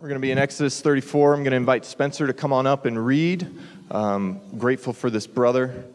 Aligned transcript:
We're 0.00 0.06
going 0.06 0.20
to 0.20 0.24
be 0.24 0.30
in 0.30 0.38
Exodus 0.38 0.80
34. 0.80 1.34
I'm 1.34 1.42
going 1.42 1.50
to 1.50 1.56
invite 1.56 1.84
Spencer 1.84 2.28
to 2.28 2.32
come 2.32 2.52
on 2.52 2.68
up 2.68 2.86
and 2.86 3.04
read. 3.04 3.52
Um, 3.90 4.40
grateful 4.56 4.92
for 4.92 5.10
this 5.10 5.26
brother. 5.26 5.86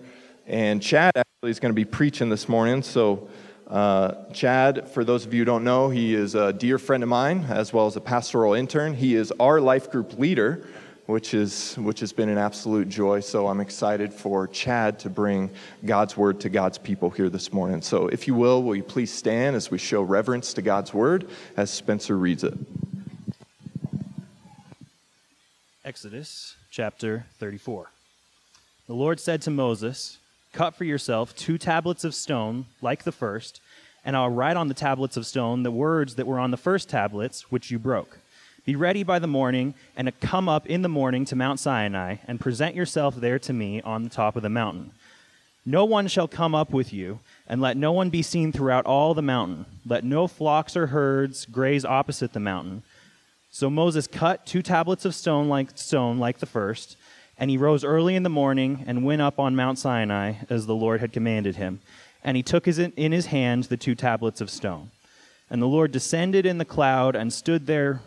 And 0.45 0.81
Chad 0.81 1.13
actually 1.15 1.51
is 1.51 1.61
going 1.61 1.69
to 1.69 1.73
be 1.75 1.85
preaching 1.85 2.27
this 2.27 2.50
morning. 2.50 2.83
So, 2.83 3.29
uh, 3.69 4.25
Chad, 4.33 4.89
for 4.89 5.05
those 5.05 5.25
of 5.25 5.33
you 5.33 5.39
who 5.39 5.45
don't 5.45 5.63
know, 5.63 5.89
he 5.89 6.16
is 6.16 6.35
a 6.35 6.51
dear 6.51 6.77
friend 6.77 7.01
of 7.01 7.08
mine 7.08 7.45
as 7.47 7.71
well 7.71 7.87
as 7.87 7.95
a 7.95 8.02
pastoral 8.02 8.54
intern. 8.54 8.93
He 8.93 9.16
is 9.16 9.31
our 9.39 9.61
life 9.61 9.89
group 9.89 10.20
leader, 10.20 10.68
which, 11.06 11.34
is, 11.34 11.76
which 11.78 12.02
has 12.02 12.12
been 12.12 12.28
an 12.28 12.38
absolute 12.38 12.90
joy. 12.90 13.22
So, 13.22 13.48
I'm 13.48 13.62
excited 13.62 14.14
for 14.14 14.50
Chad 14.50 15.00
to 15.00 15.10
bring 15.10 15.50
God's 15.86 16.18
word 16.18 16.42
to 16.42 16.50
God's 16.50 16.78
people 16.78 17.10
here 17.10 17.30
this 17.30 17.54
morning. 17.54 17.82
So, 17.82 18.10
if 18.10 18.28
you 18.28 18.36
will, 18.36 18.64
will 18.64 18.76
you 18.76 18.84
please 18.84 19.14
stand 19.14 19.56
as 19.56 19.72
we 19.72 19.78
show 19.78 20.02
reverence 20.02 20.54
to 20.56 20.62
God's 20.62 20.94
word 20.94 21.30
as 21.56 21.72
Spencer 21.72 22.18
reads 22.18 22.44
it? 22.44 22.58
Exodus 25.86 26.55
chapter 26.71 27.25
34. 27.39 27.91
The 28.87 28.93
Lord 28.93 29.19
said 29.19 29.41
to 29.41 29.51
Moses, 29.51 30.18
Cut 30.54 30.75
for 30.75 30.86
yourself 30.86 31.36
two 31.36 31.57
tablets 31.57 32.05
of 32.05 32.15
stone, 32.15 32.67
like 32.81 33.03
the 33.03 33.11
first, 33.11 33.59
and 34.05 34.15
I'll 34.15 34.29
write 34.29 34.55
on 34.55 34.69
the 34.69 34.73
tablets 34.73 35.17
of 35.17 35.25
stone 35.25 35.63
the 35.63 35.71
words 35.71 36.15
that 36.15 36.25
were 36.25 36.39
on 36.39 36.51
the 36.51 36.57
first 36.57 36.88
tablets, 36.88 37.51
which 37.51 37.69
you 37.69 37.79
broke. 37.79 38.19
Be 38.65 38.77
ready 38.77 39.03
by 39.03 39.19
the 39.19 39.27
morning, 39.27 39.73
and 39.97 40.17
come 40.21 40.47
up 40.47 40.65
in 40.67 40.83
the 40.83 40.88
morning 40.88 41.25
to 41.25 41.35
Mount 41.35 41.59
Sinai, 41.59 42.15
and 42.29 42.39
present 42.39 42.75
yourself 42.75 43.17
there 43.17 43.39
to 43.39 43.52
me 43.52 43.81
on 43.81 44.03
the 44.03 44.09
top 44.09 44.38
of 44.38 44.41
the 44.41 44.49
mountain. 44.49 44.91
No 45.65 45.83
one 45.83 46.07
shall 46.07 46.29
come 46.29 46.55
up 46.55 46.69
with 46.71 46.93
you, 46.93 47.19
and 47.45 47.59
let 47.59 47.75
no 47.75 47.91
one 47.91 48.09
be 48.09 48.21
seen 48.21 48.53
throughout 48.53 48.85
all 48.85 49.13
the 49.13 49.21
mountain. 49.21 49.65
Let 49.85 50.05
no 50.05 50.27
flocks 50.27 50.77
or 50.77 50.88
herds 50.88 51.45
graze 51.45 51.83
opposite 51.83 52.31
the 52.31 52.39
mountain 52.39 52.83
so 53.53 53.70
Moses 53.70 54.07
cut 54.07 54.48
two 54.48 54.63
tablets 54.63 55.05
of 55.05 55.13
stone 55.13 55.48
like 55.48 55.77
stone 55.77 56.17
like 56.17 56.39
the 56.39 56.48
first, 56.48 56.98
and 57.38 57.52
he 57.52 57.57
rose 57.57 57.84
early 57.84 58.16
in 58.16 58.23
the 58.23 58.30
morning 58.30 58.83
and 58.88 59.05
went 59.05 59.22
up 59.22 59.38
on 59.38 59.55
Mount 59.55 59.77
Sinai 59.77 60.33
as 60.50 60.66
the 60.66 60.73
Lord 60.73 61.02
had 61.02 61.14
commanded 61.14 61.58
him. 61.58 61.80
And 62.23 62.36
he 62.36 62.42
took 62.42 62.66
his, 62.66 62.80
in 62.80 63.11
his 63.11 63.27
hand 63.27 63.66
the 63.66 63.77
two 63.77 63.94
tablets 63.94 64.42
of 64.42 64.50
stone. 64.50 64.89
And 65.52 65.61
the 65.61 65.67
Lord 65.67 65.92
descended 65.92 66.47
in 66.47 66.58
the 66.58 66.66
cloud 66.66 67.16
and 67.16 67.31
stood 67.31 67.67
there 67.67 68.02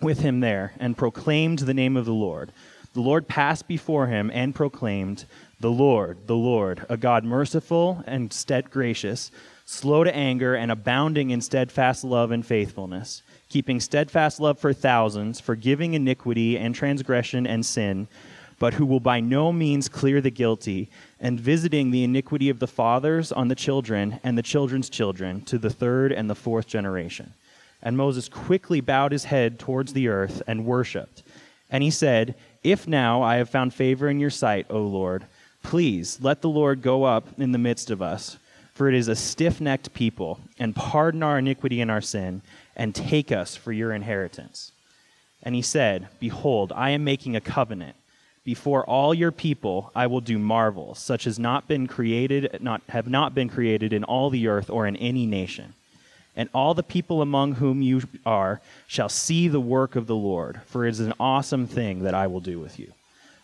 with 0.00 0.20
him 0.20 0.40
there 0.40 0.72
and 0.80 0.96
proclaimed 0.96 1.58
the 1.58 1.74
name 1.74 1.98
of 1.98 2.06
the 2.06 2.14
Lord. 2.14 2.50
The 2.94 3.02
Lord 3.02 3.28
passed 3.28 3.68
before 3.68 4.06
him 4.06 4.30
and 4.32 4.54
proclaimed, 4.54 5.26
The 5.60 5.70
Lord, 5.70 6.26
the 6.26 6.36
Lord, 6.36 6.86
a 6.88 6.96
God 6.96 7.22
merciful 7.22 8.02
and 8.06 8.32
stead 8.32 8.70
gracious, 8.70 9.30
slow 9.66 10.04
to 10.04 10.16
anger 10.16 10.54
and 10.54 10.72
abounding 10.72 11.28
in 11.28 11.42
steadfast 11.42 12.02
love 12.02 12.30
and 12.30 12.46
faithfulness 12.46 13.20
keeping 13.50 13.80
steadfast 13.80 14.40
love 14.40 14.58
for 14.58 14.72
thousands, 14.72 15.40
forgiving 15.40 15.92
iniquity 15.92 16.56
and 16.56 16.74
transgression 16.74 17.46
and 17.46 17.66
sin, 17.66 18.06
but 18.60 18.74
who 18.74 18.86
will 18.86 19.00
by 19.00 19.20
no 19.20 19.52
means 19.52 19.88
clear 19.88 20.20
the 20.20 20.30
guilty, 20.30 20.88
and 21.18 21.40
visiting 21.40 21.90
the 21.90 22.04
iniquity 22.04 22.48
of 22.48 22.60
the 22.60 22.66
fathers 22.66 23.32
on 23.32 23.48
the 23.48 23.54
children 23.54 24.20
and 24.22 24.38
the 24.38 24.42
children's 24.42 24.88
children 24.88 25.40
to 25.42 25.58
the 25.58 25.70
third 25.70 26.12
and 26.12 26.30
the 26.30 26.34
fourth 26.34 26.66
generation. 26.66 27.32
And 27.82 27.96
Moses 27.96 28.28
quickly 28.28 28.80
bowed 28.80 29.12
his 29.12 29.24
head 29.24 29.58
towards 29.58 29.92
the 29.92 30.08
earth 30.08 30.42
and 30.46 30.64
worshipped. 30.64 31.22
And 31.70 31.82
he 31.82 31.90
said, 31.90 32.34
If 32.62 32.86
now 32.86 33.22
I 33.22 33.36
have 33.36 33.50
found 33.50 33.74
favor 33.74 34.08
in 34.08 34.20
your 34.20 34.30
sight, 34.30 34.66
O 34.70 34.80
Lord, 34.82 35.24
please 35.62 36.18
let 36.20 36.42
the 36.42 36.48
Lord 36.48 36.82
go 36.82 37.04
up 37.04 37.26
in 37.38 37.52
the 37.52 37.58
midst 37.58 37.90
of 37.90 38.02
us. 38.02 38.38
For 38.74 38.88
it 38.88 38.94
is 38.94 39.08
a 39.08 39.16
stiff 39.16 39.60
necked 39.60 39.92
people, 39.92 40.40
and 40.58 40.76
pardon 40.76 41.22
our 41.22 41.38
iniquity 41.38 41.80
and 41.80 41.90
our 41.90 42.00
sin 42.00 42.42
and 42.76 42.94
take 42.94 43.30
us 43.32 43.56
for 43.56 43.72
your 43.72 43.92
inheritance. 43.92 44.72
And 45.42 45.54
he 45.54 45.62
said, 45.62 46.08
Behold, 46.18 46.72
I 46.74 46.90
am 46.90 47.04
making 47.04 47.36
a 47.36 47.40
covenant. 47.40 47.96
Before 48.44 48.84
all 48.84 49.12
your 49.12 49.32
people 49.32 49.92
I 49.94 50.06
will 50.06 50.20
do 50.20 50.38
marvels, 50.38 50.98
such 50.98 51.26
as 51.26 51.38
not 51.38 51.68
been 51.68 51.86
created, 51.86 52.58
not 52.60 52.82
have 52.88 53.08
not 53.08 53.34
been 53.34 53.48
created 53.48 53.92
in 53.92 54.04
all 54.04 54.30
the 54.30 54.48
earth 54.48 54.70
or 54.70 54.86
in 54.86 54.96
any 54.96 55.26
nation. 55.26 55.74
And 56.36 56.48
all 56.54 56.74
the 56.74 56.82
people 56.82 57.22
among 57.22 57.56
whom 57.56 57.82
you 57.82 58.02
are 58.24 58.60
shall 58.86 59.08
see 59.08 59.48
the 59.48 59.60
work 59.60 59.94
of 59.94 60.06
the 60.06 60.16
Lord, 60.16 60.60
for 60.64 60.86
it 60.86 60.90
is 60.90 61.00
an 61.00 61.12
awesome 61.20 61.66
thing 61.66 62.02
that 62.04 62.14
I 62.14 62.28
will 62.28 62.40
do 62.40 62.58
with 62.58 62.78
you. 62.78 62.92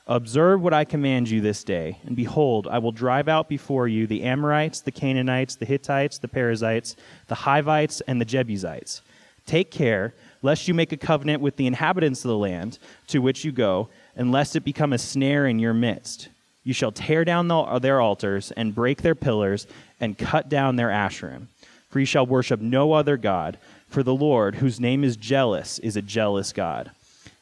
Observe 0.06 0.62
what 0.62 0.72
I 0.72 0.84
command 0.84 1.28
you 1.28 1.40
this 1.40 1.64
day, 1.64 1.98
and 2.06 2.14
behold, 2.14 2.68
I 2.68 2.78
will 2.78 2.92
drive 2.92 3.28
out 3.28 3.48
before 3.48 3.88
you 3.88 4.06
the 4.06 4.22
Amorites, 4.22 4.80
the 4.80 4.92
Canaanites, 4.92 5.56
the 5.56 5.66
Hittites, 5.66 6.18
the 6.18 6.28
Perizzites, 6.28 6.94
the 7.26 7.34
Hivites, 7.34 8.00
and 8.02 8.20
the 8.20 8.24
Jebusites 8.24 9.02
Take 9.46 9.70
care, 9.70 10.12
lest 10.42 10.68
you 10.68 10.74
make 10.74 10.92
a 10.92 10.96
covenant 10.96 11.40
with 11.40 11.56
the 11.56 11.66
inhabitants 11.66 12.24
of 12.24 12.28
the 12.28 12.36
land 12.36 12.78
to 13.06 13.20
which 13.20 13.44
you 13.44 13.52
go, 13.52 13.88
and 14.16 14.32
lest 14.32 14.56
it 14.56 14.64
become 14.64 14.92
a 14.92 14.98
snare 14.98 15.46
in 15.46 15.58
your 15.58 15.74
midst. 15.74 16.28
You 16.64 16.72
shall 16.72 16.90
tear 16.90 17.24
down 17.24 17.46
the, 17.46 17.78
their 17.78 18.00
altars, 18.00 18.50
and 18.50 18.74
break 18.74 19.02
their 19.02 19.14
pillars, 19.14 19.68
and 20.00 20.18
cut 20.18 20.48
down 20.48 20.74
their 20.74 20.88
asherim. 20.88 21.46
For 21.90 22.00
you 22.00 22.06
shall 22.06 22.26
worship 22.26 22.60
no 22.60 22.92
other 22.92 23.16
God, 23.16 23.56
for 23.88 24.02
the 24.02 24.14
Lord, 24.14 24.56
whose 24.56 24.80
name 24.80 25.04
is 25.04 25.16
jealous, 25.16 25.78
is 25.78 25.96
a 25.96 26.02
jealous 26.02 26.52
God. 26.52 26.90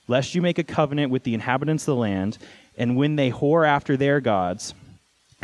Lest 0.06 0.34
you 0.34 0.42
make 0.42 0.58
a 0.58 0.64
covenant 0.64 1.10
with 1.10 1.22
the 1.22 1.32
inhabitants 1.32 1.84
of 1.84 1.94
the 1.94 2.00
land, 2.00 2.36
and 2.76 2.96
when 2.96 3.16
they 3.16 3.30
whore 3.30 3.66
after 3.66 3.96
their 3.96 4.20
gods, 4.20 4.74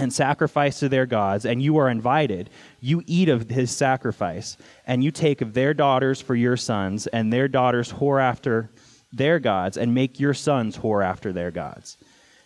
and 0.00 0.12
sacrifice 0.12 0.80
to 0.80 0.88
their 0.88 1.06
gods, 1.06 1.44
and 1.44 1.62
you 1.62 1.76
are 1.76 1.90
invited, 1.90 2.48
you 2.80 3.02
eat 3.06 3.28
of 3.28 3.48
his 3.50 3.70
sacrifice, 3.70 4.56
and 4.86 5.04
you 5.04 5.10
take 5.10 5.40
of 5.40 5.52
their 5.52 5.74
daughters 5.74 6.20
for 6.20 6.34
your 6.34 6.56
sons, 6.56 7.06
and 7.08 7.32
their 7.32 7.48
daughters 7.48 7.92
whore 7.92 8.20
after 8.20 8.70
their 9.12 9.38
gods, 9.38 9.76
and 9.76 9.94
make 9.94 10.18
your 10.18 10.34
sons 10.34 10.78
whore 10.78 11.04
after 11.04 11.32
their 11.32 11.50
gods. 11.50 11.98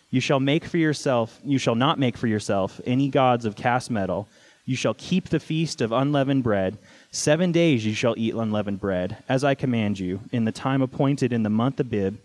You 0.09 0.19
shall 0.19 0.39
make 0.39 0.65
for 0.65 0.77
yourself, 0.77 1.39
you 1.43 1.57
shall 1.57 1.75
not 1.75 1.97
make 1.97 2.17
for 2.17 2.27
yourself 2.27 2.81
any 2.85 3.09
gods 3.09 3.45
of 3.45 3.55
cast 3.55 3.89
metal. 3.89 4.27
You 4.65 4.75
shall 4.75 4.95
keep 4.95 5.29
the 5.29 5.39
feast 5.39 5.79
of 5.79 5.91
unleavened 5.91 6.43
bread. 6.43 6.77
Seven 7.11 7.51
days 7.51 7.85
you 7.85 7.93
shall 7.93 8.15
eat 8.17 8.33
unleavened 8.33 8.79
bread, 8.79 9.17
as 9.29 9.43
I 9.43 9.55
command 9.55 9.99
you, 9.99 10.21
in 10.31 10.45
the 10.45 10.51
time 10.51 10.81
appointed 10.81 11.31
in 11.31 11.43
the 11.43 11.49
month 11.49 11.79
Abib. 11.79 12.17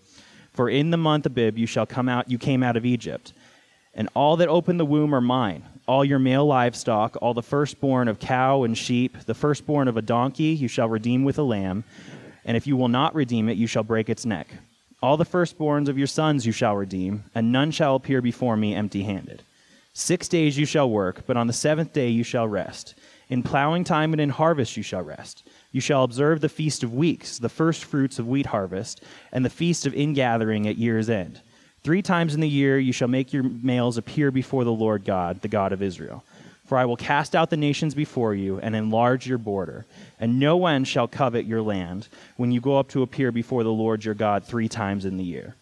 For 0.52 0.70
in 0.70 0.90
the 0.90 0.96
month 0.96 1.26
Abib 1.26 1.58
you 1.58 1.66
shall 1.66 1.86
come 1.86 2.08
out, 2.08 2.30
you 2.30 2.38
came 2.38 2.62
out 2.62 2.76
of 2.76 2.86
Egypt 2.86 3.32
and 3.94 4.08
all 4.14 4.36
that 4.36 4.48
open 4.48 4.76
the 4.76 4.84
womb 4.84 5.14
are 5.14 5.20
mine. 5.20 5.64
All 5.86 6.04
your 6.04 6.18
male 6.18 6.46
livestock, 6.46 7.16
all 7.20 7.34
the 7.34 7.42
firstborn 7.42 8.06
of 8.06 8.20
cow 8.20 8.62
and 8.62 8.78
sheep, 8.78 9.18
the 9.26 9.34
firstborn 9.34 9.88
of 9.88 9.96
a 9.96 10.02
donkey, 10.02 10.54
you 10.54 10.68
shall 10.68 10.88
redeem 10.88 11.24
with 11.24 11.38
a 11.38 11.42
lamb. 11.42 11.84
And 12.44 12.56
if 12.56 12.66
you 12.66 12.76
will 12.76 12.88
not 12.88 13.14
redeem 13.14 13.48
it, 13.48 13.56
you 13.56 13.66
shall 13.66 13.82
break 13.82 14.08
its 14.08 14.24
neck. 14.24 14.48
All 15.02 15.16
the 15.16 15.24
firstborns 15.24 15.88
of 15.88 15.98
your 15.98 16.06
sons 16.06 16.46
you 16.46 16.52
shall 16.52 16.76
redeem, 16.76 17.24
and 17.34 17.50
none 17.50 17.70
shall 17.70 17.96
appear 17.96 18.22
before 18.22 18.56
me 18.56 18.74
empty 18.74 19.02
handed. 19.02 19.42
Six 19.92 20.28
days 20.28 20.56
you 20.56 20.66
shall 20.66 20.88
work, 20.88 21.24
but 21.26 21.36
on 21.36 21.48
the 21.48 21.52
seventh 21.52 21.92
day 21.92 22.08
you 22.08 22.22
shall 22.22 22.46
rest. 22.46 22.94
In 23.28 23.42
plowing 23.42 23.82
time 23.82 24.12
and 24.12 24.20
in 24.20 24.30
harvest 24.30 24.76
you 24.76 24.82
shall 24.82 25.02
rest. 25.02 25.48
You 25.72 25.80
shall 25.80 26.04
observe 26.04 26.40
the 26.40 26.48
feast 26.48 26.82
of 26.82 26.94
weeks, 26.94 27.38
the 27.38 27.48
first 27.48 27.84
fruits 27.84 28.18
of 28.18 28.28
wheat 28.28 28.46
harvest, 28.46 29.02
and 29.32 29.44
the 29.44 29.50
feast 29.50 29.86
of 29.86 29.94
ingathering 29.94 30.68
at 30.68 30.78
year's 30.78 31.10
end 31.10 31.40
Three 31.82 32.02
times 32.02 32.34
in 32.34 32.41
the 32.41 32.48
year 32.48 32.78
you 32.78 32.92
shall 32.92 33.08
make 33.08 33.32
your 33.32 33.42
males 33.42 33.96
appear 33.96 34.30
before 34.30 34.64
the 34.64 34.72
Lord 34.72 35.04
God, 35.04 35.41
the 35.41 35.48
God 35.48 35.72
of 35.72 35.82
Israel. 35.82 36.22
For 36.66 36.78
I 36.78 36.84
will 36.84 36.96
cast 36.96 37.34
out 37.34 37.50
the 37.50 37.56
nations 37.56 37.94
before 37.94 38.34
you 38.34 38.60
and 38.60 38.76
enlarge 38.76 39.26
your 39.26 39.38
border, 39.38 39.86
and 40.20 40.38
no 40.38 40.56
one 40.56 40.84
shall 40.84 41.08
covet 41.08 41.44
your 41.44 41.62
land 41.62 42.06
when 42.36 42.52
you 42.52 42.60
go 42.60 42.78
up 42.78 42.88
to 42.90 43.02
appear 43.02 43.32
before 43.32 43.64
the 43.64 43.72
Lord 43.72 44.04
your 44.04 44.14
God 44.14 44.44
three 44.44 44.69
times 44.69 45.04
in 45.04 45.16
the 45.16 45.24
year. 45.24 45.56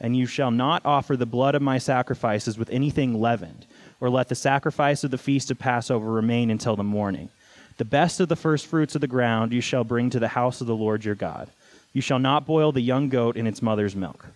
And 0.00 0.16
you 0.16 0.26
shall 0.26 0.50
not 0.52 0.86
offer 0.86 1.16
the 1.16 1.26
blood 1.26 1.54
of 1.54 1.60
my 1.60 1.78
sacrifices 1.78 2.56
with 2.56 2.70
anything 2.70 3.20
leavened, 3.20 3.66
or 4.00 4.08
let 4.08 4.28
the 4.28 4.34
sacrifice 4.34 5.04
of 5.04 5.10
the 5.10 5.18
feast 5.18 5.50
of 5.50 5.58
Passover 5.58 6.10
remain 6.10 6.50
until 6.50 6.76
the 6.76 6.84
morning. 6.84 7.28
The 7.76 7.84
best 7.84 8.20
of 8.20 8.28
the 8.28 8.36
first 8.36 8.66
fruits 8.66 8.94
of 8.94 9.00
the 9.00 9.06
ground 9.06 9.52
you 9.52 9.60
shall 9.60 9.84
bring 9.84 10.08
to 10.10 10.20
the 10.20 10.28
house 10.28 10.60
of 10.60 10.66
the 10.66 10.74
Lord 10.74 11.04
your 11.04 11.14
God. 11.14 11.48
You 11.92 12.00
shall 12.00 12.18
not 12.18 12.46
boil 12.46 12.72
the 12.72 12.80
young 12.80 13.08
goat 13.08 13.36
in 13.36 13.46
its 13.46 13.60
mother's 13.60 13.96
milk. 13.96 14.26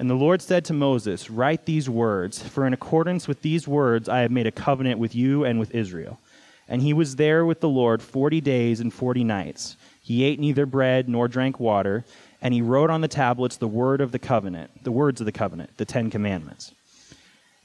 And 0.00 0.08
the 0.08 0.14
Lord 0.14 0.40
said 0.40 0.64
to 0.64 0.72
Moses, 0.72 1.28
Write 1.28 1.66
these 1.66 1.86
words, 1.86 2.42
for 2.42 2.66
in 2.66 2.72
accordance 2.72 3.28
with 3.28 3.42
these 3.42 3.68
words 3.68 4.08
I 4.08 4.20
have 4.20 4.30
made 4.30 4.46
a 4.46 4.50
covenant 4.50 4.98
with 4.98 5.14
you 5.14 5.44
and 5.44 5.60
with 5.60 5.74
Israel. 5.74 6.18
And 6.66 6.80
he 6.80 6.94
was 6.94 7.16
there 7.16 7.44
with 7.44 7.60
the 7.60 7.68
Lord 7.68 8.00
forty 8.00 8.40
days 8.40 8.80
and 8.80 8.94
forty 8.94 9.24
nights. 9.24 9.76
He 10.00 10.24
ate 10.24 10.40
neither 10.40 10.64
bread 10.64 11.06
nor 11.06 11.28
drank 11.28 11.60
water, 11.60 12.06
and 12.40 12.54
he 12.54 12.62
wrote 12.62 12.88
on 12.88 13.02
the 13.02 13.08
tablets 13.08 13.58
the 13.58 13.68
word 13.68 14.00
of 14.00 14.10
the 14.10 14.18
covenant, 14.18 14.84
the 14.84 14.90
words 14.90 15.20
of 15.20 15.26
the 15.26 15.32
covenant, 15.32 15.76
the 15.76 15.84
Ten 15.84 16.08
Commandments. 16.08 16.72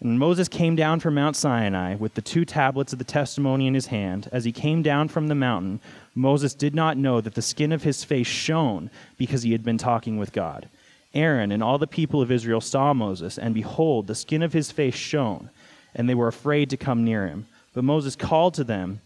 And 0.02 0.20
Moses 0.20 0.50
came 0.50 0.76
down 0.76 1.00
from 1.00 1.16
Mount 1.16 1.38
Sinai 1.38 1.96
with 1.96 2.16
the 2.16 2.22
two 2.22 2.44
tablets 2.44 2.92
of 2.92 3.00
the 3.00 3.06
testimony 3.06 3.66
in 3.66 3.74
his 3.74 3.88
hand. 3.88 4.28
As 4.34 4.44
he 4.44 4.52
came 4.52 4.82
down 4.82 5.08
from 5.08 5.30
the 5.30 5.36
mountain, 5.36 5.80
Moses 6.14 6.54
did 6.54 6.76
not 6.76 6.98
know 6.98 7.22
that 7.22 7.36
the 7.36 7.42
skin 7.42 7.72
of 7.72 7.84
his 7.84 8.04
face 8.04 8.28
shone 8.28 8.92
because 9.18 9.44
he 9.44 9.54
had 9.54 9.64
been 9.64 9.78
talking 9.78 10.18
with 10.18 10.34
God. 10.34 10.68
Aaron 11.16 11.52
and 11.52 11.64
all 11.64 11.78
the 11.78 11.88
people 11.88 12.22
of 12.22 12.32
Israel 12.32 12.62
saw 12.62 12.94
Moses, 12.94 13.38
and 13.38 13.54
behold, 13.54 14.08
the 14.08 14.16
skin 14.16 14.44
of 14.44 14.54
his 14.54 14.72
face 14.72 14.96
shone, 14.96 15.50
and 15.96 16.08
they 16.08 16.16
were 16.16 16.28
afraid 16.28 16.70
to 16.70 16.78
come 16.78 17.04
near 17.04 17.28
him. 17.28 17.48
But 17.74 17.84
Moses 17.84 18.16
called 18.16 18.54
to 18.56 18.64
them, 18.64 19.02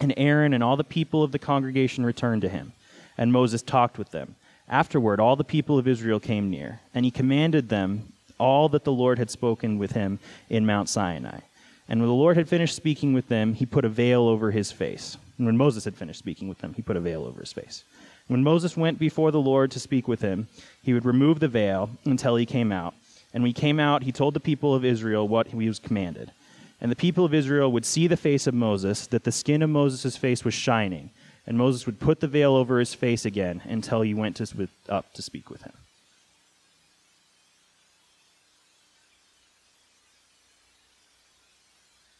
and 0.00 0.12
Aaron 0.16 0.52
and 0.52 0.62
all 0.62 0.76
the 0.76 0.84
people 0.84 1.22
of 1.22 1.32
the 1.32 1.38
congregation 1.38 2.04
returned 2.04 2.42
to 2.42 2.48
him. 2.48 2.72
And 3.16 3.32
Moses 3.32 3.62
talked 3.62 3.98
with 3.98 4.10
them. 4.10 4.34
Afterward, 4.68 5.20
all 5.20 5.36
the 5.36 5.44
people 5.44 5.78
of 5.78 5.86
Israel 5.86 6.18
came 6.18 6.50
near, 6.50 6.80
and 6.94 7.04
he 7.04 7.10
commanded 7.10 7.68
them 7.68 8.12
all 8.38 8.68
that 8.70 8.84
the 8.84 8.92
Lord 8.92 9.18
had 9.18 9.30
spoken 9.30 9.78
with 9.78 9.92
him 9.92 10.18
in 10.48 10.66
Mount 10.66 10.88
Sinai. 10.88 11.40
And 11.88 12.00
when 12.00 12.08
the 12.08 12.14
Lord 12.14 12.36
had 12.36 12.48
finished 12.48 12.74
speaking 12.74 13.12
with 13.12 13.28
them, 13.28 13.54
he 13.54 13.66
put 13.66 13.84
a 13.84 13.88
veil 13.88 14.22
over 14.22 14.50
his 14.50 14.72
face. 14.72 15.16
And 15.36 15.46
when 15.46 15.56
Moses 15.56 15.84
had 15.84 15.94
finished 15.94 16.18
speaking 16.18 16.48
with 16.48 16.58
them, 16.58 16.74
he 16.74 16.82
put 16.82 16.96
a 16.96 17.00
veil 17.00 17.24
over 17.24 17.40
his 17.40 17.52
face. 17.52 17.84
When 18.28 18.42
Moses 18.42 18.76
went 18.76 18.98
before 18.98 19.30
the 19.30 19.40
Lord 19.40 19.70
to 19.72 19.80
speak 19.80 20.08
with 20.08 20.20
him, 20.20 20.48
he 20.82 20.94
would 20.94 21.04
remove 21.04 21.40
the 21.40 21.48
veil 21.48 21.90
until 22.04 22.36
he 22.36 22.46
came 22.46 22.72
out. 22.72 22.94
And 23.34 23.42
when 23.42 23.50
he 23.50 23.54
came 23.54 23.80
out, 23.80 24.02
he 24.02 24.12
told 24.12 24.34
the 24.34 24.40
people 24.40 24.74
of 24.74 24.84
Israel 24.84 25.26
what 25.26 25.48
he 25.48 25.68
was 25.68 25.78
commanded. 25.78 26.32
And 26.80 26.90
the 26.90 26.96
people 26.96 27.24
of 27.24 27.34
Israel 27.34 27.70
would 27.72 27.84
see 27.84 28.06
the 28.06 28.16
face 28.16 28.46
of 28.46 28.54
Moses, 28.54 29.06
that 29.08 29.24
the 29.24 29.32
skin 29.32 29.62
of 29.62 29.70
Moses' 29.70 30.16
face 30.16 30.44
was 30.44 30.54
shining 30.54 31.10
and 31.46 31.58
Moses 31.58 31.86
would 31.86 31.98
put 31.98 32.20
the 32.20 32.28
veil 32.28 32.54
over 32.54 32.78
his 32.78 32.94
face 32.94 33.24
again 33.24 33.62
until 33.64 34.02
he 34.02 34.14
went 34.14 34.36
to, 34.36 34.68
up 34.88 35.12
to 35.14 35.22
speak 35.22 35.50
with 35.50 35.62
him. 35.62 35.72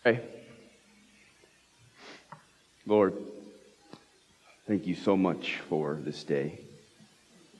Hey. 0.02 0.20
Lord, 2.84 3.14
thank 4.72 4.86
you 4.86 4.94
so 4.94 5.14
much 5.14 5.58
for 5.68 5.98
this 6.02 6.24
day. 6.24 6.58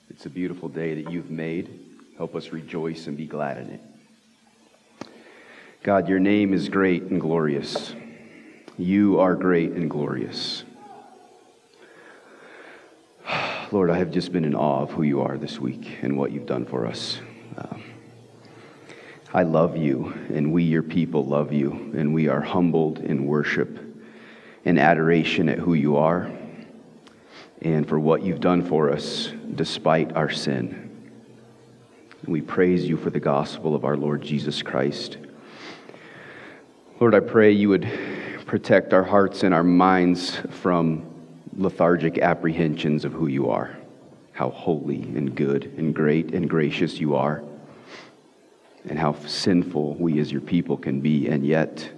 It's 0.09 0.25
a 0.25 0.31
beautiful 0.31 0.67
day 0.67 0.95
that 0.95 1.11
you've 1.11 1.29
made. 1.29 1.79
Help 2.17 2.35
us 2.35 2.49
rejoice 2.49 3.05
and 3.05 3.15
be 3.15 3.27
glad 3.27 3.59
in 3.59 3.69
it. 3.69 3.81
God, 5.83 6.09
your 6.09 6.17
name 6.17 6.55
is 6.55 6.69
great 6.69 7.03
and 7.03 7.21
glorious. 7.21 7.93
You 8.79 9.19
are 9.19 9.35
great 9.35 9.73
and 9.73 9.91
glorious. 9.91 10.63
Lord, 13.71 13.91
I 13.91 13.99
have 13.99 14.09
just 14.09 14.33
been 14.33 14.43
in 14.43 14.55
awe 14.55 14.81
of 14.81 14.89
who 14.89 15.03
you 15.03 15.21
are 15.21 15.37
this 15.37 15.59
week 15.59 15.99
and 16.01 16.17
what 16.17 16.31
you've 16.31 16.47
done 16.47 16.65
for 16.65 16.87
us. 16.87 17.19
Um, 17.59 17.83
I 19.31 19.43
love 19.43 19.77
you, 19.77 20.15
and 20.33 20.51
we, 20.51 20.63
your 20.63 20.81
people, 20.81 21.23
love 21.23 21.53
you, 21.53 21.93
and 21.95 22.11
we 22.11 22.27
are 22.27 22.41
humbled 22.41 22.97
in 22.97 23.27
worship 23.27 23.77
and 24.65 24.79
adoration 24.79 25.47
at 25.47 25.59
who 25.59 25.75
you 25.75 25.97
are 25.97 26.31
and 27.63 27.87
for 27.87 27.99
what 27.99 28.23
you've 28.23 28.41
done 28.41 28.61
for 28.63 28.91
us 28.91 29.31
despite 29.55 30.15
our 30.15 30.29
sin. 30.29 30.89
We 32.25 32.41
praise 32.41 32.87
you 32.87 32.97
for 32.97 33.09
the 33.09 33.19
gospel 33.19 33.75
of 33.75 33.85
our 33.85 33.97
Lord 33.97 34.21
Jesus 34.21 34.61
Christ. 34.61 35.17
Lord, 36.99 37.15
I 37.15 37.19
pray 37.19 37.51
you 37.51 37.69
would 37.69 37.87
protect 38.45 38.93
our 38.93 39.03
hearts 39.03 39.43
and 39.43 39.53
our 39.53 39.63
minds 39.63 40.37
from 40.49 41.05
lethargic 41.55 42.17
apprehensions 42.19 43.05
of 43.05 43.13
who 43.13 43.27
you 43.27 43.49
are, 43.49 43.75
how 44.31 44.49
holy 44.49 45.01
and 45.01 45.35
good 45.35 45.73
and 45.77 45.93
great 45.93 46.33
and 46.33 46.49
gracious 46.49 46.99
you 46.99 47.15
are, 47.15 47.43
and 48.85 48.97
how 48.97 49.13
sinful 49.25 49.95
we 49.95 50.19
as 50.19 50.31
your 50.31 50.41
people 50.41 50.77
can 50.77 51.01
be, 51.01 51.27
and 51.27 51.45
yet 51.45 51.91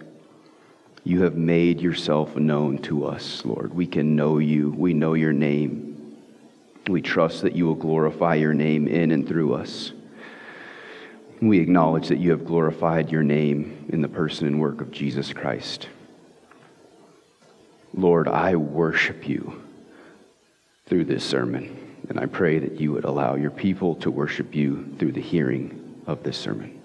you 1.06 1.22
have 1.22 1.36
made 1.36 1.80
yourself 1.80 2.36
known 2.36 2.80
to 2.80 3.06
us, 3.06 3.46
Lord. 3.46 3.74
We 3.74 3.86
can 3.86 4.16
know 4.16 4.40
you, 4.40 4.72
we 4.72 4.94
know 4.94 5.14
your 5.14 5.32
name. 5.32 6.18
We 6.88 7.02
trust 7.02 7.44
that 7.44 7.56
you 7.56 7.66
will 7.68 7.76
glorify 7.76 8.36
your 8.36 8.54
name 8.54 8.88
in 8.88 9.12
and 9.12 9.28
through 9.28 9.54
us. 9.54 9.92
We 11.42 11.60
acknowledge 11.60 12.08
that 12.08 12.18
you 12.18 12.32
have 12.32 12.46
glorified 12.46 13.12
your 13.12 13.24
name 13.24 13.86
in 13.90 14.02
the 14.02 14.08
person 14.08 14.48
and 14.48 14.60
work 14.60 14.82
of 14.82 14.92
Jesus 14.92 15.32
Christ. 15.32 15.90
Lord, 17.94 18.28
I 18.28 18.56
worship 18.56 19.28
you 19.28 19.62
through 20.88 21.06
this 21.06 21.24
sermon. 21.24 21.82
And 22.10 22.20
I 22.20 22.26
pray 22.26 22.60
that 22.60 22.80
you 22.80 22.92
would 22.92 23.06
allow 23.06 23.36
your 23.36 23.52
people 23.52 23.96
to 23.96 24.12
worship 24.12 24.54
you 24.56 24.96
through 25.00 25.14
the 25.14 25.22
hearing 25.22 26.04
of 26.08 26.24
this 26.24 26.38
sermon. 26.38 26.82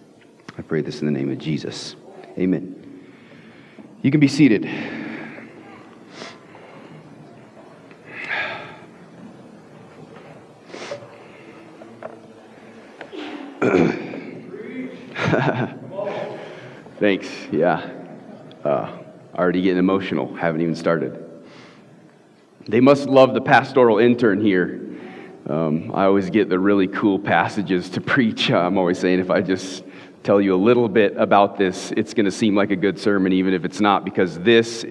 I 0.59 0.63
pray 0.63 0.83
this 0.83 1.01
in 1.01 1.07
the 1.07 1.13
name 1.13 1.31
of 1.31 1.39
Jesus. 1.39 1.95
Amen. 2.39 2.80
You 4.02 4.11
can 4.11 4.20
be 4.20 4.29
seated. 4.29 4.64
Thanks. 16.99 17.29
Yeah. 17.52 17.91
Uh, 18.64 18.99
already 19.35 19.61
getting 19.61 19.79
emotional. 19.79 20.35
Haven't 20.35 20.62
even 20.62 20.75
started. 20.75 21.26
They 22.67 22.81
must 22.81 23.06
love 23.06 23.35
the 23.35 23.43
pastoral 23.43 23.99
intern 23.99 24.41
here. 24.41 24.81
Um, 25.47 25.91
I 25.94 26.05
always 26.05 26.31
get 26.31 26.49
the 26.49 26.58
really 26.58 26.87
cool 26.87 27.19
passages 27.19 27.91
to 27.91 28.00
preach. 28.02 28.50
I'm 28.50 28.79
always 28.79 28.99
saying 28.99 29.20
if 29.20 29.31
I 29.31 29.43
just 29.43 29.85
tell 30.23 30.41
you 30.41 30.55
a 30.55 30.57
little 30.57 30.89
bit 30.89 31.17
about 31.17 31.57
this, 31.57 31.93
it's 31.97 32.15
going 32.15 32.27
to 32.27 32.31
seem 32.31 32.55
like 32.55 32.71
a 32.71 32.77
good 32.77 32.99
sermon, 32.99 33.33
even 33.33 33.55
if 33.55 33.65
it's 33.65 33.81
not, 33.81 34.05
because 34.05 34.39
this, 34.39 34.85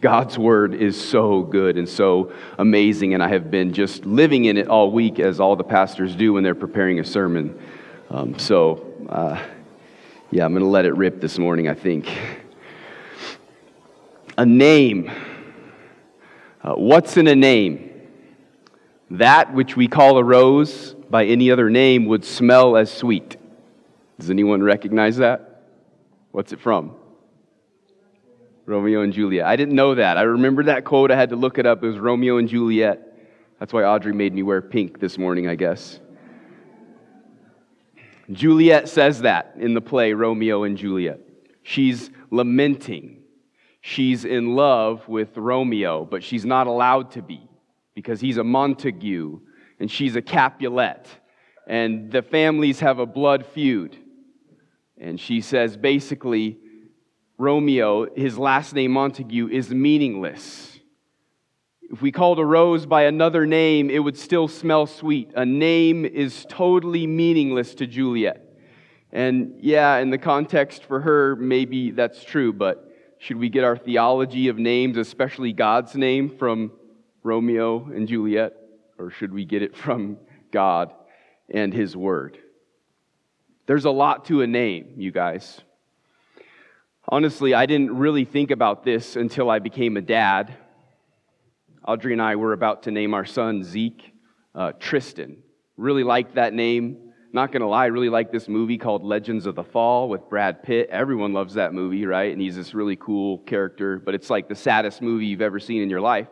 God's 0.00 0.38
word, 0.38 0.74
is 0.74 1.00
so 1.00 1.42
good 1.42 1.78
and 1.78 1.88
so 1.88 2.32
amazing. 2.58 3.14
And 3.14 3.22
I 3.22 3.28
have 3.28 3.50
been 3.50 3.72
just 3.72 4.04
living 4.04 4.44
in 4.46 4.56
it 4.56 4.68
all 4.68 4.90
week, 4.90 5.18
as 5.18 5.40
all 5.40 5.56
the 5.56 5.64
pastors 5.64 6.14
do 6.14 6.34
when 6.34 6.44
they're 6.44 6.54
preparing 6.54 7.00
a 7.00 7.04
sermon. 7.04 7.58
Um, 8.10 8.38
so, 8.38 8.86
uh, 9.08 9.42
yeah, 10.30 10.44
I'm 10.44 10.52
going 10.52 10.62
to 10.62 10.68
let 10.68 10.84
it 10.84 10.94
rip 10.96 11.20
this 11.20 11.38
morning, 11.38 11.68
I 11.68 11.74
think 11.74 12.08
a 14.38 14.44
name. 14.44 15.10
Uh, 16.62 16.74
what's 16.74 17.16
in 17.16 17.26
a 17.26 17.34
name? 17.34 17.90
That 19.10 19.54
which 19.54 19.76
we 19.76 19.88
call 19.88 20.18
a 20.18 20.24
rose 20.24 20.94
by 21.08 21.24
any 21.26 21.50
other 21.50 21.70
name 21.70 22.06
would 22.06 22.24
smell 22.24 22.76
as 22.76 22.92
sweet. 22.92 23.36
Does 24.18 24.30
anyone 24.30 24.62
recognize 24.62 25.16
that? 25.18 25.64
What's 26.32 26.52
it 26.52 26.60
from? 26.60 26.94
Romeo 28.64 29.02
and 29.02 29.12
Juliet. 29.12 29.46
I 29.46 29.56
didn't 29.56 29.74
know 29.74 29.94
that. 29.94 30.16
I 30.16 30.22
remember 30.22 30.64
that 30.64 30.84
quote. 30.84 31.10
I 31.10 31.16
had 31.16 31.30
to 31.30 31.36
look 31.36 31.58
it 31.58 31.66
up. 31.66 31.82
It 31.82 31.86
was 31.86 31.98
Romeo 31.98 32.38
and 32.38 32.48
Juliet. 32.48 33.00
That's 33.60 33.72
why 33.72 33.84
Audrey 33.84 34.12
made 34.12 34.34
me 34.34 34.42
wear 34.42 34.60
pink 34.60 34.98
this 34.98 35.18
morning, 35.18 35.48
I 35.48 35.54
guess. 35.54 36.00
Juliet 38.32 38.88
says 38.88 39.20
that 39.20 39.54
in 39.56 39.74
the 39.74 39.80
play 39.80 40.12
Romeo 40.12 40.64
and 40.64 40.76
Juliet. 40.76 41.20
She's 41.62 42.10
lamenting 42.30 43.16
she's 43.86 44.24
in 44.24 44.56
love 44.56 45.06
with 45.06 45.36
Romeo, 45.36 46.04
but 46.04 46.24
she's 46.24 46.44
not 46.44 46.66
allowed 46.66 47.12
to 47.12 47.22
be 47.22 47.48
because 47.94 48.20
he's 48.20 48.36
a 48.36 48.42
Montague 48.42 49.38
and 49.78 49.88
she's 49.88 50.16
a 50.16 50.22
Capulet. 50.22 51.06
And 51.68 52.10
the 52.10 52.22
families 52.22 52.80
have 52.80 52.98
a 52.98 53.06
blood 53.06 53.46
feud. 53.46 53.96
And 54.98 55.20
she 55.20 55.40
says 55.40 55.76
basically, 55.76 56.58
Romeo, 57.38 58.12
his 58.14 58.38
last 58.38 58.74
name 58.74 58.92
Montague, 58.92 59.48
is 59.48 59.70
meaningless. 59.70 60.78
If 61.90 62.02
we 62.02 62.10
called 62.10 62.38
a 62.38 62.44
rose 62.44 62.86
by 62.86 63.02
another 63.04 63.46
name, 63.46 63.90
it 63.90 64.00
would 64.00 64.16
still 64.16 64.48
smell 64.48 64.86
sweet. 64.86 65.32
A 65.36 65.44
name 65.44 66.04
is 66.04 66.46
totally 66.48 67.06
meaningless 67.06 67.74
to 67.76 67.86
Juliet. 67.86 68.42
And 69.12 69.58
yeah, 69.60 69.98
in 69.98 70.10
the 70.10 70.18
context 70.18 70.84
for 70.84 71.00
her, 71.00 71.36
maybe 71.36 71.92
that's 71.92 72.24
true, 72.24 72.52
but 72.52 72.92
should 73.18 73.36
we 73.36 73.48
get 73.48 73.64
our 73.64 73.76
theology 73.76 74.48
of 74.48 74.58
names, 74.58 74.96
especially 74.96 75.52
God's 75.52 75.94
name, 75.94 76.28
from 76.28 76.72
Romeo 77.22 77.86
and 77.86 78.08
Juliet? 78.08 78.54
Or 78.98 79.10
should 79.10 79.32
we 79.32 79.44
get 79.44 79.62
it 79.62 79.76
from 79.76 80.18
God 80.50 80.92
and 81.48 81.72
His 81.72 81.96
Word? 81.96 82.38
There's 83.66 83.84
a 83.84 83.90
lot 83.90 84.26
to 84.26 84.42
a 84.42 84.46
name, 84.46 84.94
you 84.96 85.10
guys. 85.10 85.60
Honestly, 87.08 87.52
I 87.52 87.66
didn't 87.66 87.96
really 87.96 88.24
think 88.24 88.52
about 88.52 88.84
this 88.84 89.16
until 89.16 89.50
I 89.50 89.58
became 89.58 89.96
a 89.96 90.00
dad. 90.00 90.56
Audrey 91.86 92.12
and 92.12 92.22
I 92.22 92.36
were 92.36 92.52
about 92.52 92.84
to 92.84 92.92
name 92.92 93.12
our 93.12 93.24
son 93.24 93.64
Zeke 93.64 94.12
uh, 94.54 94.72
Tristan. 94.78 95.38
Really 95.76 96.04
liked 96.04 96.36
that 96.36 96.54
name. 96.54 97.12
Not 97.32 97.50
gonna 97.50 97.68
lie, 97.68 97.86
really 97.86 98.08
like 98.08 98.30
this 98.30 98.48
movie 98.48 98.78
called 98.78 99.04
Legends 99.04 99.46
of 99.46 99.56
the 99.56 99.64
Fall 99.64 100.08
with 100.08 100.28
Brad 100.28 100.62
Pitt. 100.62 100.88
Everyone 100.90 101.32
loves 101.32 101.54
that 101.54 101.74
movie, 101.74 102.06
right? 102.06 102.32
And 102.32 102.40
he's 102.40 102.56
this 102.56 102.72
really 102.72 102.96
cool 102.96 103.38
character, 103.38 103.98
but 103.98 104.14
it's 104.14 104.30
like 104.30 104.48
the 104.48 104.54
saddest 104.54 105.02
movie 105.02 105.26
you've 105.26 105.42
ever 105.42 105.58
seen 105.58 105.82
in 105.82 105.90
your 105.90 106.00
life. 106.00 106.28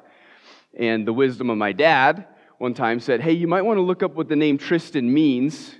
And 0.73 1.07
the 1.07 1.13
wisdom 1.13 1.51
of 1.51 1.59
my 1.59 1.73
dad 1.73 2.27
one 2.59 2.75
time 2.75 3.01
said, 3.01 3.21
Hey, 3.21 3.33
you 3.33 3.49
might 3.49 3.63
want 3.63 3.79
to 3.79 3.83
look 3.83 4.05
up 4.05 4.15
what 4.15 4.29
the 4.29 4.37
name 4.37 4.57
Tristan 4.57 5.13
means, 5.13 5.75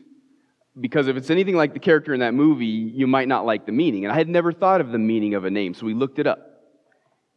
because 0.81 1.07
if 1.07 1.17
it's 1.17 1.31
anything 1.31 1.57
like 1.57 1.73
the 1.73 1.79
character 1.79 2.15
in 2.15 2.21
that 2.21 2.35
movie, 2.35 2.67
you 2.67 3.07
might 3.07 3.29
not 3.29 3.47
like 3.47 3.67
the 3.67 3.73
meaning. 3.73 4.05
And 4.05 4.13
I 4.13 4.17
had 4.17 4.29
never 4.29 4.53
thought 4.53 4.81
of 4.81 4.91
the 4.91 4.99
meaning 4.99 5.35
of 5.35 5.45
a 5.45 5.51
name, 5.51 5.75
so 5.75 5.87
we 5.87 5.95
looked 5.95 6.19
it 6.19 6.27
up. 6.27 6.51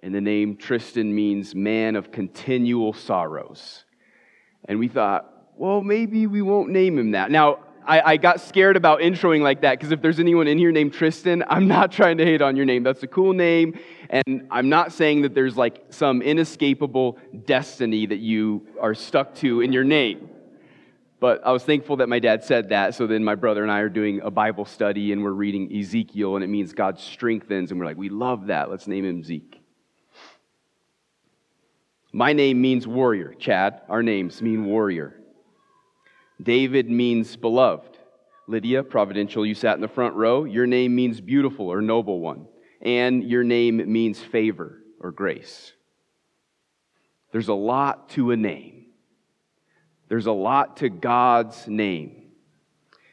And 0.02 0.14
the 0.14 0.22
name 0.22 0.58
Tristan 0.58 1.14
means 1.14 1.56
man 1.56 1.96
of 1.96 2.12
continual 2.12 2.94
sorrows. 2.94 3.84
And 4.66 4.80
we 4.80 4.88
thought, 4.88 5.32
well, 5.56 5.82
maybe 5.82 6.28
we 6.28 6.42
won't 6.42 6.70
name 6.70 6.98
him 6.98 7.12
that. 7.12 7.32
Now, 7.32 7.60
I, 7.88 8.14
I 8.14 8.18
got 8.18 8.42
scared 8.42 8.76
about 8.76 9.00
introing 9.00 9.42
like 9.42 9.62
that 9.62 9.80
because 9.80 9.92
if 9.92 10.02
there's 10.02 10.20
anyone 10.20 10.48
in 10.48 10.58
here 10.58 10.72
named 10.72 10.94
Tristan, 10.94 11.44
I'm 11.48 11.68
not 11.78 11.92
trying 11.92 12.18
to 12.18 12.26
hate 12.26 12.42
on 12.42 12.56
your 12.56 12.66
name. 12.66 12.84
That's 12.84 13.02
a 13.04 13.08
cool 13.08 13.34
name. 13.34 13.80
And 14.10 14.48
I'm 14.52 14.70
not 14.70 14.92
saying 14.92 15.22
that 15.22 15.34
there's 15.34 15.56
like 15.56 15.86
some 15.90 16.22
inescapable 16.22 17.18
destiny 17.46 18.06
that 18.06 18.20
you 18.20 18.68
are 18.82 18.94
stuck 18.94 19.36
to 19.36 19.62
in 19.62 19.72
your 19.72 19.84
name. 19.84 20.30
But 21.20 21.46
I 21.46 21.52
was 21.52 21.64
thankful 21.64 21.98
that 21.98 22.10
my 22.10 22.20
dad 22.20 22.44
said 22.44 22.70
that. 22.70 22.94
So 22.94 23.08
then 23.08 23.24
my 23.24 23.36
brother 23.36 23.64
and 23.64 23.72
I 23.72 23.80
are 23.80 23.90
doing 23.90 24.22
a 24.22 24.30
Bible 24.30 24.66
study 24.66 25.12
and 25.12 25.24
we're 25.24 25.32
reading 25.32 25.76
Ezekiel, 25.76 26.36
and 26.36 26.44
it 26.44 26.48
means 26.48 26.74
God 26.74 27.00
strengthens. 27.00 27.72
And 27.72 27.80
we're 27.80 27.88
like, 27.88 27.98
we 27.98 28.10
love 28.10 28.48
that. 28.48 28.70
Let's 28.70 28.88
name 28.88 29.06
him 29.06 29.24
Zeke. 29.24 29.62
My 32.14 32.34
name 32.34 32.62
means 32.62 32.88
warrior, 32.88 33.34
Chad. 33.38 33.82
Our 33.90 34.02
names 34.04 34.42
mean 34.42 34.66
warrior. 34.66 35.16
David 36.42 36.90
means 36.90 37.36
beloved. 37.36 37.98
Lydia, 38.48 38.84
providential, 38.84 39.46
you 39.46 39.56
sat 39.56 39.76
in 39.76 39.82
the 39.82 39.88
front 39.88 40.16
row. 40.16 40.46
Your 40.46 40.66
name 40.68 40.96
means 40.96 41.20
beautiful 41.20 41.68
or 41.68 41.82
noble 41.82 42.22
one. 42.22 42.48
And 42.82 43.24
your 43.24 43.44
name 43.44 43.92
means 43.92 44.20
favor 44.20 44.82
or 45.00 45.12
grace. 45.12 45.74
There's 47.32 47.50
a 47.50 47.54
lot 47.54 48.10
to 48.12 48.32
a 48.32 48.38
name. 48.38 48.87
There's 50.10 50.26
a 50.26 50.32
lot 50.32 50.78
to 50.78 50.90
God's 50.90 51.68
name. 51.68 52.28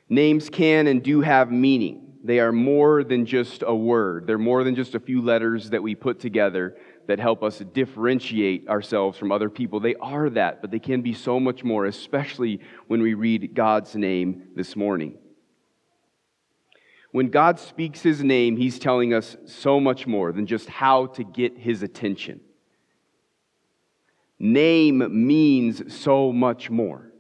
Names 0.09 0.49
can 0.49 0.87
and 0.87 1.03
do 1.03 1.21
have 1.21 1.51
meaning. 1.51 2.15
They 2.23 2.41
are 2.41 2.53
more 2.53 3.05
than 3.05 3.27
just 3.27 3.63
a 3.67 3.75
word, 3.75 4.27
they're 4.27 4.39
more 4.39 4.65
than 4.65 4.75
just 4.75 4.95
a 4.95 5.01
few 5.01 5.21
letters 5.21 5.71
that 5.71 5.83
we 5.83 5.95
put 5.95 6.21
together 6.21 6.77
that 7.07 7.19
help 7.19 7.43
us 7.43 7.59
differentiate 7.59 8.67
ourselves 8.69 9.19
from 9.19 9.31
other 9.31 9.51
people. 9.51 9.79
They 9.79 9.95
are 9.97 10.31
that, 10.31 10.63
but 10.63 10.71
they 10.71 10.79
can 10.79 11.03
be 11.03 11.13
so 11.13 11.39
much 11.39 11.63
more, 11.63 11.85
especially 11.85 12.61
when 12.87 13.03
we 13.03 13.13
read 13.13 13.55
God's 13.55 13.95
name 13.95 14.45
this 14.55 14.75
morning. 14.75 15.19
When 17.13 17.29
God 17.29 17.61
speaks 17.61 18.01
his 18.01 18.25
name, 18.25 18.57
he's 18.57 18.79
telling 18.79 19.13
us 19.13 19.37
so 19.45 19.79
much 19.79 20.07
more 20.07 20.33
than 20.33 20.47
just 20.47 20.69
how 20.69 21.07
to 21.07 21.25
get 21.25 21.59
his 21.59 21.83
attention. 21.83 22.41
Name 24.45 25.27
means 25.27 25.95
so 25.95 26.31
much 26.31 26.69
more. 26.69 27.11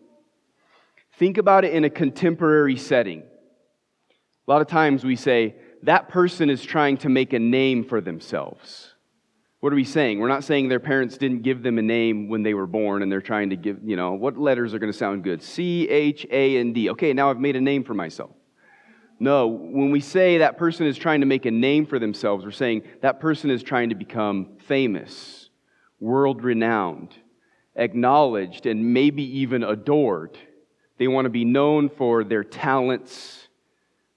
Think 1.14 1.38
about 1.38 1.64
it 1.64 1.72
in 1.72 1.84
a 1.84 1.88
contemporary 1.88 2.76
setting. 2.76 3.22
A 4.46 4.50
lot 4.50 4.60
of 4.60 4.68
times 4.68 5.04
we 5.04 5.16
say, 5.16 5.54
that 5.84 6.10
person 6.10 6.50
is 6.50 6.62
trying 6.62 6.98
to 6.98 7.08
make 7.08 7.32
a 7.32 7.38
name 7.38 7.82
for 7.82 8.02
themselves. 8.02 8.92
What 9.60 9.72
are 9.72 9.76
we 9.76 9.84
saying? 9.84 10.18
We're 10.18 10.28
not 10.28 10.44
saying 10.44 10.68
their 10.68 10.78
parents 10.78 11.16
didn't 11.16 11.40
give 11.40 11.62
them 11.62 11.78
a 11.78 11.82
name 11.82 12.28
when 12.28 12.42
they 12.42 12.52
were 12.52 12.66
born 12.66 13.02
and 13.02 13.10
they're 13.10 13.22
trying 13.22 13.48
to 13.48 13.56
give, 13.56 13.78
you 13.82 13.96
know, 13.96 14.12
what 14.12 14.36
letters 14.36 14.74
are 14.74 14.78
going 14.78 14.92
to 14.92 14.98
sound 14.98 15.24
good? 15.24 15.42
C, 15.42 15.88
H, 15.88 16.26
A, 16.30 16.58
and 16.58 16.74
D. 16.74 16.90
Okay, 16.90 17.14
now 17.14 17.30
I've 17.30 17.40
made 17.40 17.56
a 17.56 17.60
name 17.62 17.84
for 17.84 17.94
myself. 17.94 18.32
No, 19.18 19.46
when 19.46 19.90
we 19.90 20.00
say 20.00 20.36
that 20.38 20.58
person 20.58 20.84
is 20.84 20.98
trying 20.98 21.20
to 21.20 21.26
make 21.26 21.46
a 21.46 21.50
name 21.50 21.86
for 21.86 21.98
themselves, 21.98 22.44
we're 22.44 22.50
saying 22.50 22.82
that 23.00 23.18
person 23.18 23.50
is 23.50 23.62
trying 23.62 23.88
to 23.88 23.94
become 23.94 24.58
famous, 24.66 25.43
world 26.04 26.44
renowned, 26.44 27.14
acknowledged, 27.74 28.66
and 28.66 28.92
maybe 28.92 29.22
even 29.40 29.64
adored. 29.64 30.36
They 30.98 31.08
want 31.08 31.24
to 31.26 31.30
be 31.30 31.44
known 31.44 31.88
for 31.88 32.22
their 32.22 32.44
talents 32.44 33.44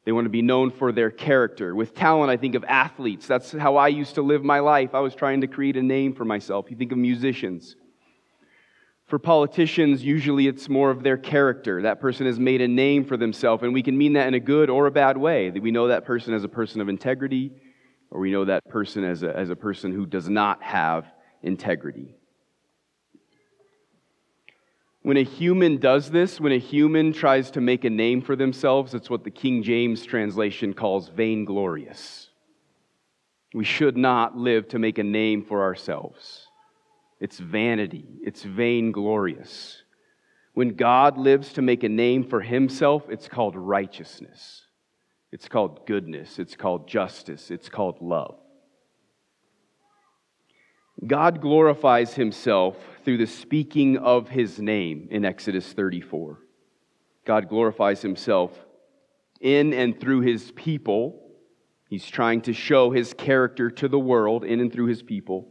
they 0.08 0.14
want 0.14 0.24
to 0.24 0.30
be 0.30 0.42
known 0.42 0.72
for 0.72 0.94
their 0.94 1.12
character. 1.12 1.76
With 1.76 1.94
talent, 1.94 2.32
I 2.32 2.38
think 2.38 2.56
of 2.56 2.64
athletes. 2.64 3.28
That's 3.28 3.52
how 3.52 3.76
I 3.76 3.90
used 3.90 4.16
to 4.16 4.22
live 4.22 4.42
my 4.42 4.60
life. 4.60 4.96
I 4.96 5.02
was 5.02 5.14
trying 5.14 5.42
to 5.42 5.48
create 5.48 5.76
a 5.76 5.82
name 5.82 6.14
for 6.14 6.24
myself. 6.24 6.72
You 6.72 6.78
think 6.78 6.94
of 6.94 6.98
musicians. 6.98 7.76
For 9.08 9.20
politicians, 9.20 10.06
usually 10.06 10.48
it's 10.48 10.70
more 10.70 10.92
of 10.92 11.04
their 11.04 11.18
character. 11.18 11.82
That 11.82 12.00
person 12.00 12.26
has 12.26 12.40
made 12.40 12.62
a 12.62 12.70
name 12.70 13.04
for 13.04 13.18
themselves, 13.18 13.64
and 13.64 13.74
we 13.74 13.84
can 13.84 13.98
mean 13.98 14.14
that 14.14 14.30
in 14.30 14.34
a 14.34 14.40
good 14.40 14.70
or 14.70 14.86
a 14.86 14.92
bad 14.92 15.18
way. 15.18 15.50
We 15.50 15.72
know 15.72 15.90
that 15.90 16.06
person 16.06 16.34
as 16.34 16.46
a 16.46 16.48
person 16.48 16.80
of 16.80 16.88
integrity, 16.88 17.52
or 18.10 18.22
we 18.22 18.32
know 18.32 18.46
that 18.46 18.64
person 18.70 19.04
as 19.04 19.24
a, 19.24 19.36
as 19.36 19.50
a 19.50 19.58
person 19.58 19.92
who 19.92 20.06
does 20.06 20.30
not 20.30 20.64
have 20.64 21.04
integrity. 21.44 22.16
When 25.02 25.18
a 25.18 25.24
human 25.24 25.78
does 25.78 26.12
this, 26.12 26.40
when 26.40 26.52
a 26.52 26.60
human 26.60 27.14
tries 27.14 27.52
to 27.52 27.62
make 27.62 27.86
a 27.86 27.90
name 27.90 28.22
for 28.22 28.36
themselves, 28.36 28.94
it's 28.94 29.10
what 29.10 29.24
the 29.24 29.32
King 29.32 29.64
James 29.64 30.06
translation 30.06 30.74
calls 30.74 31.10
vainglorious. 31.10 32.30
We 33.54 33.64
should 33.64 33.96
not 33.96 34.38
live 34.38 34.68
to 34.70 34.80
make 34.80 34.98
a 34.98 35.04
name 35.04 35.46
for 35.46 35.64
ourselves. 35.64 36.48
It's 37.20 37.40
vanity, 37.40 38.06
it's 38.22 38.44
vainglorious. 38.44 39.82
When 40.54 40.70
God 40.70 41.18
lives 41.18 41.54
to 41.54 41.62
make 41.62 41.84
a 41.84 41.90
name 41.90 42.24
for 42.24 42.42
himself, 42.42 43.04
it's 43.10 43.28
called 43.28 43.56
righteousness. 43.56 44.64
It's 45.32 45.48
called 45.48 45.86
goodness. 45.86 46.40
It's 46.40 46.56
called 46.56 46.88
justice. 46.88 47.52
It's 47.52 47.70
called 47.70 48.02
love. 48.02 48.40
God 51.06 51.42
glorifies 51.42 52.16
himself 52.16 52.76
through 53.06 53.18
the 53.18 53.28
speaking 53.28 53.98
of 53.98 54.30
his 54.30 54.60
name 54.60 55.08
in 55.12 55.26
Exodus 55.26 55.72
34. 55.74 56.40
God 57.26 57.50
glorifies 57.50 58.02
himself 58.02 58.58
in 59.40 59.74
and 59.74 60.00
through 60.00 60.22
his 60.22 60.52
people. 60.52 61.22
He's 61.88 62.08
trying 62.08 62.42
to 62.42 62.54
show 62.54 62.90
his 62.90 63.14
character 63.14 63.70
to 63.70 63.88
the 63.88 64.00
world 64.00 64.44
in 64.44 64.60
and 64.60 64.74
through 64.74 64.88
his 64.88 65.04
people. 65.04 65.50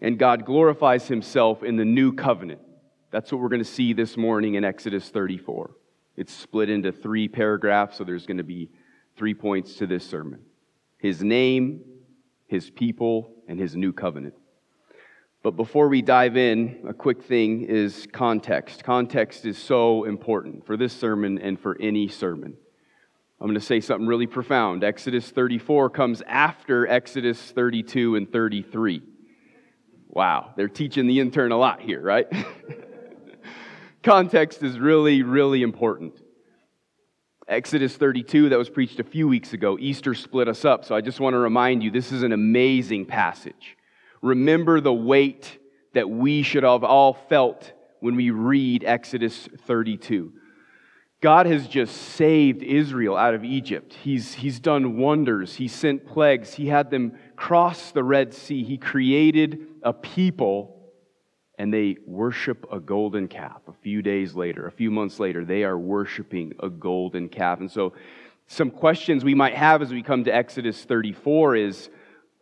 And 0.00 0.16
God 0.18 0.44
glorifies 0.44 1.08
himself 1.08 1.64
in 1.64 1.76
the 1.76 1.84
new 1.84 2.12
covenant. 2.12 2.60
That's 3.10 3.32
what 3.32 3.40
we're 3.40 3.48
going 3.48 3.64
to 3.64 3.68
see 3.68 3.94
this 3.94 4.16
morning 4.16 4.54
in 4.54 4.64
Exodus 4.64 5.08
34. 5.08 5.72
It's 6.16 6.32
split 6.32 6.70
into 6.70 6.92
three 6.92 7.26
paragraphs, 7.26 7.96
so 7.96 8.04
there's 8.04 8.26
going 8.26 8.38
to 8.38 8.44
be 8.44 8.70
three 9.16 9.34
points 9.34 9.74
to 9.76 9.86
this 9.86 10.08
sermon 10.08 10.40
his 10.98 11.22
name, 11.22 11.80
his 12.46 12.70
people, 12.70 13.32
and 13.48 13.58
his 13.58 13.76
new 13.76 13.92
covenant. 13.92 14.34
But 15.48 15.56
before 15.56 15.88
we 15.88 16.02
dive 16.02 16.36
in, 16.36 16.84
a 16.86 16.92
quick 16.92 17.22
thing 17.22 17.62
is 17.62 18.06
context. 18.12 18.84
Context 18.84 19.46
is 19.46 19.56
so 19.56 20.04
important 20.04 20.66
for 20.66 20.76
this 20.76 20.92
sermon 20.92 21.38
and 21.38 21.58
for 21.58 21.74
any 21.80 22.06
sermon. 22.06 22.54
I'm 23.40 23.46
going 23.46 23.58
to 23.58 23.64
say 23.64 23.80
something 23.80 24.06
really 24.06 24.26
profound. 24.26 24.84
Exodus 24.84 25.30
34 25.30 25.88
comes 25.88 26.20
after 26.26 26.86
Exodus 26.86 27.40
32 27.40 28.16
and 28.16 28.30
33. 28.30 29.00
Wow, 30.08 30.52
they're 30.54 30.68
teaching 30.68 31.06
the 31.06 31.18
intern 31.18 31.50
a 31.50 31.56
lot 31.56 31.80
here, 31.80 32.02
right? 32.02 32.30
Context 34.02 34.62
is 34.62 34.78
really, 34.78 35.22
really 35.22 35.62
important. 35.62 36.20
Exodus 37.48 37.96
32, 37.96 38.50
that 38.50 38.58
was 38.58 38.68
preached 38.68 39.00
a 39.00 39.04
few 39.04 39.26
weeks 39.26 39.54
ago, 39.54 39.78
Easter 39.80 40.12
split 40.12 40.46
us 40.46 40.66
up. 40.66 40.84
So 40.84 40.94
I 40.94 41.00
just 41.00 41.20
want 41.20 41.32
to 41.32 41.38
remind 41.38 41.82
you 41.82 41.90
this 41.90 42.12
is 42.12 42.22
an 42.22 42.32
amazing 42.32 43.06
passage 43.06 43.77
remember 44.22 44.80
the 44.80 44.92
weight 44.92 45.58
that 45.94 46.08
we 46.08 46.42
should 46.42 46.62
have 46.62 46.84
all 46.84 47.14
felt 47.28 47.72
when 48.00 48.16
we 48.16 48.30
read 48.30 48.84
Exodus 48.84 49.48
32. 49.66 50.32
God 51.20 51.46
has 51.46 51.66
just 51.66 51.96
saved 51.96 52.62
Israel 52.62 53.16
out 53.16 53.34
of 53.34 53.44
Egypt. 53.44 53.92
He's, 53.92 54.34
he's 54.34 54.60
done 54.60 54.98
wonders. 54.98 55.56
He 55.56 55.66
sent 55.66 56.06
plagues. 56.06 56.54
He 56.54 56.68
had 56.68 56.90
them 56.90 57.18
cross 57.34 57.90
the 57.90 58.04
Red 58.04 58.32
Sea. 58.32 58.62
He 58.62 58.78
created 58.78 59.66
a 59.82 59.92
people, 59.92 60.92
and 61.58 61.74
they 61.74 61.96
worship 62.06 62.66
a 62.70 62.78
golden 62.78 63.26
calf. 63.26 63.60
A 63.66 63.72
few 63.72 64.00
days 64.00 64.34
later, 64.34 64.68
a 64.68 64.72
few 64.72 64.92
months 64.92 65.18
later, 65.18 65.44
they 65.44 65.64
are 65.64 65.76
worshiping 65.76 66.52
a 66.60 66.68
golden 66.68 67.28
calf. 67.28 67.58
And 67.58 67.70
so, 67.70 67.94
some 68.46 68.70
questions 68.70 69.24
we 69.24 69.34
might 69.34 69.54
have 69.54 69.82
as 69.82 69.90
we 69.90 70.02
come 70.02 70.24
to 70.24 70.34
Exodus 70.34 70.82
34 70.84 71.56
is 71.56 71.90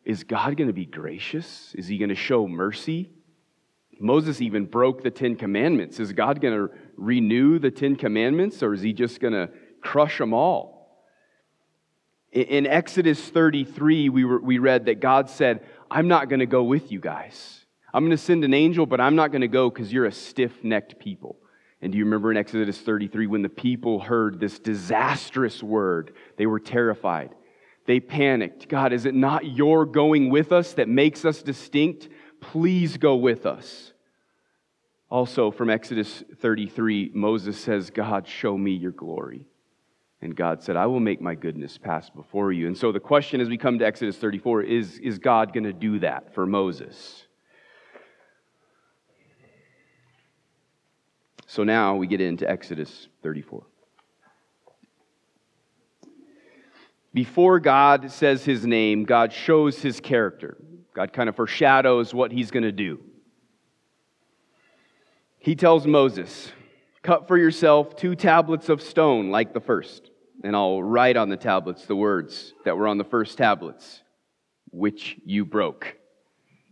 is 0.07 0.23
God 0.23 0.57
going 0.57 0.69
to 0.69 0.73
be 0.73 0.87
gracious? 0.87 1.75
Is 1.75 1.89
he 1.89 1.99
going 1.99 2.11
to 2.11 2.15
show 2.15 2.47
mercy? 2.47 3.11
Moses 3.99 4.41
even 4.41 4.65
broke 4.65 5.03
the 5.03 5.11
Ten 5.11 5.35
Commandments. 5.35 5.99
Is 5.99 6.13
God 6.13 6.41
going 6.41 6.55
to 6.55 6.75
renew 6.97 7.59
the 7.59 7.73
Ten 7.73 7.97
Commandments 7.97 8.63
or 8.63 8.73
is 8.73 8.83
he 8.83 8.93
just 8.93 9.19
going 9.19 9.33
to 9.33 9.51
crush 9.83 10.19
them 10.19 10.33
all? 10.33 11.03
In 12.31 12.67
Exodus 12.67 13.21
33, 13.21 14.09
we, 14.09 14.25
were, 14.25 14.41
we 14.41 14.59
read 14.59 14.87
that 14.87 15.01
God 15.01 15.29
said, 15.29 15.67
I'm 15.91 16.07
not 16.07 16.29
going 16.29 16.41
to 16.41 16.47
go 16.47 16.63
with 16.63 16.93
you 16.93 17.01
guys. 17.01 17.65
I'm 17.93 18.05
going 18.05 18.17
to 18.17 18.23
send 18.23 18.45
an 18.45 18.55
angel, 18.55 18.87
but 18.87 19.01
I'm 19.01 19.17
not 19.17 19.33
going 19.33 19.41
to 19.41 19.49
go 19.49 19.71
because 19.71 19.93
you're 19.93 20.05
a 20.05 20.13
stiff 20.13 20.63
necked 20.63 21.01
people. 21.01 21.37
And 21.83 21.91
do 21.91 21.99
you 21.99 22.05
remember 22.05 22.31
in 22.31 22.37
Exodus 22.37 22.79
33 22.79 23.27
when 23.27 23.43
the 23.43 23.49
people 23.49 23.99
heard 23.99 24.39
this 24.39 24.61
disastrous 24.61 25.63
word? 25.63 26.15
They 26.37 26.47
were 26.47 26.61
terrified. 26.61 27.35
They 27.87 28.01
panicked. 28.01 28.69
God, 28.69 28.93
is 28.93 29.07
it 29.07 29.15
not 29.15 29.47
your 29.47 29.87
going 29.87 30.31
with 30.31 30.53
us 30.53 30.75
that 30.75 30.89
makes 30.89 31.25
us 31.25 31.43
distinct? 31.43 32.09
Please 32.41 32.97
go 32.97 33.17
with 33.17 33.47
us. 33.47 33.93
Also, 35.09 35.53
from 35.53 35.71
Exodus 35.71 36.25
33, 36.41 37.13
Moses 37.15 37.59
says, 37.59 37.91
God, 37.91 38.27
show 38.27 38.59
me 38.59 38.73
your 38.73 38.91
glory. 38.91 39.47
And 40.21 40.35
God 40.35 40.63
said, 40.63 40.77
I 40.77 40.87
will 40.87 41.01
make 41.01 41.21
my 41.21 41.35
goodness 41.35 41.79
pass 41.79 42.11
before 42.11 42.51
you. 42.51 42.67
And 42.67 42.77
so 42.77 42.91
the 42.91 42.99
question 42.99 43.41
as 43.41 43.49
we 43.49 43.57
come 43.57 43.79
to 43.79 43.87
Exodus 43.87 44.17
34 44.17 44.63
is 44.63 44.99
Is 44.99 45.19
God 45.19 45.53
going 45.53 45.65
to 45.65 45.73
do 45.73 46.01
that 46.01 46.35
for 46.35 46.47
Moses? 46.47 47.27
So 51.47 51.63
now 51.63 51.95
we 51.95 52.09
get 52.09 52.21
into 52.21 52.49
Exodus 52.49 53.09
34. 53.23 53.65
Before 57.17 57.61
God 57.61 58.13
says 58.13 58.45
his 58.45 58.67
name, 58.67 59.05
God 59.05 59.33
shows 59.33 59.81
his 59.81 60.01
character. 60.01 60.59
God 60.93 61.15
kind 61.15 61.31
of 61.31 61.37
foreshadows 61.37 62.13
what 62.13 62.31
he's 62.31 62.51
going 62.51 62.65
to 62.65 62.73
do. 62.73 63.01
He 65.39 65.57
tells 65.57 65.87
Moses, 65.87 66.53
Cut 67.03 67.27
for 67.27 67.39
yourself 67.39 67.97
two 67.97 68.17
tablets 68.17 68.69
of 68.69 68.83
stone 68.83 69.31
like 69.31 69.55
the 69.55 69.63
first, 69.63 70.11
and 70.45 70.55
I'll 70.55 70.83
write 70.83 71.17
on 71.17 71.31
the 71.31 71.39
tablets 71.39 71.87
the 71.87 71.97
words 71.97 72.53
that 72.67 72.77
were 72.77 72.87
on 72.87 72.99
the 72.99 73.05
first 73.05 73.39
tablets, 73.39 74.03
which 74.71 75.17
you 75.25 75.47
broke. 75.47 75.97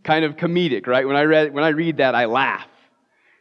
Kind 0.03 0.25
of 0.25 0.35
comedic, 0.35 0.85
right? 0.85 1.07
When 1.07 1.15
I, 1.15 1.23
read, 1.23 1.55
when 1.55 1.63
I 1.63 1.69
read 1.69 1.97
that, 1.97 2.13
I 2.13 2.25
laugh. 2.25 2.69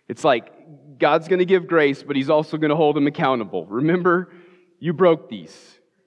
It's 0.09 0.25
like 0.25 0.99
God's 0.99 1.29
going 1.29 1.41
to 1.41 1.45
give 1.45 1.67
grace, 1.67 2.03
but 2.03 2.17
He's 2.17 2.31
also 2.31 2.57
going 2.57 2.71
to 2.71 2.77
hold 2.77 2.97
him 2.97 3.07
accountable. 3.07 3.67
Remember, 3.67 4.33
you 4.81 4.95
broke 4.95 5.29
these. 5.29 5.55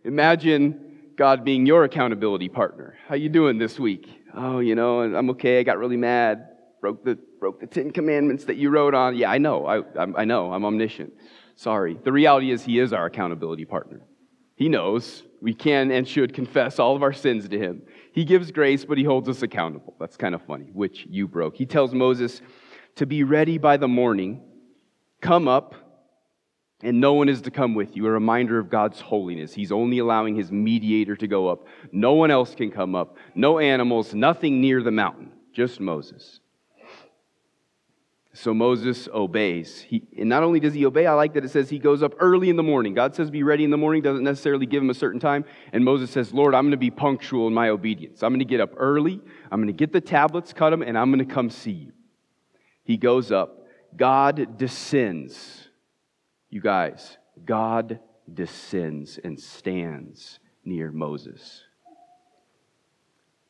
Imagine 0.03 0.86
God 1.17 1.43
being 1.43 1.65
your 1.65 1.83
accountability 1.83 2.47
partner. 2.47 2.95
How 3.07 3.15
you 3.15 3.27
doing 3.27 3.57
this 3.57 3.79
week? 3.79 4.07
Oh, 4.35 4.59
you 4.59 4.75
know, 4.75 5.01
I'm 5.01 5.31
okay. 5.31 5.59
I 5.59 5.63
got 5.63 5.79
really 5.79 5.97
mad. 5.97 6.49
Broke 6.79 7.03
the 7.03 7.17
broke 7.39 7.59
the 7.59 7.65
Ten 7.65 7.89
Commandments 7.89 8.45
that 8.45 8.57
you 8.57 8.69
wrote 8.69 8.93
on. 8.93 9.15
Yeah, 9.15 9.31
I 9.31 9.39
know. 9.39 9.65
I, 9.65 9.79
I, 9.99 10.07
I 10.17 10.25
know. 10.25 10.53
I'm 10.53 10.63
omniscient. 10.63 11.11
Sorry. 11.55 11.97
The 12.03 12.11
reality 12.11 12.51
is, 12.51 12.63
He 12.63 12.77
is 12.77 12.93
our 12.93 13.07
accountability 13.07 13.65
partner. 13.65 14.01
He 14.55 14.69
knows 14.69 15.23
we 15.41 15.55
can 15.55 15.89
and 15.89 16.07
should 16.07 16.35
confess 16.35 16.77
all 16.77 16.95
of 16.95 17.01
our 17.01 17.13
sins 17.13 17.49
to 17.49 17.57
Him. 17.57 17.81
He 18.11 18.23
gives 18.23 18.51
grace, 18.51 18.85
but 18.85 18.99
He 18.99 19.03
holds 19.03 19.27
us 19.27 19.41
accountable. 19.41 19.95
That's 19.99 20.17
kind 20.17 20.35
of 20.35 20.43
funny, 20.43 20.69
which 20.71 21.07
you 21.09 21.27
broke. 21.27 21.55
He 21.55 21.65
tells 21.65 21.95
Moses 21.95 22.41
to 22.95 23.07
be 23.07 23.23
ready 23.23 23.57
by 23.57 23.77
the 23.77 23.87
morning, 23.87 24.43
come 25.21 25.47
up, 25.47 25.73
and 26.83 27.01
no 27.01 27.13
one 27.13 27.27
is 27.27 27.41
to 27.41 27.51
come 27.51 27.73
with 27.73 27.95
you. 27.95 28.05
A 28.05 28.11
reminder 28.11 28.59
of 28.59 28.69
God's 28.69 29.01
holiness. 29.01 29.53
He's 29.53 29.71
only 29.71 29.99
allowing 29.99 30.35
His 30.35 30.51
mediator 30.51 31.15
to 31.15 31.27
go 31.27 31.47
up. 31.47 31.65
No 31.91 32.13
one 32.13 32.31
else 32.31 32.53
can 32.53 32.71
come 32.71 32.95
up. 32.95 33.17
No 33.33 33.59
animals, 33.59 34.13
nothing 34.13 34.61
near 34.61 34.83
the 34.83 34.91
mountain, 34.91 35.31
just 35.53 35.79
Moses. 35.79 36.39
So 38.37 38.53
Moses 38.53 39.09
obeys. 39.11 39.81
He, 39.81 40.03
and 40.15 40.29
not 40.29 40.43
only 40.43 40.59
does 40.59 40.75
he 40.75 40.85
obey, 40.85 41.07
I 41.07 41.13
like 41.13 41.33
that 41.33 41.43
it 41.43 41.49
says 41.49 41.71
he 41.71 41.79
goes 41.79 42.03
up 42.03 42.13
early 42.19 42.51
in 42.51 42.55
the 42.55 42.61
morning. 42.61 42.93
God 42.93 43.15
says 43.15 43.31
be 43.31 43.41
ready 43.41 43.63
in 43.63 43.71
the 43.71 43.77
morning, 43.77 44.03
doesn't 44.03 44.23
necessarily 44.23 44.67
give 44.67 44.83
him 44.83 44.91
a 44.91 44.93
certain 44.93 45.19
time. 45.19 45.43
And 45.73 45.83
Moses 45.83 46.11
says, 46.11 46.31
Lord, 46.31 46.53
I'm 46.53 46.65
going 46.65 46.71
to 46.71 46.77
be 46.77 46.91
punctual 46.91 47.47
in 47.47 47.55
my 47.55 47.69
obedience. 47.69 48.21
I'm 48.21 48.29
going 48.29 48.39
to 48.39 48.45
get 48.45 48.61
up 48.61 48.73
early. 48.77 49.19
I'm 49.51 49.59
going 49.59 49.67
to 49.67 49.73
get 49.73 49.91
the 49.91 50.01
tablets, 50.01 50.53
cut 50.53 50.69
them, 50.69 50.83
and 50.83 50.95
I'm 50.95 51.11
going 51.11 51.27
to 51.27 51.33
come 51.33 51.49
see 51.49 51.71
you. 51.71 51.93
He 52.83 52.95
goes 52.95 53.31
up. 53.31 53.65
God 53.95 54.59
descends. 54.59 55.66
You 56.49 56.61
guys, 56.61 57.17
God 57.45 57.99
descends 58.33 59.19
and 59.23 59.39
stands 59.39 60.39
near 60.63 60.91
Moses. 60.91 61.63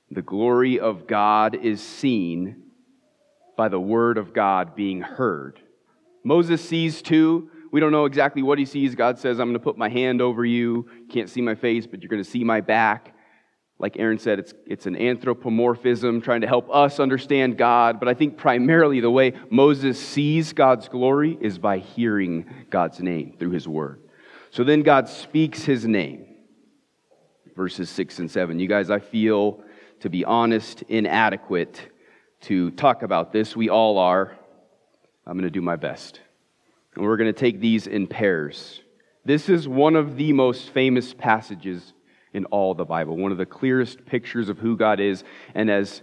The 0.09 0.21
glory 0.21 0.79
of 0.79 1.07
God 1.07 1.55
is 1.55 1.81
seen 1.81 2.63
by 3.57 3.67
the 3.67 3.79
word 3.79 4.17
of 4.17 4.33
God 4.33 4.75
being 4.75 5.01
heard. 5.01 5.59
Moses 6.23 6.67
sees 6.67 7.01
too. 7.01 7.49
We 7.71 7.79
don't 7.79 7.91
know 7.91 8.05
exactly 8.05 8.41
what 8.41 8.59
he 8.59 8.65
sees. 8.65 8.95
God 8.95 9.19
says, 9.19 9.39
I'm 9.39 9.47
going 9.47 9.59
to 9.59 9.63
put 9.63 9.77
my 9.77 9.89
hand 9.89 10.21
over 10.21 10.45
you. 10.45 10.87
Can't 11.09 11.29
see 11.29 11.41
my 11.41 11.55
face, 11.55 11.85
but 11.85 12.01
you're 12.01 12.09
going 12.09 12.23
to 12.23 12.29
see 12.29 12.43
my 12.43 12.61
back. 12.61 13.13
Like 13.79 13.97
Aaron 13.99 14.17
said, 14.17 14.39
it's, 14.39 14.53
it's 14.65 14.87
an 14.87 14.95
anthropomorphism 14.95 16.21
trying 16.21 16.41
to 16.41 16.47
help 16.47 16.67
us 16.71 16.99
understand 16.99 17.57
God. 17.57 17.99
But 17.99 18.09
I 18.09 18.15
think 18.15 18.37
primarily 18.37 18.99
the 19.01 19.11
way 19.11 19.33
Moses 19.51 19.99
sees 19.99 20.53
God's 20.53 20.89
glory 20.89 21.37
is 21.39 21.59
by 21.59 21.77
hearing 21.77 22.45
God's 22.71 22.99
name 22.99 23.35
through 23.37 23.51
his 23.51 23.67
word. 23.67 24.01
So 24.49 24.63
then 24.63 24.81
God 24.81 25.07
speaks 25.07 25.63
his 25.63 25.85
name. 25.85 26.25
Verses 27.55 27.89
6 27.89 28.19
and 28.19 28.31
7. 28.31 28.59
You 28.59 28.67
guys, 28.67 28.89
I 28.89 28.99
feel, 28.99 29.63
to 29.99 30.09
be 30.09 30.25
honest, 30.25 30.81
inadequate 30.83 31.79
to 32.41 32.71
talk 32.71 33.03
about 33.03 33.31
this. 33.31 33.55
We 33.55 33.69
all 33.69 33.99
are. 33.99 34.37
I'm 35.25 35.33
going 35.33 35.43
to 35.43 35.51
do 35.51 35.61
my 35.61 35.75
best. 35.75 36.19
And 36.95 37.03
we're 37.03 37.17
going 37.17 37.31
to 37.31 37.39
take 37.39 37.59
these 37.59 37.85
in 37.85 38.07
pairs. 38.07 38.81
This 39.23 39.49
is 39.49 39.67
one 39.67 39.95
of 39.95 40.15
the 40.17 40.33
most 40.33 40.69
famous 40.69 41.13
passages 41.13 41.93
in 42.33 42.45
all 42.45 42.73
the 42.73 42.85
Bible, 42.85 43.17
one 43.17 43.31
of 43.31 43.37
the 43.37 43.45
clearest 43.45 44.05
pictures 44.05 44.49
of 44.49 44.59
who 44.59 44.77
God 44.77 44.99
is. 44.99 45.23
And 45.55 45.69
as 45.69 46.01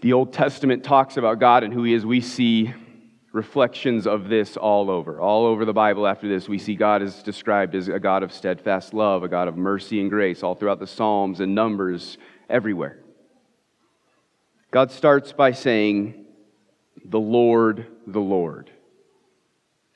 the 0.00 0.12
Old 0.12 0.32
Testament 0.32 0.84
talks 0.84 1.16
about 1.16 1.38
God 1.38 1.62
and 1.62 1.72
who 1.72 1.84
He 1.84 1.94
is, 1.94 2.04
we 2.04 2.20
see 2.20 2.72
reflections 3.32 4.06
of 4.06 4.28
this 4.28 4.56
all 4.56 4.90
over. 4.90 5.20
All 5.20 5.46
over 5.46 5.64
the 5.64 5.72
Bible 5.72 6.06
after 6.06 6.28
this, 6.28 6.48
we 6.48 6.58
see 6.58 6.74
God 6.74 7.02
is 7.02 7.22
described 7.22 7.74
as 7.74 7.88
a 7.88 7.98
God 7.98 8.22
of 8.22 8.32
steadfast 8.32 8.92
love, 8.92 9.22
a 9.22 9.28
God 9.28 9.48
of 9.48 9.56
mercy 9.56 10.00
and 10.00 10.10
grace, 10.10 10.42
all 10.42 10.54
throughout 10.54 10.80
the 10.80 10.86
Psalms 10.86 11.40
and 11.40 11.54
Numbers, 11.54 12.18
everywhere. 12.50 12.98
God 14.70 14.90
starts 14.90 15.32
by 15.32 15.52
saying, 15.52 16.26
The 17.04 17.20
Lord, 17.20 17.86
the 18.06 18.20
Lord. 18.20 18.70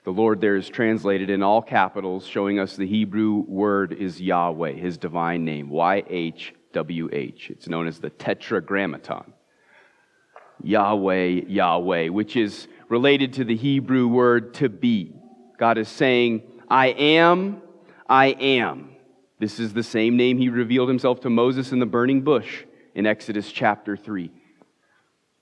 The 0.07 0.13
Lord 0.13 0.41
there 0.41 0.55
is 0.55 0.69
translated 0.69 1.31
in 1.31 1.43
all 1.43 1.61
capitals, 1.61 2.25
showing 2.25 2.61
us 2.61 2.77
the 2.77 2.87
Hebrew 2.87 3.45
word 3.49 3.93
is 3.93 4.21
Yahweh, 4.21 4.75
his 4.75 4.97
divine 4.97 5.45
name, 5.45 5.69
Y 5.69 6.05
H 6.09 6.55
W 6.75 7.09
H. 7.13 7.51
It's 7.51 7.69
known 7.69 7.89
as 7.89 7.99
the 7.99 8.11
Tetragrammaton. 8.11 9.33
Yahweh, 10.63 11.41
Yahweh, 11.49 12.11
which 12.11 12.37
is 12.37 12.69
related 12.89 13.33
to 13.33 13.45
the 13.45 13.57
Hebrew 13.57 14.07
word 14.07 14.55
to 14.55 14.69
be. 14.69 15.13
God 15.59 15.77
is 15.77 15.89
saying, 15.89 16.43
I 16.71 16.91
am, 16.91 17.61
I 18.09 18.27
am. 18.27 18.91
This 19.41 19.59
is 19.59 19.73
the 19.73 19.83
same 19.83 20.17
name 20.17 20.39
he 20.39 20.49
revealed 20.49 20.89
himself 20.89 21.19
to 21.23 21.31
Moses 21.31 21.73
in 21.73 21.81
the 21.81 21.85
burning 21.85 22.23
bush 22.23 22.63
in 22.95 23.07
Exodus 23.07 23.51
chapter 23.51 23.97
3. 23.97 24.31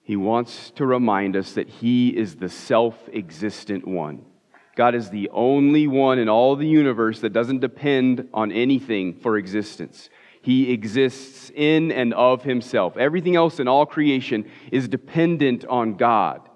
He 0.04 0.16
wants 0.16 0.70
to 0.76 0.86
remind 0.86 1.36
us 1.36 1.52
that 1.52 1.68
He 1.68 2.16
is 2.16 2.36
the 2.36 2.48
self 2.48 2.96
existent 3.12 3.86
one. 3.86 4.24
God 4.76 4.94
is 4.94 5.10
the 5.10 5.28
only 5.32 5.86
one 5.86 6.18
in 6.18 6.28
all 6.28 6.56
the 6.56 6.66
universe 6.66 7.20
that 7.20 7.32
doesn't 7.32 7.60
depend 7.60 8.28
on 8.34 8.50
anything 8.50 9.14
for 9.14 9.36
existence. 9.36 10.08
He 10.42 10.72
exists 10.72 11.50
in 11.54 11.92
and 11.92 12.12
of 12.12 12.42
Himself. 12.42 12.96
Everything 12.96 13.36
else 13.36 13.60
in 13.60 13.68
all 13.68 13.86
creation 13.86 14.50
is 14.72 14.88
dependent 14.88 15.64
on 15.64 15.94
God. 15.94 16.48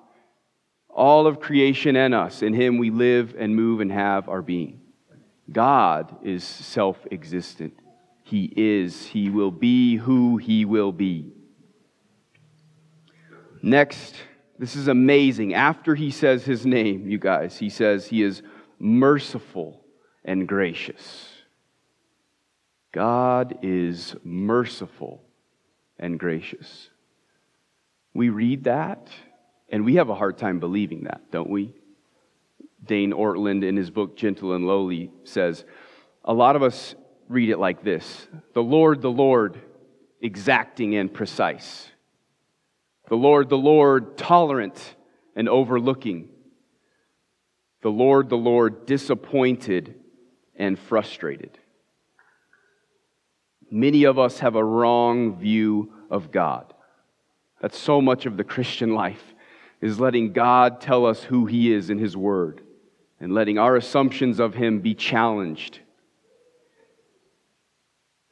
All 0.89 1.27
of 1.27 1.41
creation 1.41 1.95
and 1.95 2.13
us, 2.13 2.43
in 2.43 2.55
Him 2.55 2.79
we 2.79 2.91
live 2.91 3.35
and 3.39 3.55
move 3.55 3.81
and 3.81 3.93
have 3.93 4.29
our 4.29 4.43
being. 4.43 4.81
God 5.51 6.17
is 6.23 6.45
self 6.45 6.99
existent. 7.11 7.75
He 8.25 8.53
is, 8.57 9.07
He 9.07 9.31
will 9.31 9.53
be 9.53 9.97
who 9.97 10.37
He 10.37 10.65
will 10.65 10.93
be. 10.93 11.33
Next, 13.63 14.17
this 14.59 14.77
is 14.77 14.89
amazing. 14.89 15.55
After 15.55 15.95
he 15.95 16.11
says 16.11 16.45
his 16.45 16.67
name, 16.67 17.09
you 17.09 17.19
guys, 17.19 17.59
he 17.59 17.71
says 17.71 18.07
he 18.07 18.23
is 18.23 18.43
merciful 18.79 19.85
and 20.25 20.49
gracious. 20.49 21.29
God 22.93 23.59
is 23.63 24.17
merciful 24.25 25.23
and 25.99 26.19
gracious. 26.19 26.91
We 28.15 28.31
read 28.31 28.65
that 28.65 29.09
and 29.69 29.85
we 29.85 29.97
have 29.97 30.09
a 30.09 30.15
hard 30.15 30.39
time 30.39 30.61
believing 30.61 31.05
that, 31.05 31.31
don't 31.31 31.51
we? 31.51 31.75
Dane 32.85 33.13
Ortlund, 33.13 33.65
in 33.65 33.77
his 33.77 33.91
book 33.91 34.17
Gentle 34.17 34.55
and 34.55 34.67
Lowly, 34.67 35.11
says 35.25 35.65
a 36.25 36.33
lot 36.33 36.57
of 36.57 36.63
us 36.63 36.95
read 37.29 37.51
it 37.51 37.59
like 37.59 37.83
this 37.83 38.27
The 38.55 38.63
Lord, 38.63 39.03
the 39.03 39.11
Lord, 39.11 39.61
exacting 40.21 40.97
and 40.97 41.13
precise. 41.13 41.91
The 43.09 43.17
Lord, 43.17 43.49
the 43.49 43.59
Lord, 43.59 44.17
tolerant 44.19 44.95
and 45.35 45.49
overlooking. 45.49 46.29
The 47.83 47.91
Lord, 47.91 48.29
the 48.29 48.37
Lord, 48.37 48.87
disappointed 48.87 49.95
and 50.57 50.79
frustrated. 50.79 51.59
Many 53.71 54.05
of 54.05 54.19
us 54.19 54.41
have 54.41 54.57
a 54.57 54.65
wrong 54.65 55.37
view 55.37 55.93
of 56.11 56.31
God. 56.31 56.73
That's 57.61 57.79
so 57.79 58.01
much 58.01 58.27
of 58.27 58.37
the 58.37 58.45
Christian 58.45 58.95
life, 58.95 59.35
is 59.81 60.01
letting 60.01 60.33
God 60.33 60.81
tell 60.81 61.07
us 61.07 61.23
who 61.23 61.47
He 61.47 61.73
is 61.73 61.91
in 61.91 61.99
His 61.99 62.17
Word 62.17 62.63
and 63.21 63.33
letting 63.33 63.59
our 63.59 63.77
assumptions 63.77 64.39
of 64.39 64.55
Him 64.55 64.81
be 64.81 64.95
challenged 64.95 65.81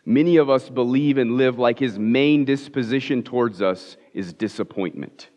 Many 0.09 0.37
of 0.37 0.49
us 0.49 0.71
believe 0.71 1.19
and 1.19 1.33
live 1.37 1.59
like 1.59 1.81
his 1.81 1.99
main 1.99 2.45
disposition 2.45 3.25
towards 3.25 3.61
us 3.61 3.97
is 4.15 4.33
disappointment. 4.33 5.29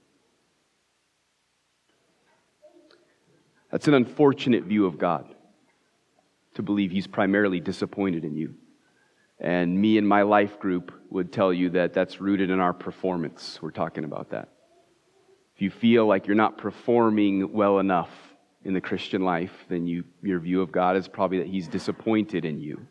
That's 3.72 3.88
an 3.88 3.96
unfortunate 3.96 4.64
view 4.66 4.86
of 4.86 5.00
God, 5.00 5.34
to 6.54 6.62
believe 6.62 6.92
he's 6.92 7.08
primarily 7.08 7.60
disappointed 7.60 8.24
in 8.24 8.36
you. 8.36 8.54
And 9.40 9.80
me 9.80 9.98
and 9.98 10.08
my 10.08 10.22
life 10.22 10.60
group 10.60 10.92
would 11.10 11.34
tell 11.34 11.52
you 11.52 11.72
that 11.72 11.94
that's 11.94 12.22
rooted 12.22 12.52
in 12.52 12.60
our 12.60 12.74
performance. 12.74 13.58
We're 13.62 13.72
talking 13.72 14.04
about 14.04 14.30
that. 14.30 14.50
If 15.56 15.64
you 15.64 15.72
feel 15.72 16.06
like 16.06 16.28
you're 16.28 16.36
not 16.36 16.60
performing 16.60 17.54
well 17.54 17.80
enough 17.80 18.12
in 18.64 18.74
the 18.74 18.82
Christian 18.82 19.24
life, 19.24 19.54
then 19.68 19.88
you, 19.88 20.04
your 20.22 20.40
view 20.40 20.62
of 20.62 20.72
God 20.72 20.96
is 20.96 21.08
probably 21.08 21.40
that 21.40 21.48
he's 21.48 21.68
disappointed 21.68 22.46
in 22.46 22.60
you. 22.60 22.86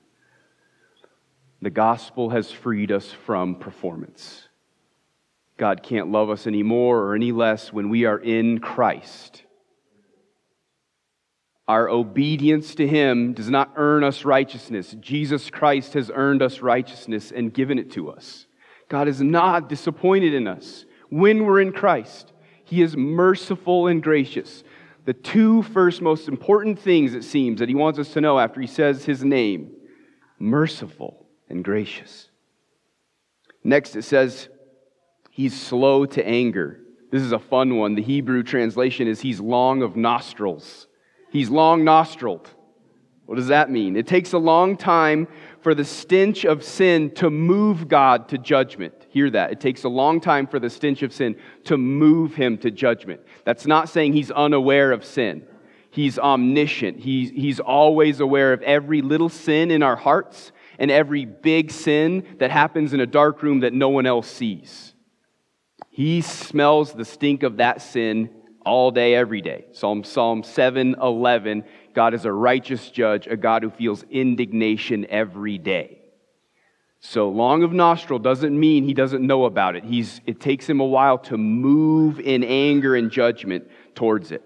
The 1.60 1.70
gospel 1.70 2.30
has 2.30 2.52
freed 2.52 2.92
us 2.92 3.10
from 3.10 3.56
performance. 3.56 4.48
God 5.56 5.82
can't 5.82 6.12
love 6.12 6.30
us 6.30 6.46
any 6.46 6.62
more 6.62 7.00
or 7.00 7.14
any 7.16 7.32
less 7.32 7.72
when 7.72 7.88
we 7.88 8.04
are 8.04 8.18
in 8.18 8.60
Christ. 8.60 9.42
Our 11.66 11.88
obedience 11.88 12.76
to 12.76 12.86
Him 12.86 13.32
does 13.34 13.50
not 13.50 13.72
earn 13.76 14.04
us 14.04 14.24
righteousness. 14.24 14.94
Jesus 15.00 15.50
Christ 15.50 15.94
has 15.94 16.10
earned 16.14 16.42
us 16.42 16.60
righteousness 16.60 17.32
and 17.32 17.52
given 17.52 17.78
it 17.78 17.90
to 17.92 18.10
us. 18.10 18.46
God 18.88 19.08
is 19.08 19.20
not 19.20 19.68
disappointed 19.68 20.32
in 20.32 20.46
us 20.46 20.86
when 21.10 21.44
we're 21.44 21.60
in 21.60 21.72
Christ. 21.72 22.32
He 22.64 22.80
is 22.80 22.96
merciful 22.96 23.88
and 23.88 24.02
gracious. 24.02 24.62
The 25.06 25.12
two 25.12 25.62
first 25.62 26.00
most 26.00 26.28
important 26.28 26.78
things, 26.78 27.14
it 27.14 27.24
seems, 27.24 27.58
that 27.58 27.68
He 27.68 27.74
wants 27.74 27.98
us 27.98 28.12
to 28.12 28.20
know 28.20 28.38
after 28.38 28.60
He 28.60 28.66
says 28.66 29.04
His 29.04 29.24
name 29.24 29.72
merciful 30.38 31.27
and 31.48 31.64
gracious. 31.64 32.30
Next, 33.64 33.96
it 33.96 34.02
says, 34.02 34.48
He's 35.30 35.58
slow 35.58 36.04
to 36.06 36.26
anger. 36.26 36.80
This 37.10 37.22
is 37.22 37.32
a 37.32 37.38
fun 37.38 37.76
one. 37.76 37.94
The 37.94 38.02
Hebrew 38.02 38.42
translation 38.42 39.08
is 39.08 39.20
He's 39.20 39.40
long 39.40 39.82
of 39.82 39.96
nostrils. 39.96 40.86
He's 41.30 41.50
long 41.50 41.84
nostriled. 41.84 42.50
What 43.26 43.36
does 43.36 43.48
that 43.48 43.70
mean? 43.70 43.94
It 43.94 44.06
takes 44.06 44.32
a 44.32 44.38
long 44.38 44.78
time 44.78 45.28
for 45.60 45.74
the 45.74 45.84
stench 45.84 46.46
of 46.46 46.64
sin 46.64 47.10
to 47.16 47.28
move 47.28 47.86
God 47.86 48.30
to 48.30 48.38
judgment. 48.38 48.94
Hear 49.10 49.28
that. 49.30 49.52
It 49.52 49.60
takes 49.60 49.84
a 49.84 49.88
long 49.90 50.22
time 50.22 50.46
for 50.46 50.58
the 50.58 50.70
stench 50.70 51.02
of 51.02 51.12
sin 51.12 51.36
to 51.64 51.76
move 51.76 52.34
him 52.34 52.56
to 52.58 52.70
judgment. 52.70 53.20
That's 53.44 53.66
not 53.66 53.90
saying 53.90 54.14
he's 54.14 54.30
unaware 54.30 54.92
of 54.92 55.04
sin. 55.04 55.46
He's 55.90 56.18
omniscient. 56.18 57.00
He's, 57.00 57.28
he's 57.30 57.60
always 57.60 58.20
aware 58.20 58.54
of 58.54 58.62
every 58.62 59.02
little 59.02 59.28
sin 59.28 59.70
in 59.70 59.82
our 59.82 59.96
hearts 59.96 60.52
and 60.78 60.90
every 60.90 61.24
big 61.24 61.70
sin 61.70 62.36
that 62.38 62.50
happens 62.50 62.92
in 62.92 63.00
a 63.00 63.06
dark 63.06 63.42
room 63.42 63.60
that 63.60 63.72
no 63.72 63.88
one 63.88 64.06
else 64.06 64.30
sees. 64.30 64.94
He 65.90 66.20
smells 66.20 66.92
the 66.92 67.04
stink 67.04 67.42
of 67.42 67.56
that 67.56 67.82
sin 67.82 68.30
all 68.64 68.90
day, 68.90 69.14
every 69.14 69.40
day. 69.40 69.66
Psalm, 69.72 70.04
Psalm 70.04 70.42
7 70.42 70.96
11. 71.00 71.64
God 71.94 72.14
is 72.14 72.24
a 72.24 72.32
righteous 72.32 72.90
judge, 72.90 73.26
a 73.26 73.36
God 73.36 73.62
who 73.62 73.70
feels 73.70 74.04
indignation 74.04 75.06
every 75.06 75.58
day. 75.58 75.98
So 77.00 77.28
long 77.28 77.62
of 77.62 77.72
nostril 77.72 78.18
doesn't 78.18 78.58
mean 78.58 78.84
he 78.84 78.94
doesn't 78.94 79.26
know 79.26 79.44
about 79.44 79.76
it. 79.76 79.84
He's, 79.84 80.20
it 80.26 80.40
takes 80.40 80.68
him 80.68 80.80
a 80.80 80.86
while 80.86 81.18
to 81.18 81.38
move 81.38 82.20
in 82.20 82.44
anger 82.44 82.94
and 82.94 83.10
judgment 83.10 83.68
towards 83.94 84.32
it. 84.32 84.42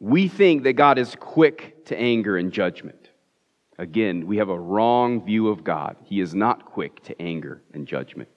We 0.00 0.28
think 0.28 0.64
that 0.64 0.74
God 0.74 0.98
is 0.98 1.14
quick 1.18 1.86
to 1.86 1.98
anger 1.98 2.36
and 2.36 2.52
judgment. 2.52 3.05
Again, 3.78 4.26
we 4.26 4.38
have 4.38 4.48
a 4.48 4.58
wrong 4.58 5.24
view 5.24 5.48
of 5.48 5.62
God. 5.62 5.96
He 6.04 6.20
is 6.20 6.34
not 6.34 6.64
quick 6.64 7.02
to 7.04 7.22
anger 7.22 7.62
and 7.74 7.86
judgment. 7.86 8.30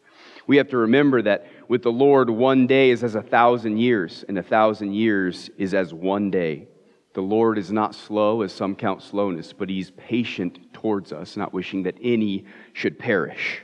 We 0.48 0.58
have 0.58 0.70
to 0.70 0.78
remember 0.78 1.22
that 1.22 1.48
with 1.68 1.84
the 1.84 1.92
Lord, 1.92 2.30
one 2.30 2.68
day 2.68 2.90
is 2.90 3.04
as 3.04 3.16
a 3.16 3.22
thousand 3.22 3.78
years, 3.78 4.26
and 4.28 4.38
a 4.38 4.44
thousand 4.44 4.94
years 4.94 5.50
is 5.58 5.74
as 5.74 5.94
one 5.94 6.30
day. 6.30 6.68
The 7.14 7.22
Lord 7.22 7.58
is 7.58 7.72
not 7.72 7.96
slow, 7.96 8.42
as 8.42 8.52
some 8.52 8.76
count 8.76 9.02
slowness, 9.02 9.54
but 9.54 9.70
He's 9.70 9.92
patient 9.92 10.74
towards 10.74 11.14
us, 11.14 11.38
not 11.38 11.54
wishing 11.54 11.84
that 11.84 11.98
any 12.02 12.46
should 12.74 13.00
perish. 13.00 13.62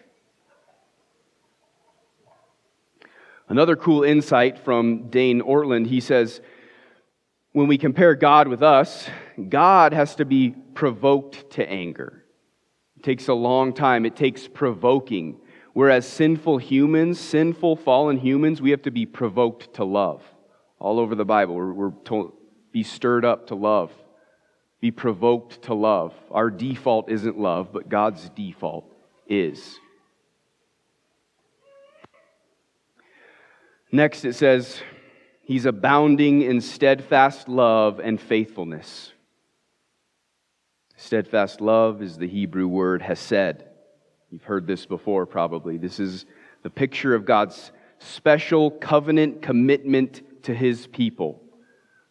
Another 3.48 3.76
cool 3.76 4.04
insight 4.04 4.58
from 4.58 5.10
Dane 5.10 5.42
Ortlund 5.42 5.88
he 5.88 6.00
says, 6.00 6.42
when 7.56 7.68
we 7.68 7.78
compare 7.78 8.16
God 8.16 8.50
with 8.50 8.62
us, 8.62 9.08
God 9.48 9.94
has 9.94 10.16
to 10.16 10.26
be 10.26 10.50
provoked 10.74 11.52
to 11.52 11.66
anger. 11.66 12.26
It 12.98 13.04
takes 13.04 13.30
a 13.30 13.34
long 13.34 13.72
time, 13.72 14.06
it 14.06 14.14
takes 14.14 14.46
provoking. 14.46 15.40
Whereas 15.72 16.06
sinful 16.06 16.58
humans, 16.58 17.18
sinful 17.18 17.78
fallen 17.78 18.18
humans, 18.18 18.62
we 18.62 18.72
have 18.72 18.82
to 18.82 18.92
be 18.92 19.06
provoked 19.06 19.76
to 19.76 19.86
love. 19.86 20.22
All 20.80 21.00
over 21.00 21.16
the 21.16 21.24
Bible, 21.24 21.56
we're, 21.56 21.72
we're 21.72 21.92
told, 22.04 22.34
be 22.74 22.84
stirred 22.84 23.24
up 23.24 23.48
to 23.48 23.56
love, 23.56 23.90
be 24.82 24.92
provoked 24.92 25.62
to 25.62 25.74
love. 25.74 26.14
Our 26.32 26.52
default 26.52 27.10
isn't 27.10 27.40
love, 27.40 27.72
but 27.72 27.88
God's 27.88 28.28
default 28.32 28.94
is. 29.30 29.80
Next, 33.94 34.26
it 34.26 34.34
says, 34.34 34.82
He's 35.46 35.68
abounding 35.68 36.42
in 36.42 36.60
steadfast 36.60 37.48
love 37.48 38.00
and 38.00 38.20
faithfulness. 38.20 39.14
Steadfast 40.98 41.62
love 41.62 42.02
is 42.02 42.18
the 42.18 42.28
Hebrew 42.28 42.68
word 42.68 43.04
hesed. 43.04 43.64
You've 44.32 44.44
heard 44.44 44.66
this 44.66 44.88
before, 44.88 45.28
probably. 45.28 45.78
This 45.78 46.00
is 46.00 46.26
the 46.64 46.72
picture 46.72 47.14
of 47.14 47.26
God's 47.26 47.72
special 48.00 48.72
covenant 48.72 49.44
commitment 49.44 50.44
to 50.44 50.54
his 50.54 50.88
people. 50.88 51.44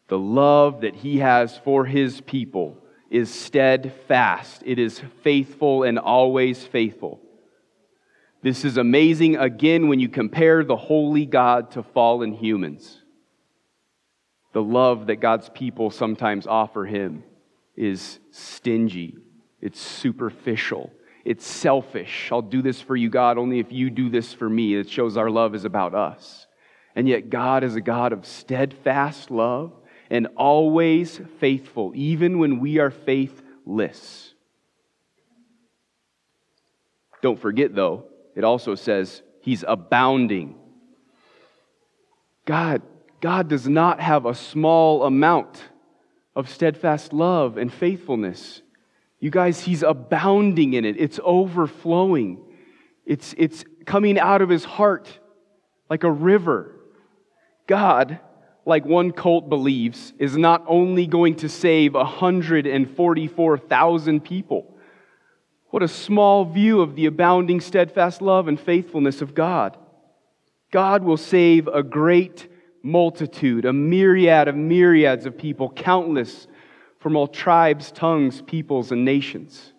The 0.06 0.18
love 0.18 0.82
that 0.82 0.94
he 0.94 1.18
has 1.18 1.58
for 1.58 1.84
his 1.84 2.20
people 2.20 2.78
is 3.10 3.34
steadfast, 3.34 4.62
it 4.64 4.78
is 4.78 5.00
faithful 5.22 5.82
and 5.82 5.98
always 5.98 6.64
faithful. 6.64 7.20
This 8.42 8.64
is 8.64 8.76
amazing 8.76 9.36
again 9.36 9.88
when 9.88 9.98
you 9.98 10.08
compare 10.08 10.62
the 10.62 10.76
holy 10.76 11.26
God 11.26 11.72
to 11.72 11.82
fallen 11.82 12.32
humans. 12.32 13.00
The 14.54 14.62
love 14.62 15.08
that 15.08 15.16
God's 15.16 15.48
people 15.48 15.90
sometimes 15.90 16.46
offer 16.46 16.86
him 16.86 17.24
is 17.76 18.20
stingy, 18.30 19.18
it's 19.60 19.80
superficial, 19.80 20.92
it's 21.24 21.44
selfish. 21.44 22.28
I'll 22.30 22.40
do 22.40 22.62
this 22.62 22.80
for 22.80 22.94
you, 22.94 23.10
God, 23.10 23.36
only 23.36 23.58
if 23.58 23.72
you 23.72 23.90
do 23.90 24.08
this 24.08 24.32
for 24.32 24.48
me. 24.48 24.76
It 24.76 24.88
shows 24.88 25.16
our 25.16 25.28
love 25.28 25.56
is 25.56 25.64
about 25.64 25.94
us. 25.94 26.46
And 26.94 27.08
yet, 27.08 27.30
God 27.30 27.64
is 27.64 27.74
a 27.74 27.80
God 27.80 28.12
of 28.12 28.24
steadfast 28.24 29.32
love 29.32 29.72
and 30.08 30.28
always 30.36 31.20
faithful, 31.40 31.90
even 31.96 32.38
when 32.38 32.60
we 32.60 32.78
are 32.78 32.92
faithless. 32.92 34.34
Don't 37.22 37.40
forget, 37.40 37.74
though, 37.74 38.04
it 38.36 38.44
also 38.44 38.76
says 38.76 39.22
He's 39.40 39.64
abounding. 39.66 40.54
God 42.44 42.82
God 43.24 43.48
does 43.48 43.66
not 43.66 43.98
have 44.00 44.26
a 44.26 44.34
small 44.34 45.04
amount 45.04 45.64
of 46.36 46.50
steadfast 46.50 47.14
love 47.14 47.56
and 47.56 47.72
faithfulness. 47.72 48.60
You 49.18 49.30
guys, 49.30 49.60
He's 49.60 49.82
abounding 49.82 50.74
in 50.74 50.84
it, 50.84 51.00
it's 51.00 51.18
overflowing, 51.24 52.44
it's, 53.06 53.34
it's 53.38 53.64
coming 53.86 54.18
out 54.18 54.42
of 54.42 54.50
His 54.50 54.64
heart 54.64 55.08
like 55.88 56.04
a 56.04 56.10
river. 56.10 56.72
God, 57.66 58.20
like 58.66 58.84
one 58.84 59.10
cult 59.10 59.48
believes, 59.48 60.12
is 60.18 60.36
not 60.36 60.62
only 60.68 61.06
going 61.06 61.36
to 61.36 61.48
save 61.48 61.94
144,000 61.94 64.20
people. 64.22 64.76
What 65.70 65.82
a 65.82 65.88
small 65.88 66.44
view 66.44 66.82
of 66.82 66.94
the 66.94 67.06
abounding, 67.06 67.62
steadfast 67.62 68.20
love 68.20 68.48
and 68.48 68.60
faithfulness 68.60 69.22
of 69.22 69.34
God. 69.34 69.78
God 70.70 71.02
will 71.02 71.16
save 71.16 71.68
a 71.68 71.82
great 71.82 72.50
multitude, 72.84 73.64
a 73.64 73.72
myriad 73.72 74.46
of 74.46 74.54
myriads 74.54 75.26
of 75.26 75.36
people, 75.36 75.70
countless 75.70 76.46
from 77.00 77.16
all 77.16 77.26
tribes, 77.26 77.90
tongues, 77.90 78.42
peoples, 78.42 78.92
and 78.92 79.04
nations. 79.04 79.72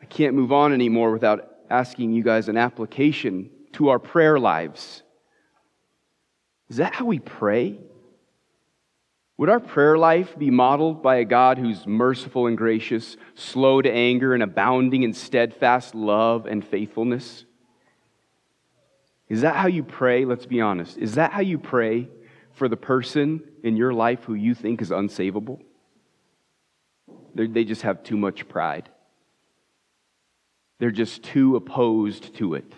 I 0.00 0.04
can't 0.06 0.34
move 0.34 0.52
on 0.52 0.72
anymore 0.72 1.12
without 1.12 1.48
asking 1.68 2.12
you 2.12 2.22
guys 2.22 2.48
an 2.48 2.56
application 2.56 3.50
to 3.72 3.88
our 3.88 3.98
prayer 3.98 4.38
lives. 4.38 5.02
Is 6.68 6.76
that 6.76 6.94
how 6.94 7.04
we 7.04 7.18
pray? 7.18 7.78
Would 9.38 9.48
our 9.48 9.60
prayer 9.60 9.98
life 9.98 10.38
be 10.38 10.50
modeled 10.50 11.02
by 11.02 11.16
a 11.16 11.24
God 11.24 11.58
who's 11.58 11.86
merciful 11.86 12.46
and 12.46 12.56
gracious, 12.56 13.16
slow 13.34 13.82
to 13.82 13.90
anger, 13.90 14.34
and 14.34 14.42
abounding 14.42 15.02
in 15.02 15.12
steadfast 15.12 15.94
love 15.94 16.46
and 16.46 16.64
faithfulness? 16.64 17.44
Is 19.32 19.40
that 19.40 19.56
how 19.56 19.66
you 19.66 19.82
pray? 19.82 20.26
Let's 20.26 20.44
be 20.44 20.60
honest. 20.60 20.98
Is 20.98 21.14
that 21.14 21.32
how 21.32 21.40
you 21.40 21.58
pray 21.58 22.06
for 22.52 22.68
the 22.68 22.76
person 22.76 23.42
in 23.62 23.78
your 23.78 23.94
life 23.94 24.24
who 24.24 24.34
you 24.34 24.54
think 24.54 24.82
is 24.82 24.90
unsavable? 24.90 25.58
They're, 27.34 27.48
they 27.48 27.64
just 27.64 27.80
have 27.80 28.02
too 28.02 28.18
much 28.18 28.46
pride. 28.46 28.90
They're 30.80 30.90
just 30.90 31.22
too 31.22 31.56
opposed 31.56 32.34
to 32.34 32.52
it. 32.52 32.74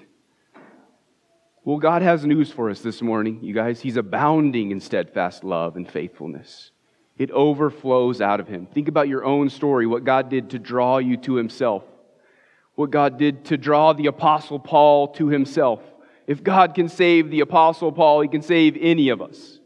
Well, 1.64 1.78
God 1.78 2.02
has 2.02 2.24
news 2.24 2.52
for 2.52 2.70
us 2.70 2.82
this 2.82 3.02
morning, 3.02 3.40
you 3.42 3.52
guys. 3.52 3.80
He's 3.80 3.96
abounding 3.96 4.70
in 4.70 4.78
steadfast 4.78 5.42
love 5.42 5.74
and 5.74 5.90
faithfulness. 5.90 6.70
It 7.18 7.32
overflows 7.32 8.20
out 8.20 8.38
of 8.38 8.46
him. 8.46 8.66
Think 8.66 8.86
about 8.86 9.08
your 9.08 9.24
own 9.24 9.50
story, 9.50 9.88
what 9.88 10.04
God 10.04 10.28
did 10.28 10.50
to 10.50 10.60
draw 10.60 10.98
you 10.98 11.16
to 11.16 11.34
himself, 11.34 11.82
what 12.76 12.92
God 12.92 13.18
did 13.18 13.46
to 13.46 13.56
draw 13.56 13.92
the 13.92 14.06
Apostle 14.06 14.60
Paul 14.60 15.08
to 15.14 15.26
himself. 15.26 15.80
If 16.26 16.42
God 16.42 16.74
can 16.74 16.88
save 16.88 17.30
the 17.30 17.40
Apostle 17.40 17.92
Paul, 17.92 18.20
he 18.20 18.28
can 18.28 18.42
save 18.42 18.76
any 18.80 19.10
of 19.10 19.20
us 19.20 19.58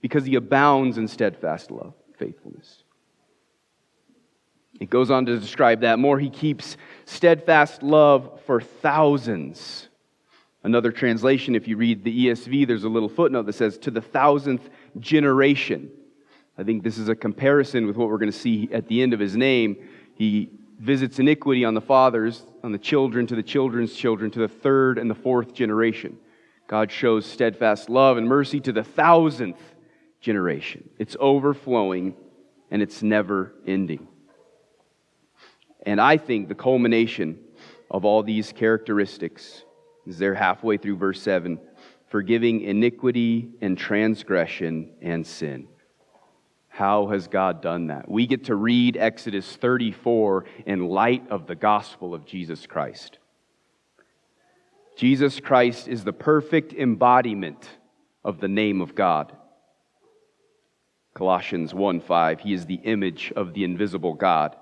because 0.00 0.24
he 0.24 0.34
abounds 0.34 0.98
in 0.98 1.08
steadfast 1.08 1.70
love, 1.70 1.94
faithfulness. 2.18 2.82
It 4.80 4.90
goes 4.90 5.10
on 5.10 5.26
to 5.26 5.38
describe 5.38 5.80
that 5.80 5.98
more. 5.98 6.18
He 6.18 6.28
keeps 6.28 6.76
steadfast 7.04 7.82
love 7.82 8.40
for 8.46 8.60
thousands. 8.60 9.88
Another 10.64 10.92
translation, 10.92 11.54
if 11.54 11.66
you 11.66 11.76
read 11.76 12.04
the 12.04 12.26
ESV, 12.26 12.66
there's 12.66 12.84
a 12.84 12.88
little 12.88 13.08
footnote 13.08 13.46
that 13.46 13.54
says, 13.54 13.78
to 13.78 13.90
the 13.90 14.00
thousandth 14.00 14.68
generation. 14.98 15.90
I 16.58 16.62
think 16.62 16.82
this 16.82 16.98
is 16.98 17.08
a 17.08 17.14
comparison 17.14 17.86
with 17.86 17.96
what 17.96 18.08
we're 18.08 18.18
going 18.18 18.30
to 18.30 18.38
see 18.38 18.68
at 18.72 18.86
the 18.86 19.02
end 19.02 19.14
of 19.14 19.20
his 19.20 19.36
name. 19.36 19.76
He 20.14 20.50
visits 20.82 21.20
iniquity 21.20 21.64
on 21.64 21.74
the 21.74 21.80
fathers, 21.80 22.42
on 22.64 22.72
the 22.72 22.78
children, 22.78 23.24
to 23.28 23.36
the 23.36 23.42
children's 23.42 23.94
children, 23.94 24.32
to 24.32 24.40
the 24.40 24.48
third 24.48 24.98
and 24.98 25.08
the 25.08 25.14
fourth 25.14 25.54
generation. 25.54 26.18
God 26.66 26.90
shows 26.90 27.24
steadfast 27.24 27.88
love 27.88 28.16
and 28.16 28.26
mercy 28.26 28.58
to 28.60 28.72
the 28.72 28.82
thousandth 28.82 29.60
generation. 30.20 30.90
It's 30.98 31.16
overflowing 31.20 32.16
and 32.70 32.82
it's 32.82 33.00
never 33.00 33.54
ending. 33.64 34.08
And 35.86 36.00
I 36.00 36.16
think 36.16 36.48
the 36.48 36.54
culmination 36.56 37.38
of 37.88 38.04
all 38.04 38.24
these 38.24 38.52
characteristics 38.52 39.62
is 40.04 40.18
there 40.18 40.34
halfway 40.34 40.78
through 40.78 40.96
verse 40.96 41.22
7 41.22 41.60
forgiving 42.08 42.60
iniquity 42.60 43.48
and 43.62 43.78
transgression 43.78 44.90
and 45.00 45.26
sin. 45.26 45.66
How 46.72 47.08
has 47.08 47.28
God 47.28 47.60
done 47.60 47.88
that? 47.88 48.10
We 48.10 48.26
get 48.26 48.44
to 48.44 48.54
read 48.54 48.96
Exodus 48.96 49.56
34 49.56 50.46
in 50.64 50.88
light 50.88 51.30
of 51.30 51.46
the 51.46 51.54
gospel 51.54 52.14
of 52.14 52.24
Jesus 52.24 52.66
Christ. 52.66 53.18
Jesus 54.96 55.38
Christ 55.38 55.86
is 55.86 56.02
the 56.02 56.14
perfect 56.14 56.72
embodiment 56.72 57.68
of 58.24 58.40
the 58.40 58.48
name 58.48 58.80
of 58.80 58.94
God. 58.94 59.36
Colossians 61.12 61.74
1 61.74 62.00
5, 62.00 62.40
he 62.40 62.54
is 62.54 62.64
the 62.64 62.80
image 62.84 63.34
of 63.36 63.52
the 63.52 63.64
invisible 63.64 64.14
God. 64.14 64.56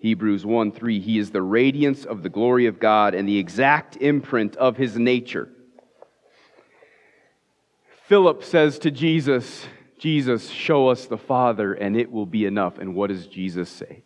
Hebrews 0.00 0.44
1 0.44 0.72
3, 0.72 0.98
he 0.98 1.16
is 1.16 1.30
the 1.30 1.42
radiance 1.42 2.04
of 2.04 2.24
the 2.24 2.28
glory 2.28 2.66
of 2.66 2.80
God 2.80 3.14
and 3.14 3.28
the 3.28 3.38
exact 3.38 3.96
imprint 3.98 4.56
of 4.56 4.76
his 4.76 4.98
nature. 4.98 5.48
Philip 8.08 8.42
says 8.42 8.80
to 8.80 8.90
Jesus, 8.90 9.64
Jesus, 10.02 10.48
show 10.50 10.88
us 10.88 11.06
the 11.06 11.16
Father, 11.16 11.74
and 11.74 11.96
it 11.96 12.10
will 12.10 12.26
be 12.26 12.44
enough. 12.44 12.78
And 12.80 12.92
what 12.96 13.10
does 13.10 13.28
Jesus 13.28 13.70
say? 13.70 14.02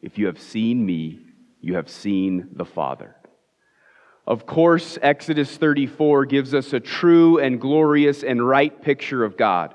If 0.00 0.16
you 0.16 0.24
have 0.24 0.40
seen 0.40 0.86
me, 0.86 1.20
you 1.60 1.74
have 1.74 1.90
seen 1.90 2.48
the 2.52 2.64
Father. 2.64 3.14
Of 4.26 4.46
course, 4.46 4.96
Exodus 5.02 5.54
34 5.54 6.24
gives 6.24 6.54
us 6.54 6.72
a 6.72 6.80
true 6.80 7.38
and 7.38 7.60
glorious 7.60 8.22
and 8.22 8.48
right 8.48 8.80
picture 8.80 9.22
of 9.22 9.36
God. 9.36 9.74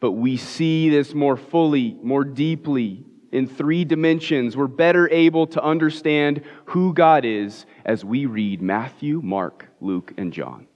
But 0.00 0.12
we 0.12 0.36
see 0.36 0.90
this 0.90 1.14
more 1.14 1.38
fully, 1.38 1.96
more 2.02 2.24
deeply 2.24 3.06
in 3.32 3.46
three 3.46 3.86
dimensions. 3.86 4.54
We're 4.54 4.66
better 4.66 5.08
able 5.10 5.46
to 5.46 5.64
understand 5.64 6.42
who 6.66 6.92
God 6.92 7.24
is 7.24 7.64
as 7.86 8.04
we 8.04 8.26
read 8.26 8.60
Matthew, 8.60 9.22
Mark, 9.24 9.66
Luke, 9.80 10.12
and 10.18 10.30
John. 10.30 10.66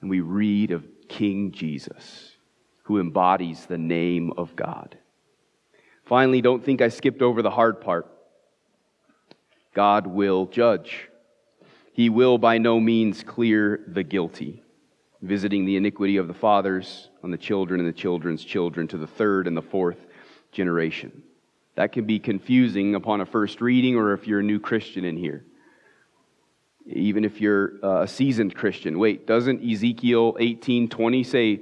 And 0.00 0.08
we 0.08 0.20
read 0.20 0.70
of 0.70 0.86
King 1.10 1.50
Jesus, 1.50 2.36
who 2.84 3.00
embodies 3.00 3.66
the 3.66 3.76
name 3.76 4.32
of 4.36 4.54
God. 4.54 4.96
Finally, 6.04 6.40
don't 6.40 6.64
think 6.64 6.80
I 6.80 6.88
skipped 6.88 7.20
over 7.20 7.42
the 7.42 7.50
hard 7.50 7.80
part. 7.80 8.06
God 9.74 10.06
will 10.06 10.46
judge. 10.46 11.08
He 11.92 12.08
will 12.08 12.38
by 12.38 12.58
no 12.58 12.78
means 12.78 13.24
clear 13.24 13.80
the 13.88 14.04
guilty, 14.04 14.62
visiting 15.20 15.64
the 15.64 15.76
iniquity 15.76 16.16
of 16.16 16.28
the 16.28 16.34
fathers 16.34 17.10
on 17.24 17.32
the 17.32 17.36
children 17.36 17.80
and 17.80 17.88
the 17.88 17.92
children's 17.92 18.44
children 18.44 18.86
to 18.88 18.96
the 18.96 19.06
third 19.06 19.48
and 19.48 19.56
the 19.56 19.62
fourth 19.62 20.06
generation. 20.52 21.24
That 21.74 21.92
can 21.92 22.04
be 22.04 22.20
confusing 22.20 22.94
upon 22.94 23.20
a 23.20 23.26
first 23.26 23.60
reading 23.60 23.96
or 23.96 24.12
if 24.12 24.28
you're 24.28 24.40
a 24.40 24.44
new 24.44 24.60
Christian 24.60 25.04
in 25.04 25.16
here. 25.16 25.44
Even 26.86 27.24
if 27.24 27.40
you're 27.40 27.74
uh, 27.82 28.02
a 28.02 28.08
seasoned 28.08 28.54
Christian. 28.54 28.98
Wait, 28.98 29.26
doesn't 29.26 29.62
Ezekiel 29.62 30.34
18:20 30.34 31.24
say 31.24 31.60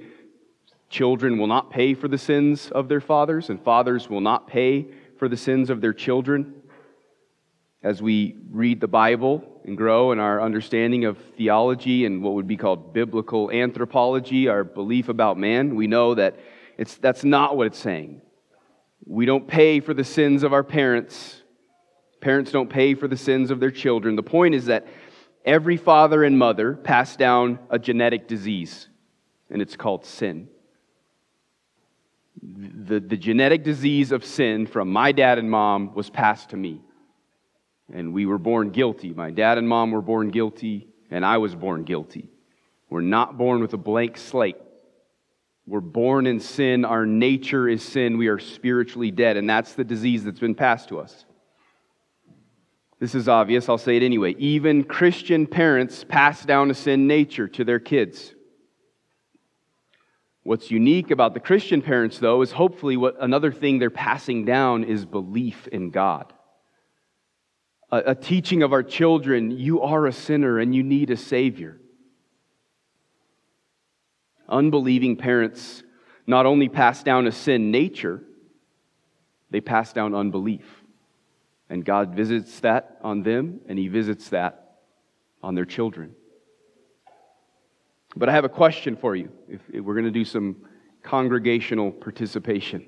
children 0.88 1.38
will 1.38 1.46
not 1.46 1.70
pay 1.70 1.94
for 1.94 2.08
the 2.08 2.18
sins 2.18 2.70
of 2.70 2.88
their 2.88 3.00
fathers 3.00 3.50
and 3.50 3.62
fathers 3.62 4.08
will 4.08 4.20
not 4.20 4.46
pay 4.46 4.86
for 5.18 5.28
the 5.28 5.36
sins 5.36 5.70
of 5.70 5.80
their 5.80 5.92
children? 5.92 6.54
As 7.82 8.02
we 8.02 8.36
read 8.50 8.80
the 8.80 8.88
Bible 8.88 9.60
and 9.64 9.76
grow 9.76 10.12
in 10.12 10.18
our 10.18 10.40
understanding 10.40 11.04
of 11.04 11.18
theology 11.36 12.06
and 12.06 12.22
what 12.22 12.34
would 12.34 12.48
be 12.48 12.56
called 12.56 12.92
biblical 12.92 13.50
anthropology, 13.50 14.48
our 14.48 14.64
belief 14.64 15.08
about 15.08 15.38
man, 15.38 15.76
we 15.76 15.86
know 15.86 16.14
that 16.14 16.36
it's, 16.76 16.96
that's 16.96 17.22
not 17.22 17.56
what 17.56 17.66
it's 17.66 17.78
saying. 17.78 18.20
We 19.06 19.26
don't 19.26 19.46
pay 19.46 19.80
for 19.80 19.94
the 19.94 20.04
sins 20.04 20.42
of 20.42 20.52
our 20.52 20.64
parents. 20.64 21.42
Parents 22.20 22.50
don't 22.50 22.68
pay 22.68 22.94
for 22.94 23.08
the 23.08 23.16
sins 23.16 23.50
of 23.50 23.60
their 23.60 23.70
children. 23.70 24.16
The 24.16 24.22
point 24.22 24.54
is 24.54 24.66
that 24.66 24.86
every 25.44 25.76
father 25.76 26.24
and 26.24 26.38
mother 26.38 26.74
pass 26.74 27.16
down 27.16 27.58
a 27.70 27.78
genetic 27.78 28.28
disease, 28.28 28.88
and 29.50 29.62
it's 29.62 29.76
called 29.76 30.04
sin. 30.04 30.48
The, 32.42 33.00
the 33.00 33.16
genetic 33.16 33.64
disease 33.64 34.12
of 34.12 34.24
sin 34.24 34.66
from 34.66 34.90
my 34.90 35.12
dad 35.12 35.38
and 35.38 35.50
mom 35.50 35.94
was 35.94 36.08
passed 36.08 36.50
to 36.50 36.56
me. 36.56 36.82
And 37.92 38.12
we 38.12 38.26
were 38.26 38.38
born 38.38 38.70
guilty. 38.70 39.12
My 39.12 39.30
dad 39.30 39.58
and 39.58 39.68
mom 39.68 39.90
were 39.90 40.02
born 40.02 40.30
guilty, 40.30 40.88
and 41.10 41.24
I 41.24 41.38
was 41.38 41.54
born 41.54 41.84
guilty. 41.84 42.30
We're 42.90 43.00
not 43.00 43.36
born 43.36 43.60
with 43.60 43.72
a 43.72 43.78
blank 43.78 44.18
slate. 44.18 44.56
We're 45.66 45.80
born 45.80 46.26
in 46.26 46.40
sin. 46.40 46.84
Our 46.84 47.04
nature 47.04 47.68
is 47.68 47.82
sin. 47.82 48.16
We 48.16 48.28
are 48.28 48.38
spiritually 48.38 49.10
dead. 49.10 49.36
And 49.36 49.48
that's 49.48 49.74
the 49.74 49.84
disease 49.84 50.24
that's 50.24 50.40
been 50.40 50.54
passed 50.54 50.88
to 50.88 50.98
us. 50.98 51.26
This 53.00 53.14
is 53.14 53.28
obvious. 53.28 53.68
I'll 53.68 53.78
say 53.78 53.96
it 53.96 54.02
anyway. 54.02 54.34
Even 54.38 54.82
Christian 54.82 55.46
parents 55.46 56.04
pass 56.04 56.44
down 56.44 56.70
a 56.70 56.74
sin 56.74 57.06
nature 57.06 57.46
to 57.48 57.64
their 57.64 57.78
kids. 57.78 58.34
What's 60.42 60.70
unique 60.70 61.10
about 61.10 61.34
the 61.34 61.40
Christian 61.40 61.82
parents, 61.82 62.18
though, 62.18 62.42
is 62.42 62.52
hopefully 62.52 62.96
what 62.96 63.16
another 63.20 63.52
thing 63.52 63.78
they're 63.78 63.90
passing 63.90 64.44
down 64.44 64.82
is 64.82 65.04
belief 65.04 65.68
in 65.68 65.90
God. 65.90 66.32
A, 67.92 67.98
a 67.98 68.14
teaching 68.14 68.62
of 68.62 68.72
our 68.72 68.82
children 68.82 69.50
you 69.50 69.82
are 69.82 70.06
a 70.06 70.12
sinner 70.12 70.58
and 70.58 70.74
you 70.74 70.82
need 70.82 71.10
a 71.10 71.16
Savior. 71.16 71.78
Unbelieving 74.48 75.16
parents 75.16 75.82
not 76.26 76.46
only 76.46 76.68
pass 76.68 77.02
down 77.02 77.26
a 77.26 77.32
sin 77.32 77.70
nature, 77.70 78.22
they 79.50 79.60
pass 79.60 79.92
down 79.92 80.14
unbelief. 80.14 80.77
And 81.70 81.84
God 81.84 82.14
visits 82.14 82.60
that 82.60 82.98
on 83.02 83.22
them, 83.22 83.60
and 83.68 83.78
He 83.78 83.88
visits 83.88 84.30
that 84.30 84.78
on 85.42 85.54
their 85.54 85.64
children. 85.64 86.14
But 88.16 88.28
I 88.28 88.32
have 88.32 88.44
a 88.44 88.48
question 88.48 88.96
for 88.96 89.14
you. 89.14 89.30
If, 89.48 89.60
if 89.72 89.84
we're 89.84 89.94
going 89.94 90.06
to 90.06 90.10
do 90.10 90.24
some 90.24 90.56
congregational 91.02 91.92
participation, 91.92 92.86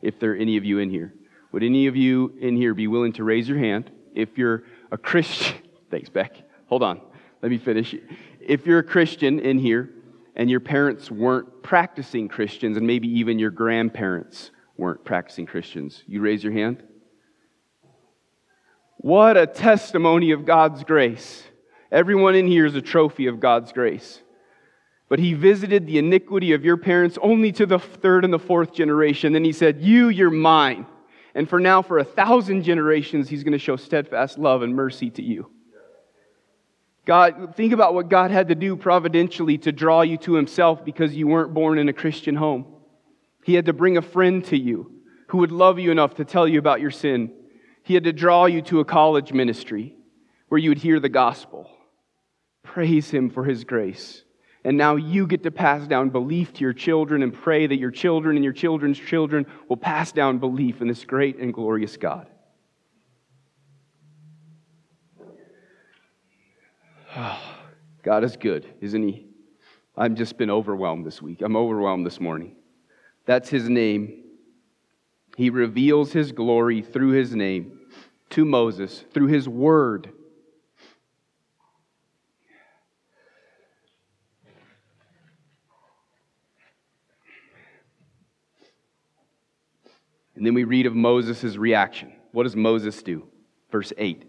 if 0.00 0.18
there 0.18 0.32
are 0.32 0.36
any 0.36 0.56
of 0.56 0.64
you 0.64 0.78
in 0.78 0.90
here, 0.90 1.14
would 1.52 1.62
any 1.62 1.86
of 1.88 1.96
you 1.96 2.36
in 2.40 2.56
here 2.56 2.74
be 2.74 2.86
willing 2.86 3.12
to 3.14 3.24
raise 3.24 3.48
your 3.48 3.58
hand 3.58 3.90
if 4.14 4.38
you're 4.38 4.62
a 4.92 4.96
Christian? 4.96 5.56
Thanks, 5.90 6.08
Beck. 6.08 6.36
Hold 6.66 6.82
on. 6.82 7.00
Let 7.42 7.50
me 7.50 7.58
finish. 7.58 7.94
If 8.40 8.64
you're 8.66 8.78
a 8.78 8.84
Christian 8.84 9.40
in 9.40 9.58
here, 9.58 9.90
and 10.36 10.48
your 10.48 10.60
parents 10.60 11.10
weren't 11.10 11.62
practicing 11.62 12.28
Christians, 12.28 12.76
and 12.76 12.86
maybe 12.86 13.08
even 13.08 13.38
your 13.38 13.50
grandparents 13.50 14.50
weren't 14.76 15.04
practicing 15.04 15.44
Christians? 15.44 16.02
You 16.06 16.22
raise 16.22 16.42
your 16.42 16.52
hand. 16.52 16.82
What 19.02 19.38
a 19.38 19.46
testimony 19.46 20.32
of 20.32 20.44
God's 20.44 20.84
grace. 20.84 21.42
Everyone 21.90 22.34
in 22.34 22.46
here 22.46 22.66
is 22.66 22.74
a 22.74 22.82
trophy 22.82 23.28
of 23.28 23.40
God's 23.40 23.72
grace. 23.72 24.20
But 25.08 25.18
he 25.18 25.32
visited 25.32 25.86
the 25.86 25.96
iniquity 25.96 26.52
of 26.52 26.66
your 26.66 26.76
parents 26.76 27.16
only 27.22 27.50
to 27.52 27.64
the 27.64 27.78
third 27.78 28.26
and 28.26 28.32
the 28.32 28.38
fourth 28.38 28.74
generation. 28.74 29.32
Then 29.32 29.42
he 29.42 29.52
said, 29.52 29.80
You, 29.80 30.10
you're 30.10 30.30
mine. 30.30 30.84
And 31.34 31.48
for 31.48 31.58
now, 31.58 31.80
for 31.80 31.98
a 31.98 32.04
thousand 32.04 32.62
generations, 32.62 33.30
he's 33.30 33.42
going 33.42 33.52
to 33.52 33.58
show 33.58 33.76
steadfast 33.76 34.38
love 34.38 34.60
and 34.60 34.76
mercy 34.76 35.08
to 35.12 35.22
you. 35.22 35.50
God, 37.06 37.54
think 37.56 37.72
about 37.72 37.94
what 37.94 38.10
God 38.10 38.30
had 38.30 38.48
to 38.48 38.54
do 38.54 38.76
providentially 38.76 39.56
to 39.58 39.72
draw 39.72 40.02
you 40.02 40.18
to 40.18 40.34
himself 40.34 40.84
because 40.84 41.16
you 41.16 41.26
weren't 41.26 41.54
born 41.54 41.78
in 41.78 41.88
a 41.88 41.94
Christian 41.94 42.36
home. 42.36 42.66
He 43.44 43.54
had 43.54 43.64
to 43.64 43.72
bring 43.72 43.96
a 43.96 44.02
friend 44.02 44.44
to 44.44 44.58
you 44.58 44.92
who 45.28 45.38
would 45.38 45.52
love 45.52 45.78
you 45.78 45.90
enough 45.90 46.16
to 46.16 46.26
tell 46.26 46.46
you 46.46 46.58
about 46.58 46.82
your 46.82 46.90
sin. 46.90 47.32
He 47.90 47.94
had 47.94 48.04
to 48.04 48.12
draw 48.12 48.46
you 48.46 48.62
to 48.62 48.78
a 48.78 48.84
college 48.84 49.32
ministry 49.32 49.96
where 50.46 50.60
you 50.60 50.70
would 50.70 50.78
hear 50.78 51.00
the 51.00 51.08
gospel. 51.08 51.68
Praise 52.62 53.10
him 53.10 53.30
for 53.30 53.42
his 53.42 53.64
grace. 53.64 54.22
And 54.62 54.78
now 54.78 54.94
you 54.94 55.26
get 55.26 55.42
to 55.42 55.50
pass 55.50 55.88
down 55.88 56.10
belief 56.10 56.52
to 56.52 56.60
your 56.60 56.72
children 56.72 57.24
and 57.24 57.34
pray 57.34 57.66
that 57.66 57.78
your 57.78 57.90
children 57.90 58.36
and 58.36 58.44
your 58.44 58.52
children's 58.52 58.96
children 58.96 59.44
will 59.68 59.76
pass 59.76 60.12
down 60.12 60.38
belief 60.38 60.80
in 60.80 60.86
this 60.86 61.04
great 61.04 61.38
and 61.38 61.52
glorious 61.52 61.96
God. 61.96 62.28
God 68.04 68.22
is 68.22 68.36
good, 68.36 68.72
isn't 68.80 69.02
He? 69.02 69.26
I've 69.96 70.14
just 70.14 70.38
been 70.38 70.52
overwhelmed 70.52 71.04
this 71.04 71.20
week. 71.20 71.42
I'm 71.42 71.56
overwhelmed 71.56 72.06
this 72.06 72.20
morning. 72.20 72.54
That's 73.26 73.48
His 73.48 73.68
name. 73.68 74.26
He 75.36 75.50
reveals 75.50 76.12
His 76.12 76.30
glory 76.30 76.82
through 76.82 77.10
His 77.10 77.34
name 77.34 77.78
to 78.30 78.44
Moses 78.44 79.04
through 79.12 79.26
his 79.26 79.48
word. 79.48 80.10
And 90.40 90.46
then 90.46 90.54
we 90.54 90.64
read 90.64 90.86
of 90.86 90.94
Moses' 90.94 91.56
reaction. 91.56 92.14
What 92.32 92.44
does 92.44 92.56
Moses 92.56 93.02
do? 93.02 93.26
Verse 93.70 93.92
8. 93.98 94.24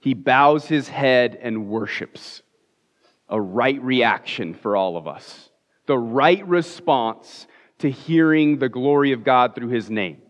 He 0.00 0.12
bows 0.12 0.66
his 0.66 0.86
head 0.86 1.38
and 1.40 1.68
worships. 1.68 2.42
A 3.28 3.40
right 3.40 3.80
reaction 3.82 4.52
for 4.52 4.76
all 4.76 4.98
of 4.98 5.08
us. 5.08 5.48
The 5.86 5.96
right 5.96 6.46
response 6.46 7.46
to 7.78 7.90
hearing 7.90 8.58
the 8.58 8.68
glory 8.68 9.12
of 9.12 9.24
God 9.24 9.54
through 9.54 9.68
his 9.68 9.88
name. 9.88 10.20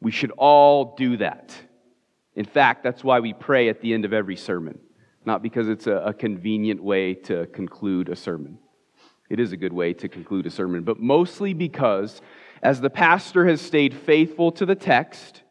We 0.00 0.12
should 0.12 0.30
all 0.32 0.94
do 0.96 1.16
that. 1.16 1.52
In 2.36 2.44
fact, 2.44 2.82
that's 2.82 3.04
why 3.04 3.20
we 3.20 3.32
pray 3.32 3.68
at 3.68 3.80
the 3.80 3.94
end 3.94 4.04
of 4.04 4.12
every 4.12 4.36
sermon, 4.36 4.78
not 5.24 5.42
because 5.42 5.68
it's 5.68 5.86
a, 5.86 5.96
a, 5.96 6.12
convenient 6.12 6.82
way 6.82 7.14
to 7.14 7.46
conclude 7.46 8.08
a 8.08 8.16
sermon. 8.16 8.58
It 9.30 9.38
is 9.38 9.52
a 9.52 9.56
good 9.56 9.72
way 9.72 9.94
to 9.94 10.08
conclude 10.08 10.46
a 10.46 10.50
sermon, 10.50 10.82
but 10.82 11.00
mostly 11.00 11.54
because 11.54 12.20
as 12.62 12.80
the 12.80 12.90
pastor 12.90 13.46
has 13.46 13.60
stayed 13.60 13.94
faithful 13.94 14.50
to 14.52 14.66
the 14.66 14.74
text, 14.74 15.42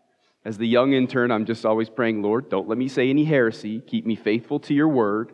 as 0.46 0.58
the 0.58 0.68
young 0.68 0.94
intern, 0.94 1.32
I'm 1.32 1.46
just 1.46 1.66
always 1.66 1.90
praying, 1.90 2.22
Lord, 2.22 2.50
don't 2.50 2.68
let 2.68 2.78
me 2.78 2.90
say 2.90 3.10
any 3.10 3.24
heresy. 3.24 3.80
Keep 3.80 4.06
me 4.06 4.16
faithful 4.16 4.60
to 4.62 4.74
your 4.74 4.90
word. 4.90 5.32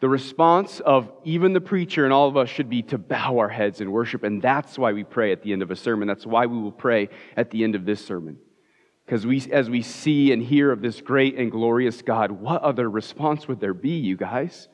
The 0.00 0.08
response 0.08 0.78
of 0.78 1.10
even 1.24 1.54
the 1.54 1.60
preacher 1.60 2.04
and 2.04 2.12
all 2.12 2.28
of 2.28 2.36
us 2.36 2.48
should 2.48 2.70
be 2.70 2.82
to 2.82 2.98
bow 2.98 3.38
our 3.38 3.48
heads 3.48 3.80
in 3.80 3.90
worship. 3.90 4.22
And 4.22 4.40
that's 4.40 4.78
why 4.78 4.92
we 4.92 5.02
pray 5.02 5.32
at 5.32 5.42
the 5.42 5.52
end 5.52 5.62
of 5.62 5.72
a 5.72 5.76
sermon. 5.76 6.06
That's 6.06 6.24
why 6.24 6.46
we 6.46 6.56
will 6.56 6.70
pray 6.70 7.08
at 7.36 7.50
the 7.50 7.64
end 7.64 7.74
of 7.74 7.84
this 7.84 8.04
sermon. 8.04 8.38
Because 9.08 9.26
we, 9.26 9.42
as 9.50 9.70
we 9.70 9.80
see 9.80 10.32
and 10.32 10.42
hear 10.42 10.70
of 10.70 10.82
this 10.82 11.00
great 11.00 11.36
and 11.36 11.50
glorious 11.50 12.02
God, 12.02 12.30
what 12.30 12.60
other 12.60 12.90
response 12.90 13.48
would 13.48 13.58
there 13.58 13.72
be, 13.72 13.92
you 13.92 14.18
guys? 14.18 14.68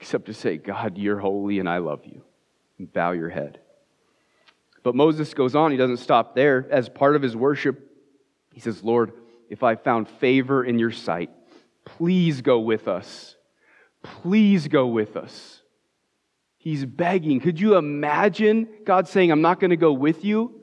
Except 0.00 0.24
to 0.26 0.34
say, 0.34 0.56
God, 0.56 0.96
you're 0.96 1.18
holy 1.18 1.58
and 1.58 1.68
I 1.68 1.78
love 1.78 2.00
you. 2.06 2.22
And 2.78 2.90
bow 2.90 3.12
your 3.12 3.28
head. 3.28 3.60
But 4.82 4.94
Moses 4.94 5.34
goes 5.34 5.54
on, 5.54 5.72
he 5.72 5.76
doesn't 5.76 5.98
stop 5.98 6.34
there. 6.34 6.66
As 6.70 6.88
part 6.88 7.16
of 7.16 7.22
his 7.22 7.36
worship, 7.36 7.90
he 8.54 8.60
says, 8.60 8.82
Lord, 8.82 9.12
if 9.50 9.62
I 9.62 9.74
found 9.74 10.08
favor 10.08 10.64
in 10.64 10.78
your 10.78 10.92
sight, 10.92 11.28
please 11.84 12.40
go 12.40 12.60
with 12.60 12.88
us 12.88 13.36
Please 14.06 14.68
go 14.68 14.86
with 14.86 15.16
us. 15.16 15.62
He's 16.58 16.84
begging. 16.84 17.40
Could 17.40 17.60
you 17.60 17.76
imagine 17.76 18.68
God 18.84 19.08
saying, 19.08 19.30
I'm 19.30 19.42
not 19.42 19.60
going 19.60 19.70
to 19.70 19.76
go 19.76 19.92
with 19.92 20.24
you? 20.24 20.55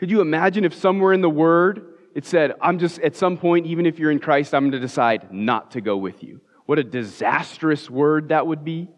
Could 0.00 0.10
you 0.10 0.20
imagine 0.20 0.64
if 0.64 0.74
somewhere 0.74 1.12
in 1.12 1.20
the 1.20 1.30
Word 1.30 1.86
it 2.14 2.24
said, 2.24 2.54
I'm 2.60 2.80
just, 2.80 2.98
at 3.00 3.14
some 3.14 3.36
point, 3.36 3.66
even 3.66 3.86
if 3.86 3.98
you're 3.98 4.10
in 4.10 4.18
Christ, 4.18 4.54
I'm 4.54 4.62
going 4.62 4.72
to 4.72 4.80
decide 4.80 5.32
not 5.32 5.70
to 5.72 5.80
go 5.80 5.96
with 5.96 6.24
you? 6.24 6.40
What 6.66 6.78
a 6.78 6.82
disastrous 6.82 7.88
word 7.88 8.30
that 8.30 8.46
would 8.46 8.64
be. 8.64 8.88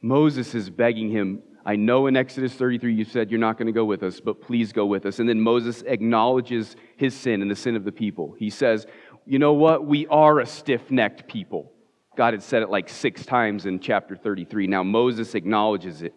Moses 0.00 0.54
is 0.54 0.70
begging 0.70 1.10
him, 1.10 1.42
I 1.66 1.74
know 1.74 2.06
in 2.06 2.16
Exodus 2.16 2.54
33 2.54 2.94
you 2.94 3.04
said 3.04 3.30
you're 3.30 3.40
not 3.40 3.58
going 3.58 3.66
to 3.66 3.72
go 3.72 3.84
with 3.84 4.04
us, 4.04 4.20
but 4.20 4.40
please 4.40 4.72
go 4.72 4.86
with 4.86 5.04
us. 5.04 5.18
And 5.18 5.28
then 5.28 5.40
Moses 5.40 5.82
acknowledges 5.82 6.76
his 6.96 7.12
sin 7.12 7.42
and 7.42 7.50
the 7.50 7.56
sin 7.56 7.76
of 7.76 7.84
the 7.84 7.92
people. 7.92 8.36
He 8.38 8.50
says, 8.50 8.86
You 9.26 9.38
know 9.38 9.52
what? 9.52 9.84
We 9.84 10.06
are 10.06 10.38
a 10.38 10.46
stiff 10.46 10.92
necked 10.92 11.26
people. 11.26 11.72
God 12.16 12.34
had 12.34 12.42
said 12.42 12.62
it 12.62 12.70
like 12.70 12.88
six 12.88 13.26
times 13.26 13.66
in 13.66 13.80
chapter 13.80 14.16
33. 14.16 14.68
Now 14.68 14.82
Moses 14.84 15.34
acknowledges 15.34 16.02
it. 16.02 16.14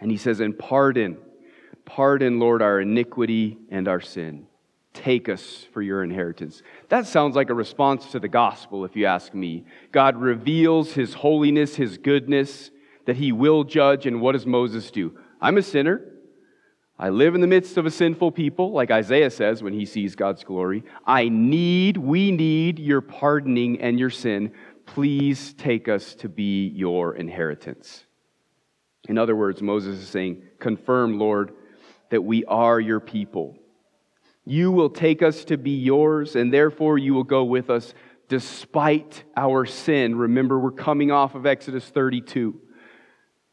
And 0.00 0.10
he 0.10 0.16
says, 0.16 0.40
And 0.40 0.58
pardon, 0.58 1.18
pardon, 1.86 2.38
Lord, 2.38 2.60
our 2.60 2.80
iniquity 2.80 3.56
and 3.70 3.88
our 3.88 4.02
sin. 4.02 4.46
Take 4.92 5.28
us 5.28 5.66
for 5.72 5.80
your 5.80 6.02
inheritance. 6.02 6.62
That 6.88 7.06
sounds 7.06 7.36
like 7.36 7.50
a 7.50 7.54
response 7.54 8.10
to 8.12 8.18
the 8.18 8.28
gospel, 8.28 8.84
if 8.84 8.96
you 8.96 9.06
ask 9.06 9.32
me. 9.32 9.64
God 9.92 10.16
reveals 10.16 10.92
his 10.92 11.14
holiness, 11.14 11.76
his 11.76 11.96
goodness, 11.96 12.70
that 13.04 13.16
he 13.16 13.32
will 13.32 13.64
judge. 13.64 14.06
And 14.06 14.20
what 14.20 14.32
does 14.32 14.46
Moses 14.46 14.90
do? 14.90 15.16
I'm 15.40 15.58
a 15.58 15.62
sinner. 15.62 16.02
I 16.98 17.10
live 17.10 17.34
in 17.34 17.42
the 17.42 17.46
midst 17.46 17.76
of 17.76 17.84
a 17.84 17.90
sinful 17.90 18.32
people, 18.32 18.72
like 18.72 18.90
Isaiah 18.90 19.30
says 19.30 19.62
when 19.62 19.74
he 19.74 19.84
sees 19.84 20.16
God's 20.16 20.44
glory. 20.44 20.82
I 21.06 21.28
need, 21.28 21.98
we 21.98 22.30
need 22.30 22.78
your 22.78 23.02
pardoning 23.02 23.82
and 23.82 23.98
your 23.98 24.08
sin. 24.08 24.52
Please 24.86 25.52
take 25.54 25.88
us 25.88 26.14
to 26.16 26.28
be 26.30 26.68
your 26.68 27.16
inheritance. 27.16 28.06
In 29.08 29.18
other 29.18 29.36
words, 29.36 29.60
Moses 29.60 30.00
is 30.00 30.08
saying, 30.08 30.42
Confirm, 30.58 31.18
Lord, 31.18 31.52
that 32.10 32.22
we 32.22 32.44
are 32.44 32.80
your 32.80 33.00
people. 33.00 33.56
You 34.44 34.70
will 34.70 34.90
take 34.90 35.22
us 35.22 35.44
to 35.46 35.56
be 35.56 35.72
yours, 35.72 36.36
and 36.36 36.52
therefore 36.52 36.98
you 36.98 37.14
will 37.14 37.24
go 37.24 37.44
with 37.44 37.68
us 37.68 37.94
despite 38.28 39.24
our 39.36 39.66
sin. 39.66 40.16
Remember, 40.16 40.58
we're 40.58 40.70
coming 40.70 41.10
off 41.10 41.34
of 41.34 41.46
Exodus 41.46 41.88
32. 41.88 42.60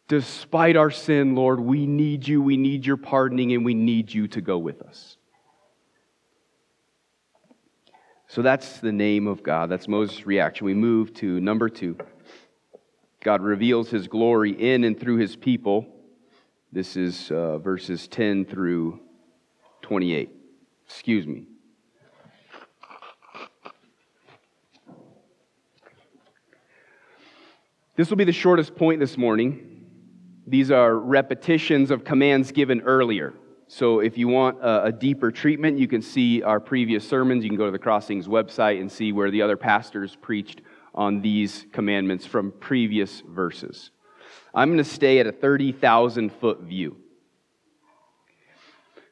Despite 0.08 0.76
our 0.76 0.92
sin, 0.92 1.36
Lord, 1.36 1.60
we 1.60 1.88
need 1.88 2.28
you, 2.28 2.42
we 2.42 2.58
need 2.58 2.86
your 2.86 2.98
pardoning, 2.98 3.54
and 3.54 3.66
we 3.66 3.74
need 3.74 4.14
you 4.14 4.28
to 4.30 4.42
go 4.42 4.58
with 4.58 4.82
us. 4.82 5.18
So 8.28 8.42
that's 8.42 8.80
the 8.80 8.92
name 8.92 9.28
of 9.28 9.44
God. 9.44 9.70
That's 9.70 9.88
Moses' 9.88 10.26
reaction. 10.26 10.66
We 10.66 10.74
move 10.74 11.14
to 11.16 11.40
number 11.40 11.70
two. 11.70 11.98
God 13.24 13.42
reveals 13.42 13.90
his 13.90 14.08
glory 14.08 14.52
in 14.52 14.84
and 14.84 15.00
through 15.00 15.18
his 15.18 15.36
people. 15.36 15.88
This 16.74 16.98
is 16.98 17.30
uh, 17.30 17.60
verses 17.60 18.08
10 18.08 18.46
through 18.46 19.00
28. 19.84 20.32
Excuse 20.88 21.28
me. 21.28 21.46
This 27.96 28.10
will 28.10 28.18
be 28.18 28.24
the 28.24 28.32
shortest 28.32 28.76
point 28.76 29.00
this 29.00 29.20
morning. 29.20 29.86
These 30.48 30.72
are 30.72 30.98
repetitions 30.98 31.92
of 31.92 32.04
commands 32.04 32.52
given 32.52 32.82
earlier. 32.82 33.36
So 33.68 34.00
if 34.00 34.18
you 34.18 34.28
want 34.28 34.58
a, 34.60 34.86
a, 34.86 34.92
deeper 34.92 35.30
treatment, 35.30 35.78
you 35.78 35.88
can 35.88 36.02
see 36.02 36.42
our 36.42 36.60
previous 36.60 37.08
sermons. 37.08 37.44
You 37.44 37.52
can 37.52 37.58
go 37.58 37.66
to 37.66 37.72
the 37.72 37.78
Crossings 37.78 38.28
website 38.28 38.82
and 38.82 38.92
see 38.92 39.12
where 39.12 39.30
the 39.30 39.44
other 39.44 39.58
pastors 39.58 40.16
preached 40.16 40.62
on 40.96 41.22
these 41.22 41.68
commandments 41.72 42.26
from 42.26 42.52
previous 42.52 43.22
verses. 43.30 43.92
I'm 44.54 44.70
going 44.70 44.78
to 44.78 44.84
stay 44.84 45.20
at 45.20 45.28
a 45.28 45.32
30,000 45.32 46.32
foot 46.32 46.62
view. 46.62 46.98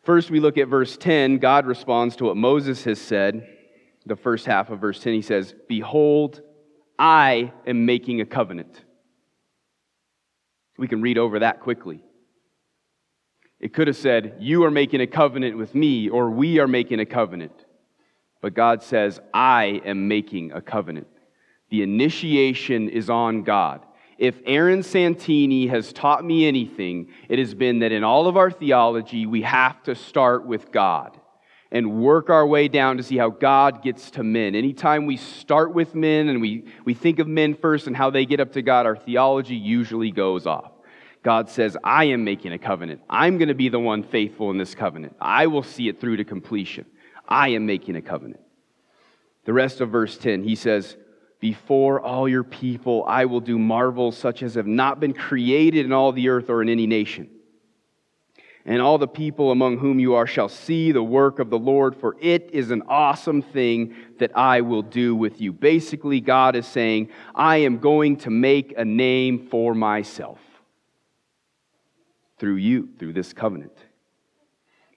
First, 0.03 0.31
we 0.31 0.39
look 0.39 0.57
at 0.57 0.67
verse 0.67 0.97
10. 0.97 1.37
God 1.37 1.65
responds 1.65 2.15
to 2.17 2.25
what 2.25 2.37
Moses 2.37 2.83
has 2.85 2.99
said. 2.99 3.47
The 4.05 4.15
first 4.15 4.45
half 4.45 4.69
of 4.69 4.79
verse 4.79 4.99
10, 4.99 5.13
he 5.13 5.21
says, 5.21 5.53
Behold, 5.67 6.41
I 6.97 7.53
am 7.67 7.85
making 7.85 8.21
a 8.21 8.25
covenant. 8.25 8.83
We 10.77 10.87
can 10.87 11.01
read 11.01 11.17
over 11.17 11.39
that 11.39 11.59
quickly. 11.59 12.03
It 13.59 13.73
could 13.73 13.87
have 13.87 13.95
said, 13.97 14.37
You 14.39 14.63
are 14.63 14.71
making 14.71 15.01
a 15.01 15.07
covenant 15.07 15.57
with 15.57 15.75
me, 15.75 16.09
or 16.09 16.31
we 16.31 16.59
are 16.59 16.67
making 16.67 16.99
a 16.99 17.05
covenant. 17.05 17.65
But 18.41 18.55
God 18.55 18.81
says, 18.81 19.19
I 19.33 19.81
am 19.85 20.07
making 20.07 20.51
a 20.51 20.61
covenant. 20.61 21.07
The 21.69 21.83
initiation 21.83 22.89
is 22.89 23.09
on 23.09 23.43
God. 23.43 23.85
If 24.21 24.39
Aaron 24.45 24.83
Santini 24.83 25.65
has 25.65 25.91
taught 25.91 26.23
me 26.23 26.45
anything, 26.45 27.07
it 27.27 27.39
has 27.39 27.55
been 27.55 27.79
that 27.79 27.91
in 27.91 28.03
all 28.03 28.27
of 28.27 28.37
our 28.37 28.51
theology, 28.51 29.25
we 29.25 29.41
have 29.41 29.81
to 29.85 29.95
start 29.95 30.45
with 30.45 30.71
God 30.71 31.19
and 31.71 32.03
work 32.03 32.29
our 32.29 32.45
way 32.45 32.67
down 32.67 32.97
to 32.97 33.03
see 33.03 33.17
how 33.17 33.31
God 33.31 33.81
gets 33.81 34.11
to 34.11 34.23
men. 34.23 34.53
Anytime 34.53 35.07
we 35.07 35.17
start 35.17 35.73
with 35.73 35.95
men 35.95 36.29
and 36.29 36.39
we, 36.39 36.65
we 36.85 36.93
think 36.93 37.17
of 37.17 37.27
men 37.27 37.55
first 37.55 37.87
and 37.87 37.97
how 37.97 38.11
they 38.11 38.27
get 38.27 38.39
up 38.39 38.51
to 38.51 38.61
God, 38.61 38.85
our 38.85 38.95
theology 38.95 39.55
usually 39.55 40.11
goes 40.11 40.45
off. 40.45 40.71
God 41.23 41.49
says, 41.49 41.75
I 41.83 42.03
am 42.05 42.23
making 42.23 42.53
a 42.53 42.59
covenant. 42.59 43.01
I'm 43.09 43.39
going 43.39 43.47
to 43.47 43.55
be 43.55 43.69
the 43.69 43.79
one 43.79 44.03
faithful 44.03 44.51
in 44.51 44.59
this 44.59 44.75
covenant. 44.75 45.15
I 45.19 45.47
will 45.47 45.63
see 45.63 45.87
it 45.89 45.99
through 45.99 46.17
to 46.17 46.25
completion. 46.25 46.85
I 47.27 47.47
am 47.49 47.65
making 47.65 47.95
a 47.95 48.03
covenant. 48.03 48.41
The 49.45 49.53
rest 49.53 49.81
of 49.81 49.89
verse 49.89 50.15
10, 50.15 50.43
he 50.43 50.53
says, 50.53 50.95
Before 51.41 51.99
all 51.99 52.29
your 52.29 52.43
people, 52.43 53.03
I 53.07 53.25
will 53.25 53.41
do 53.41 53.57
marvels 53.57 54.15
such 54.15 54.43
as 54.43 54.53
have 54.53 54.67
not 54.67 54.99
been 54.99 55.13
created 55.13 55.85
in 55.85 55.91
all 55.91 56.11
the 56.11 56.29
earth 56.29 56.51
or 56.51 56.61
in 56.61 56.69
any 56.69 56.85
nation. 56.85 57.29
And 58.63 58.79
all 58.79 58.99
the 58.99 59.07
people 59.07 59.49
among 59.49 59.79
whom 59.79 59.99
you 59.99 60.13
are 60.13 60.27
shall 60.27 60.49
see 60.49 60.91
the 60.91 61.01
work 61.01 61.39
of 61.39 61.49
the 61.49 61.57
Lord, 61.57 61.95
for 61.95 62.15
it 62.21 62.51
is 62.53 62.69
an 62.69 62.83
awesome 62.87 63.41
thing 63.41 63.95
that 64.19 64.37
I 64.37 64.61
will 64.61 64.83
do 64.83 65.15
with 65.15 65.41
you. 65.41 65.51
Basically, 65.51 66.21
God 66.21 66.55
is 66.55 66.67
saying, 66.67 67.09
I 67.33 67.57
am 67.57 67.79
going 67.79 68.17
to 68.17 68.29
make 68.29 68.75
a 68.77 68.85
name 68.85 69.47
for 69.47 69.73
myself 69.73 70.39
through 72.37 72.57
you, 72.57 72.89
through 72.99 73.13
this 73.13 73.33
covenant. 73.33 73.75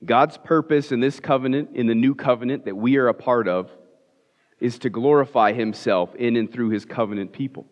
God's 0.04 0.36
purpose 0.36 0.92
in 0.92 1.00
this 1.00 1.18
covenant, 1.18 1.70
in 1.72 1.86
the 1.86 1.94
new 1.94 2.14
covenant 2.14 2.66
that 2.66 2.76
we 2.76 2.98
are 2.98 3.08
a 3.08 3.14
part 3.14 3.48
of, 3.48 3.70
is 4.64 4.78
to 4.78 4.88
glorify 4.88 5.52
himself 5.52 6.14
in 6.14 6.36
and 6.36 6.50
through 6.50 6.70
his 6.70 6.86
covenant 6.86 7.34
people. 7.34 7.66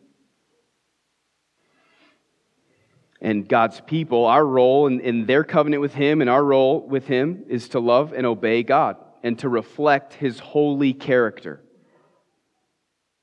And 3.18 3.49
God's 3.49 3.80
people, 3.80 4.26
our 4.26 4.45
role 4.45 4.86
in, 4.88 5.01
in 5.01 5.24
their 5.24 5.43
covenant 5.43 5.80
with 5.80 5.95
him 5.95 6.20
and 6.20 6.28
our 6.28 6.45
role 6.45 6.86
with 6.86 7.07
him 7.07 7.45
is 7.49 7.70
to 7.70 7.80
love 7.80 8.12
and 8.12 8.26
obey 8.26 8.62
God 8.62 8.99
and 9.22 9.38
to 9.38 9.49
reflect 9.49 10.12
his 10.12 10.38
holy 10.38 10.93
character. 10.93 11.62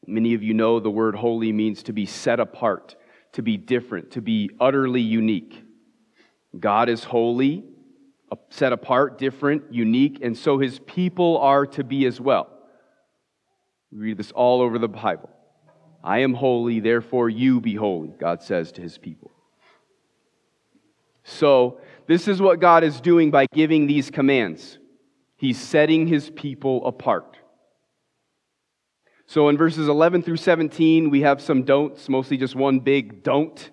Many 0.08 0.34
of 0.34 0.42
you 0.42 0.56
know 0.56 0.80
the 0.80 0.90
word 0.90 1.14
holy 1.14 1.52
means 1.52 1.84
to 1.84 1.94
be 1.94 2.08
set 2.08 2.40
apart, 2.40 2.96
to 3.34 3.44
be 3.44 3.56
different, 3.56 4.10
to 4.12 4.22
be 4.22 4.50
utterly 4.60 5.02
unique. 5.02 5.64
God 6.60 6.90
is 6.90 7.04
holy. 7.04 7.66
set 8.50 8.74
apart, 8.74 9.20
different, 9.20 9.72
unique, 9.72 10.18
and 10.24 10.36
so 10.36 10.58
his 10.58 10.80
people 10.80 11.38
are 11.38 11.68
to 11.68 11.84
be 11.84 12.08
as 12.08 12.20
well. 12.20 12.59
We 13.92 14.00
read 14.00 14.18
this 14.18 14.32
all 14.32 14.62
over 14.62 14.78
the 14.78 14.88
Bible. 14.88 15.30
I 16.04 16.20
am 16.20 16.34
holy, 16.34 16.80
therefore 16.80 17.30
you 17.30 17.60
be 17.60 17.76
holy, 17.76 18.14
God 18.20 18.42
says 18.42 18.72
to 18.74 18.82
his 18.82 18.98
people. 18.98 19.32
So, 21.24 21.80
this 22.08 22.28
is 22.28 22.42
what 22.42 22.60
God 22.60 22.84
is 22.84 23.02
doing 23.02 23.30
by 23.30 23.46
giving 23.54 23.86
these 23.86 24.10
commands. 24.10 24.80
He's 25.38 25.60
setting 25.60 26.08
his 26.08 26.30
people 26.30 26.86
apart. 26.86 27.38
So, 29.28 29.50
in 29.50 29.58
verses 29.58 29.88
11 29.88 30.24
through 30.24 30.38
17, 30.38 31.10
we 31.10 31.22
have 31.22 31.42
some 31.42 31.64
don'ts, 31.64 32.10
mostly 32.10 32.38
just 32.38 32.56
one 32.56 32.80
big 32.80 33.24
don't. 33.24 33.70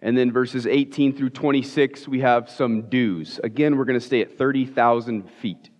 And 0.00 0.16
then 0.16 0.32
verses 0.32 0.66
18 0.66 1.16
through 1.16 1.30
26, 1.30 2.06
we 2.08 2.20
have 2.20 2.48
some 2.48 2.88
do's. 2.88 3.40
Again, 3.42 3.76
we're 3.76 3.84
going 3.84 3.98
to 3.98 4.06
stay 4.06 4.22
at 4.22 4.38
30,000 4.38 5.28
feet. 5.42 5.70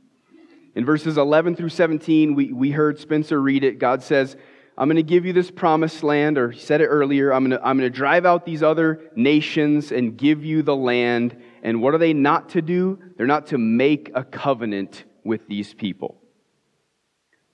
In 0.78 0.84
verses 0.84 1.18
11 1.18 1.56
through 1.56 1.70
17, 1.70 2.36
we, 2.36 2.52
we 2.52 2.70
heard 2.70 3.00
Spencer 3.00 3.42
read 3.42 3.64
it. 3.64 3.80
God 3.80 4.00
says, 4.00 4.36
I'm 4.76 4.86
going 4.86 4.94
to 4.94 5.02
give 5.02 5.26
you 5.26 5.32
this 5.32 5.50
promised 5.50 6.04
land, 6.04 6.38
or 6.38 6.52
he 6.52 6.60
said 6.60 6.80
it 6.80 6.86
earlier, 6.86 7.32
I'm 7.32 7.48
going, 7.48 7.58
to, 7.58 7.66
I'm 7.66 7.76
going 7.76 7.90
to 7.90 7.96
drive 7.96 8.24
out 8.24 8.46
these 8.46 8.62
other 8.62 9.00
nations 9.16 9.90
and 9.90 10.16
give 10.16 10.44
you 10.44 10.62
the 10.62 10.76
land. 10.76 11.36
And 11.64 11.82
what 11.82 11.94
are 11.94 11.98
they 11.98 12.12
not 12.12 12.50
to 12.50 12.62
do? 12.62 13.00
They're 13.16 13.26
not 13.26 13.48
to 13.48 13.58
make 13.58 14.12
a 14.14 14.22
covenant 14.22 15.02
with 15.24 15.48
these 15.48 15.74
people. 15.74 16.22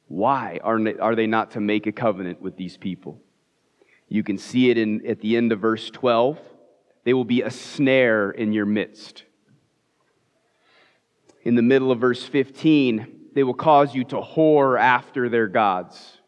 Why 0.09 0.61
are 0.63 0.79
they, 0.79 0.99
are 0.99 1.15
they 1.15 1.27
not 1.27 1.53
to 1.53 1.61
make 1.61 1.87
a 1.87 1.93
covenant 1.93 2.43
with 2.43 2.59
these 2.59 2.77
people? 2.77 3.23
You 4.07 4.23
can 4.23 4.37
see 4.37 4.69
it 4.69 4.77
in, 4.77 5.07
at 5.07 5.23
the 5.23 5.39
end 5.39 5.51
of 5.51 5.61
verse 5.61 5.89
12. 5.89 6.39
They 7.05 7.15
will 7.15 7.25
be 7.25 7.41
a 7.41 7.51
snare 7.51 8.33
in 8.33 8.53
your 8.53 8.67
midst. 8.67 9.24
In 11.45 11.55
the 11.55 11.63
middle 11.63 11.93
of 11.93 12.01
verse 12.01 12.25
15, 12.25 13.31
they 13.35 13.45
will 13.45 13.55
cause 13.55 13.95
you 13.95 14.05
to 14.05 14.17
whore 14.17 14.81
after 14.81 15.29
their 15.29 15.47
gods. 15.47 16.19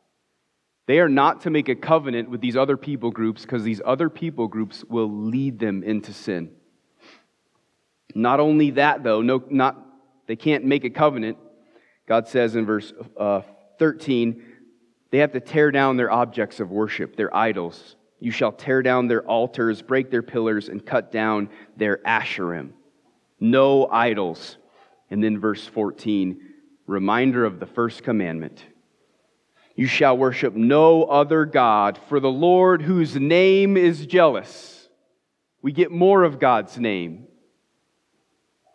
They 0.86 1.00
are 1.00 1.08
not 1.08 1.40
to 1.42 1.50
make 1.50 1.68
a 1.68 1.74
covenant 1.74 2.30
with 2.30 2.40
these 2.40 2.56
other 2.56 2.76
people 2.76 3.10
groups 3.10 3.42
because 3.42 3.64
these 3.64 3.80
other 3.84 4.08
people 4.08 4.46
groups 4.46 4.84
will 4.84 5.10
lead 5.10 5.58
them 5.58 5.82
into 5.82 6.12
sin. 6.12 6.52
Not 8.14 8.40
only 8.40 8.70
that, 8.72 9.02
though, 9.02 9.22
no, 9.22 9.42
not, 9.50 9.84
they 10.26 10.36
can't 10.36 10.64
make 10.64 10.84
a 10.84 10.90
covenant. 10.90 11.38
God 12.06 12.28
says 12.28 12.54
in 12.54 12.66
verse 12.66 12.92
uh, 13.18 13.40
13, 13.78 14.42
they 15.10 15.18
have 15.18 15.32
to 15.32 15.40
tear 15.40 15.70
down 15.70 15.96
their 15.96 16.10
objects 16.10 16.60
of 16.60 16.70
worship, 16.70 17.16
their 17.16 17.34
idols. 17.34 17.96
You 18.20 18.30
shall 18.30 18.52
tear 18.52 18.82
down 18.82 19.08
their 19.08 19.22
altars, 19.26 19.82
break 19.82 20.10
their 20.10 20.22
pillars, 20.22 20.68
and 20.68 20.84
cut 20.84 21.10
down 21.10 21.50
their 21.76 21.98
asherim. 21.98 22.70
No 23.40 23.86
idols. 23.88 24.56
And 25.10 25.22
then 25.22 25.38
verse 25.38 25.66
14, 25.66 26.40
reminder 26.86 27.44
of 27.44 27.60
the 27.60 27.66
first 27.66 28.02
commandment. 28.02 28.64
You 29.76 29.86
shall 29.86 30.16
worship 30.16 30.54
no 30.54 31.04
other 31.04 31.44
God, 31.44 31.98
for 32.08 32.18
the 32.18 32.30
Lord, 32.30 32.82
whose 32.82 33.14
name 33.14 33.76
is 33.76 34.06
jealous. 34.06 34.88
We 35.62 35.72
get 35.72 35.90
more 35.90 36.24
of 36.24 36.40
God's 36.40 36.78
name. 36.78 37.26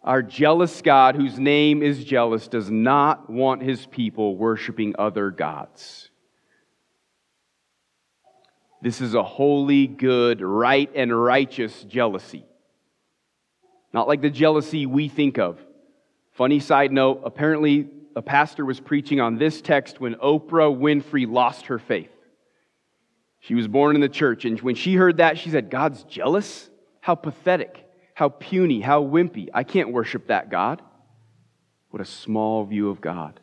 Our 0.04 0.22
jealous 0.22 0.82
God, 0.82 1.16
whose 1.16 1.38
name 1.40 1.84
is 1.84 2.04
jealous, 2.04 2.48
does 2.48 2.70
not 2.70 3.30
want 3.30 3.62
his 3.62 3.86
people 3.86 4.36
worshiping 4.36 4.96
other 4.98 5.32
gods. 5.32 6.10
This 8.82 9.00
is 9.00 9.14
a 9.14 9.24
holy, 9.24 9.86
good, 9.86 10.42
right, 10.42 10.90
and 10.96 11.16
righteous 11.16 11.84
jealousy. 11.84 12.46
Not 13.94 14.08
like 14.08 14.22
the 14.22 14.30
jealousy 14.30 14.86
we 14.86 15.08
think 15.08 15.38
of. 15.38 15.60
Funny 16.42 16.60
side 16.60 16.92
note 16.92 17.22
apparently, 17.24 17.88
a 18.16 18.22
pastor 18.24 18.66
was 18.66 18.80
preaching 18.80 19.20
on 19.20 19.38
this 19.38 19.62
text 19.62 20.00
when 20.00 20.16
Oprah 20.16 20.76
Winfrey 20.76 21.32
lost 21.32 21.68
her 21.68 21.78
faith. 21.78 22.10
She 23.42 23.54
was 23.54 23.68
born 23.68 23.94
in 23.94 24.02
the 24.02 24.10
church, 24.10 24.44
and 24.46 24.60
when 24.62 24.74
she 24.74 24.96
heard 24.96 25.18
that, 25.18 25.38
she 25.38 25.52
said, 25.52 25.70
God's 25.70 26.04
jealous? 26.06 26.68
How 27.00 27.14
pathetic, 27.14 27.88
how 28.16 28.30
puny, 28.30 28.82
how 28.82 29.04
wimpy. 29.04 29.50
I 29.54 29.64
can't 29.64 29.92
worship 29.92 30.30
that 30.30 30.50
God. 30.50 30.82
What 31.92 32.02
a 32.02 32.06
small 32.06 32.66
view 32.66 32.90
of 32.90 33.02
God 33.02 33.40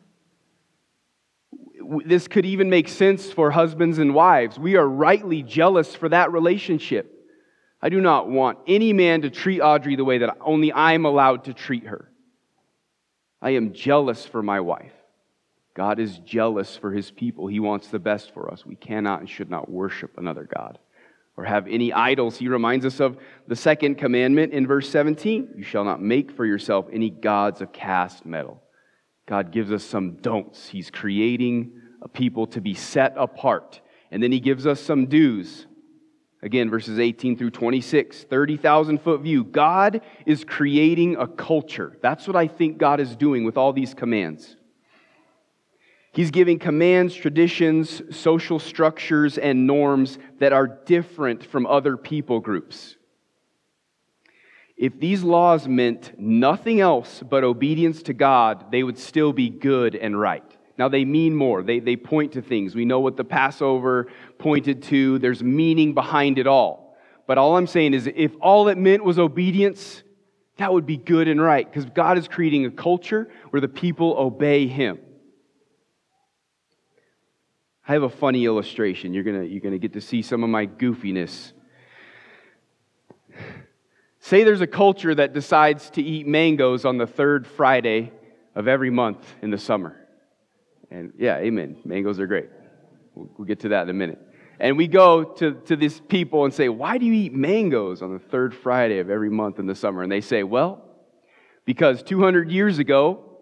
this 2.05 2.27
could 2.27 2.45
even 2.45 2.69
make 2.69 2.89
sense 2.89 3.31
for 3.31 3.49
husbands 3.51 3.97
and 3.97 4.13
wives. 4.13 4.59
We 4.59 4.75
are 4.75 4.85
rightly 4.85 5.41
jealous 5.41 5.95
for 5.95 6.09
that 6.09 6.33
relationship. 6.33 7.29
I 7.81 7.87
do 7.87 8.01
not 8.01 8.27
want 8.27 8.59
any 8.67 8.91
man 8.91 9.21
to 9.21 9.29
treat 9.29 9.61
Audrey 9.61 9.95
the 9.95 10.03
way 10.03 10.17
that 10.17 10.35
only 10.41 10.73
I'm 10.73 11.05
allowed 11.05 11.45
to 11.45 11.53
treat 11.53 11.85
her. 11.85 12.08
I 13.41 13.51
am 13.51 13.73
jealous 13.73 14.25
for 14.25 14.43
my 14.43 14.59
wife. 14.59 14.93
God 15.73 15.99
is 15.99 16.19
jealous 16.19 16.75
for 16.75 16.91
his 16.91 17.09
people. 17.09 17.47
He 17.47 17.59
wants 17.59 17.87
the 17.87 17.99
best 17.99 18.33
for 18.33 18.51
us. 18.51 18.65
We 18.65 18.75
cannot 18.75 19.21
and 19.21 19.29
should 19.29 19.49
not 19.49 19.69
worship 19.71 20.17
another 20.17 20.47
God 20.53 20.77
or 21.37 21.45
have 21.45 21.67
any 21.67 21.93
idols. 21.93 22.37
He 22.37 22.49
reminds 22.49 22.85
us 22.85 22.99
of 22.99 23.17
the 23.47 23.55
second 23.55 23.95
commandment 23.95 24.51
in 24.51 24.67
verse 24.67 24.89
17 24.89 25.53
You 25.55 25.63
shall 25.63 25.85
not 25.85 26.01
make 26.01 26.31
for 26.31 26.45
yourself 26.45 26.87
any 26.91 27.09
gods 27.09 27.61
of 27.61 27.71
cast 27.71 28.25
metal. 28.25 28.61
God 29.25 29.51
gives 29.51 29.71
us 29.71 29.83
some 29.83 30.17
don'ts. 30.17 30.67
He's 30.67 30.91
creating 30.91 31.71
a 32.01 32.09
people 32.09 32.47
to 32.47 32.59
be 32.59 32.73
set 32.73 33.13
apart. 33.15 33.79
And 34.11 34.21
then 34.21 34.31
he 34.31 34.39
gives 34.41 34.65
us 34.67 34.81
some 34.81 35.05
do's. 35.05 35.65
Again, 36.41 36.69
verses 36.69 36.99
18 36.99 37.37
through 37.37 37.51
26, 37.51 38.23
30,000 38.23 39.01
foot 39.01 39.21
view. 39.21 39.43
God 39.43 40.01
is 40.25 40.45
creating 40.45 41.17
a 41.17 41.27
culture. 41.27 41.97
That's 42.01 42.27
what 42.27 42.37
I 42.37 42.47
think 42.47 42.77
God 42.77 43.01
is 43.01 43.15
doing 43.15 43.43
with 43.43 43.57
all 43.57 43.73
these 43.73 43.93
commands. 43.93 44.55
He's 46.13 46.31
giving 46.31 46.57
commands, 46.57 47.13
traditions, 47.13 48.01
social 48.15 48.57
structures, 48.57 49.37
and 49.37 49.67
norms 49.67 50.17
that 50.39 50.53
are 50.53 50.67
different 50.67 51.45
from 51.45 51.67
other 51.67 51.97
people 51.97 52.39
groups. 52.39 52.95
If 54.75 54.97
these 54.97 55.23
laws 55.23 55.67
meant 55.67 56.17
nothing 56.17 56.79
else 56.79 57.21
but 57.21 57.43
obedience 57.43 58.01
to 58.03 58.13
God, 58.13 58.71
they 58.71 58.81
would 58.81 58.97
still 58.97 59.33
be 59.33 59.49
good 59.49 59.93
and 59.93 60.17
right. 60.17 60.43
Now, 60.77 60.87
they 60.87 61.03
mean 61.03 61.35
more. 61.35 61.61
They, 61.61 61.79
they 61.79 61.97
point 61.97 62.31
to 62.33 62.41
things. 62.41 62.73
We 62.73 62.85
know 62.85 63.01
what 63.01 63.17
the 63.17 63.25
Passover 63.25 64.07
pointed 64.39 64.83
to, 64.83 65.19
there's 65.19 65.43
meaning 65.43 65.93
behind 65.93 66.39
it 66.39 66.47
all. 66.47 66.97
But 67.27 67.37
all 67.37 67.55
I'm 67.55 67.67
saying 67.67 67.93
is, 67.93 68.09
if 68.15 68.31
all 68.41 68.67
it 68.69 68.77
meant 68.77 69.03
was 69.03 69.19
obedience, 69.19 70.01
that 70.57 70.73
would 70.73 70.87
be 70.87 70.97
good 70.97 71.27
and 71.27 71.39
right, 71.39 71.69
because 71.69 71.85
God 71.85 72.17
is 72.17 72.27
creating 72.27 72.65
a 72.65 72.71
culture 72.71 73.29
where 73.51 73.61
the 73.61 73.67
people 73.67 74.15
obey 74.17 74.65
Him. 74.65 74.97
I 77.87 77.93
have 77.93 78.03
a 78.03 78.09
funny 78.09 78.45
illustration. 78.45 79.13
You're 79.13 79.23
going 79.23 79.49
you're 79.51 79.61
going 79.61 79.73
to 79.73 79.79
get 79.79 79.93
to 79.93 80.01
see 80.01 80.21
some 80.23 80.43
of 80.43 80.49
my 80.49 80.65
goofiness 80.65 81.53
Say 84.19 84.43
there's 84.43 84.61
a 84.61 84.67
culture 84.67 85.15
that 85.15 85.33
decides 85.33 85.89
to 85.91 86.03
eat 86.03 86.27
mangoes 86.27 86.85
on 86.85 86.97
the 86.97 87.07
third 87.07 87.47
Friday 87.47 88.11
of 88.53 88.67
every 88.67 88.89
month 88.89 89.25
in 89.41 89.49
the 89.49 89.57
summer. 89.57 89.95
And 90.91 91.13
yeah, 91.17 91.37
amen. 91.37 91.77
Mangoes 91.85 92.19
are 92.19 92.27
great. 92.27 92.49
We'll, 93.15 93.29
we'll 93.37 93.47
get 93.47 93.61
to 93.61 93.69
that 93.69 93.83
in 93.83 93.89
a 93.89 93.93
minute. 93.93 94.19
And 94.59 94.77
we 94.77 94.87
go 94.87 95.23
to, 95.23 95.53
to 95.53 95.75
these 95.75 95.99
people 95.99 96.45
and 96.45 96.53
say, 96.53 96.69
Why 96.69 96.97
do 96.97 97.05
you 97.05 97.13
eat 97.13 97.33
mangoes 97.33 98.01
on 98.01 98.13
the 98.13 98.19
third 98.19 98.53
Friday 98.53 98.99
of 98.99 99.09
every 99.09 99.29
month 99.29 99.59
in 99.59 99.67
the 99.67 99.75
summer? 99.75 100.03
And 100.03 100.11
they 100.11 100.21
say, 100.21 100.43
Well, 100.43 100.83
because 101.65 102.03
200 102.03 102.51
years 102.51 102.79
ago, 102.79 103.37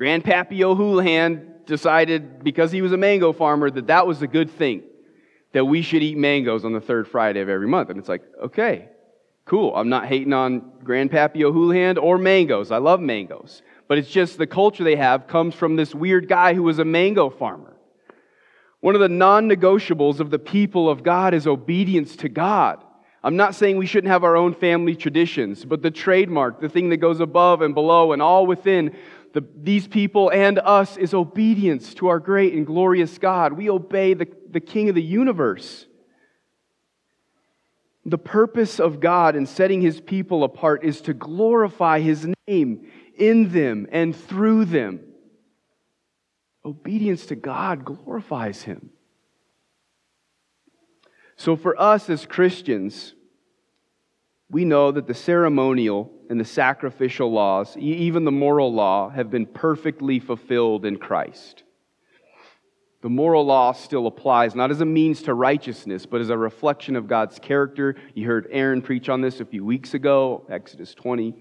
Grandpappy 0.00 0.62
O'Houlihan 0.62 1.60
decided, 1.66 2.42
because 2.42 2.72
he 2.72 2.82
was 2.82 2.92
a 2.92 2.96
mango 2.96 3.32
farmer, 3.32 3.70
that 3.70 3.86
that 3.86 4.06
was 4.06 4.20
a 4.22 4.26
good 4.26 4.50
thing, 4.50 4.82
that 5.52 5.64
we 5.64 5.82
should 5.82 6.02
eat 6.02 6.16
mangoes 6.16 6.64
on 6.64 6.72
the 6.72 6.80
third 6.80 7.06
Friday 7.06 7.40
of 7.40 7.48
every 7.48 7.68
month. 7.68 7.90
And 7.90 7.98
it's 7.98 8.08
like, 8.08 8.22
okay, 8.42 8.88
Cool. 9.44 9.74
I'm 9.74 9.88
not 9.88 10.06
hating 10.06 10.32
on 10.32 10.60
Grandpappy 10.84 11.42
O'Houlihan 11.42 11.98
or 11.98 12.16
mangoes. 12.16 12.70
I 12.70 12.78
love 12.78 13.00
mangoes. 13.00 13.62
But 13.88 13.98
it's 13.98 14.10
just 14.10 14.38
the 14.38 14.46
culture 14.46 14.84
they 14.84 14.96
have 14.96 15.26
comes 15.26 15.54
from 15.54 15.76
this 15.76 15.94
weird 15.94 16.28
guy 16.28 16.54
who 16.54 16.62
was 16.62 16.78
a 16.78 16.84
mango 16.84 17.28
farmer. 17.28 17.71
One 18.82 18.96
of 18.96 19.00
the 19.00 19.08
non 19.08 19.48
negotiables 19.48 20.18
of 20.18 20.30
the 20.30 20.40
people 20.40 20.90
of 20.90 21.04
God 21.04 21.34
is 21.34 21.46
obedience 21.46 22.16
to 22.16 22.28
God. 22.28 22.82
I'm 23.22 23.36
not 23.36 23.54
saying 23.54 23.76
we 23.76 23.86
shouldn't 23.86 24.10
have 24.10 24.24
our 24.24 24.36
own 24.36 24.54
family 24.54 24.96
traditions, 24.96 25.64
but 25.64 25.82
the 25.82 25.92
trademark, 25.92 26.60
the 26.60 26.68
thing 26.68 26.88
that 26.88 26.96
goes 26.96 27.20
above 27.20 27.62
and 27.62 27.76
below 27.76 28.12
and 28.12 28.20
all 28.20 28.44
within 28.44 28.96
the, 29.34 29.46
these 29.56 29.86
people 29.86 30.30
and 30.30 30.58
us 30.58 30.96
is 30.96 31.14
obedience 31.14 31.94
to 31.94 32.08
our 32.08 32.18
great 32.18 32.54
and 32.54 32.66
glorious 32.66 33.18
God. 33.18 33.52
We 33.52 33.70
obey 33.70 34.14
the, 34.14 34.26
the 34.50 34.58
King 34.58 34.88
of 34.88 34.96
the 34.96 35.02
universe. 35.02 35.86
The 38.04 38.18
purpose 38.18 38.80
of 38.80 38.98
God 38.98 39.36
in 39.36 39.46
setting 39.46 39.80
his 39.80 40.00
people 40.00 40.42
apart 40.42 40.82
is 40.82 41.00
to 41.02 41.14
glorify 41.14 42.00
his 42.00 42.26
name 42.48 42.90
in 43.14 43.52
them 43.52 43.86
and 43.92 44.16
through 44.16 44.64
them. 44.64 45.11
Obedience 46.64 47.26
to 47.26 47.36
God 47.36 47.84
glorifies 47.84 48.62
him. 48.62 48.90
So, 51.36 51.56
for 51.56 51.80
us 51.80 52.08
as 52.08 52.24
Christians, 52.24 53.14
we 54.48 54.64
know 54.64 54.92
that 54.92 55.06
the 55.06 55.14
ceremonial 55.14 56.12
and 56.30 56.38
the 56.38 56.44
sacrificial 56.44 57.32
laws, 57.32 57.76
even 57.76 58.24
the 58.24 58.30
moral 58.30 58.72
law, 58.72 59.08
have 59.10 59.30
been 59.30 59.46
perfectly 59.46 60.20
fulfilled 60.20 60.84
in 60.84 60.98
Christ. 60.98 61.64
The 63.00 63.10
moral 63.10 63.44
law 63.44 63.72
still 63.72 64.06
applies, 64.06 64.54
not 64.54 64.70
as 64.70 64.80
a 64.80 64.86
means 64.86 65.22
to 65.22 65.34
righteousness, 65.34 66.06
but 66.06 66.20
as 66.20 66.30
a 66.30 66.38
reflection 66.38 66.94
of 66.94 67.08
God's 67.08 67.40
character. 67.40 67.96
You 68.14 68.28
heard 68.28 68.46
Aaron 68.50 68.80
preach 68.80 69.08
on 69.08 69.20
this 69.20 69.40
a 69.40 69.44
few 69.44 69.64
weeks 69.64 69.94
ago, 69.94 70.46
Exodus 70.48 70.94
20. 70.94 71.34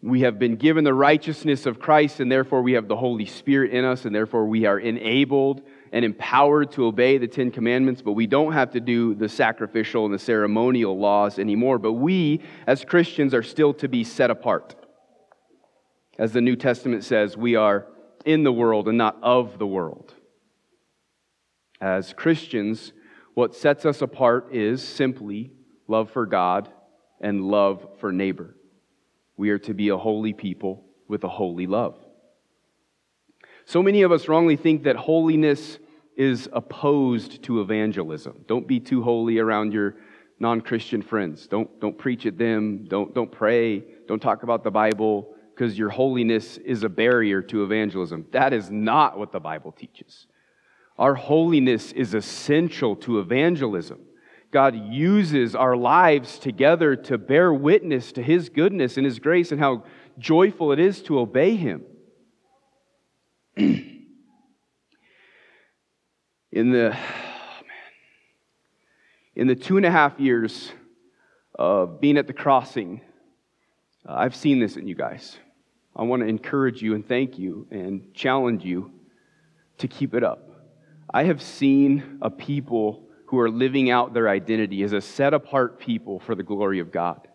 We 0.00 0.20
have 0.20 0.38
been 0.38 0.56
given 0.56 0.84
the 0.84 0.94
righteousness 0.94 1.66
of 1.66 1.80
Christ, 1.80 2.20
and 2.20 2.30
therefore 2.30 2.62
we 2.62 2.74
have 2.74 2.86
the 2.86 2.96
Holy 2.96 3.26
Spirit 3.26 3.72
in 3.72 3.84
us, 3.84 4.04
and 4.04 4.14
therefore 4.14 4.46
we 4.46 4.64
are 4.64 4.78
enabled 4.78 5.62
and 5.90 6.04
empowered 6.04 6.70
to 6.72 6.86
obey 6.86 7.18
the 7.18 7.26
Ten 7.26 7.50
Commandments, 7.50 8.00
but 8.00 8.12
we 8.12 8.28
don't 8.28 8.52
have 8.52 8.70
to 8.72 8.80
do 8.80 9.14
the 9.14 9.28
sacrificial 9.28 10.04
and 10.04 10.14
the 10.14 10.18
ceremonial 10.18 10.96
laws 10.96 11.40
anymore. 11.40 11.78
But 11.78 11.94
we, 11.94 12.42
as 12.66 12.84
Christians, 12.84 13.34
are 13.34 13.42
still 13.42 13.74
to 13.74 13.88
be 13.88 14.04
set 14.04 14.30
apart. 14.30 14.76
As 16.16 16.32
the 16.32 16.40
New 16.40 16.56
Testament 16.56 17.02
says, 17.04 17.36
we 17.36 17.56
are 17.56 17.86
in 18.24 18.44
the 18.44 18.52
world 18.52 18.88
and 18.88 18.98
not 18.98 19.16
of 19.22 19.58
the 19.58 19.66
world. 19.66 20.14
As 21.80 22.12
Christians, 22.12 22.92
what 23.34 23.54
sets 23.54 23.84
us 23.84 24.00
apart 24.02 24.54
is 24.54 24.82
simply 24.82 25.52
love 25.88 26.10
for 26.10 26.26
God 26.26 26.68
and 27.20 27.42
love 27.42 27.84
for 27.98 28.12
neighbor. 28.12 28.54
We 29.38 29.50
are 29.50 29.58
to 29.60 29.72
be 29.72 29.88
a 29.88 29.96
holy 29.96 30.34
people 30.34 30.84
with 31.06 31.24
a 31.24 31.28
holy 31.28 31.66
love. 31.66 31.96
So 33.64 33.82
many 33.82 34.02
of 34.02 34.12
us 34.12 34.28
wrongly 34.28 34.56
think 34.56 34.82
that 34.82 34.96
holiness 34.96 35.78
is 36.16 36.48
opposed 36.52 37.42
to 37.44 37.60
evangelism. 37.60 38.44
Don't 38.48 38.66
be 38.66 38.80
too 38.80 39.02
holy 39.02 39.38
around 39.38 39.72
your 39.72 39.94
non 40.40 40.60
Christian 40.60 41.00
friends. 41.00 41.46
Don't, 41.46 41.80
don't 41.80 41.96
preach 41.96 42.26
at 42.26 42.36
them. 42.36 42.84
Don't, 42.88 43.14
don't 43.14 43.30
pray. 43.30 43.84
Don't 44.08 44.20
talk 44.20 44.42
about 44.42 44.64
the 44.64 44.70
Bible 44.70 45.34
because 45.54 45.78
your 45.78 45.90
holiness 45.90 46.56
is 46.58 46.82
a 46.82 46.88
barrier 46.88 47.40
to 47.42 47.62
evangelism. 47.62 48.26
That 48.32 48.52
is 48.52 48.70
not 48.70 49.18
what 49.18 49.32
the 49.32 49.40
Bible 49.40 49.70
teaches. 49.70 50.26
Our 50.98 51.14
holiness 51.14 51.92
is 51.92 52.14
essential 52.14 52.96
to 52.96 53.20
evangelism. 53.20 54.00
God 54.50 54.74
uses 54.74 55.54
our 55.54 55.76
lives 55.76 56.38
together 56.38 56.96
to 56.96 57.18
bear 57.18 57.52
witness 57.52 58.12
to 58.12 58.22
His 58.22 58.48
goodness 58.48 58.96
and 58.96 59.04
His 59.04 59.18
grace 59.18 59.52
and 59.52 59.60
how 59.60 59.84
joyful 60.18 60.72
it 60.72 60.78
is 60.78 61.02
to 61.02 61.18
obey 61.18 61.56
Him. 61.56 61.84
in 63.56 64.06
the 66.52 66.94
oh 66.94 66.96
in 69.36 69.46
the 69.46 69.54
two 69.54 69.76
and 69.76 69.86
a 69.86 69.90
half 69.90 70.18
years 70.18 70.72
of 71.54 72.00
being 72.00 72.16
at 72.16 72.26
the 72.26 72.32
crossing, 72.32 73.02
uh, 74.08 74.14
I've 74.14 74.34
seen 74.34 74.58
this 74.58 74.76
in 74.76 74.88
you 74.88 74.94
guys. 74.94 75.36
I 75.94 76.02
want 76.02 76.22
to 76.22 76.28
encourage 76.28 76.82
you 76.82 76.94
and 76.94 77.06
thank 77.06 77.38
you 77.38 77.66
and 77.70 78.14
challenge 78.14 78.64
you 78.64 78.92
to 79.78 79.88
keep 79.88 80.14
it 80.14 80.24
up. 80.24 80.48
I 81.12 81.24
have 81.24 81.42
seen 81.42 82.18
a 82.22 82.30
people 82.30 83.07
who 83.28 83.38
are 83.38 83.50
living 83.50 83.90
out 83.90 84.14
their 84.14 84.26
identity 84.26 84.82
as 84.82 84.94
a 84.94 85.02
set 85.02 85.34
apart 85.34 85.78
people 85.78 86.18
for 86.18 86.34
the 86.34 86.42
glory 86.42 86.80
of 86.80 86.90
God. 86.90 87.28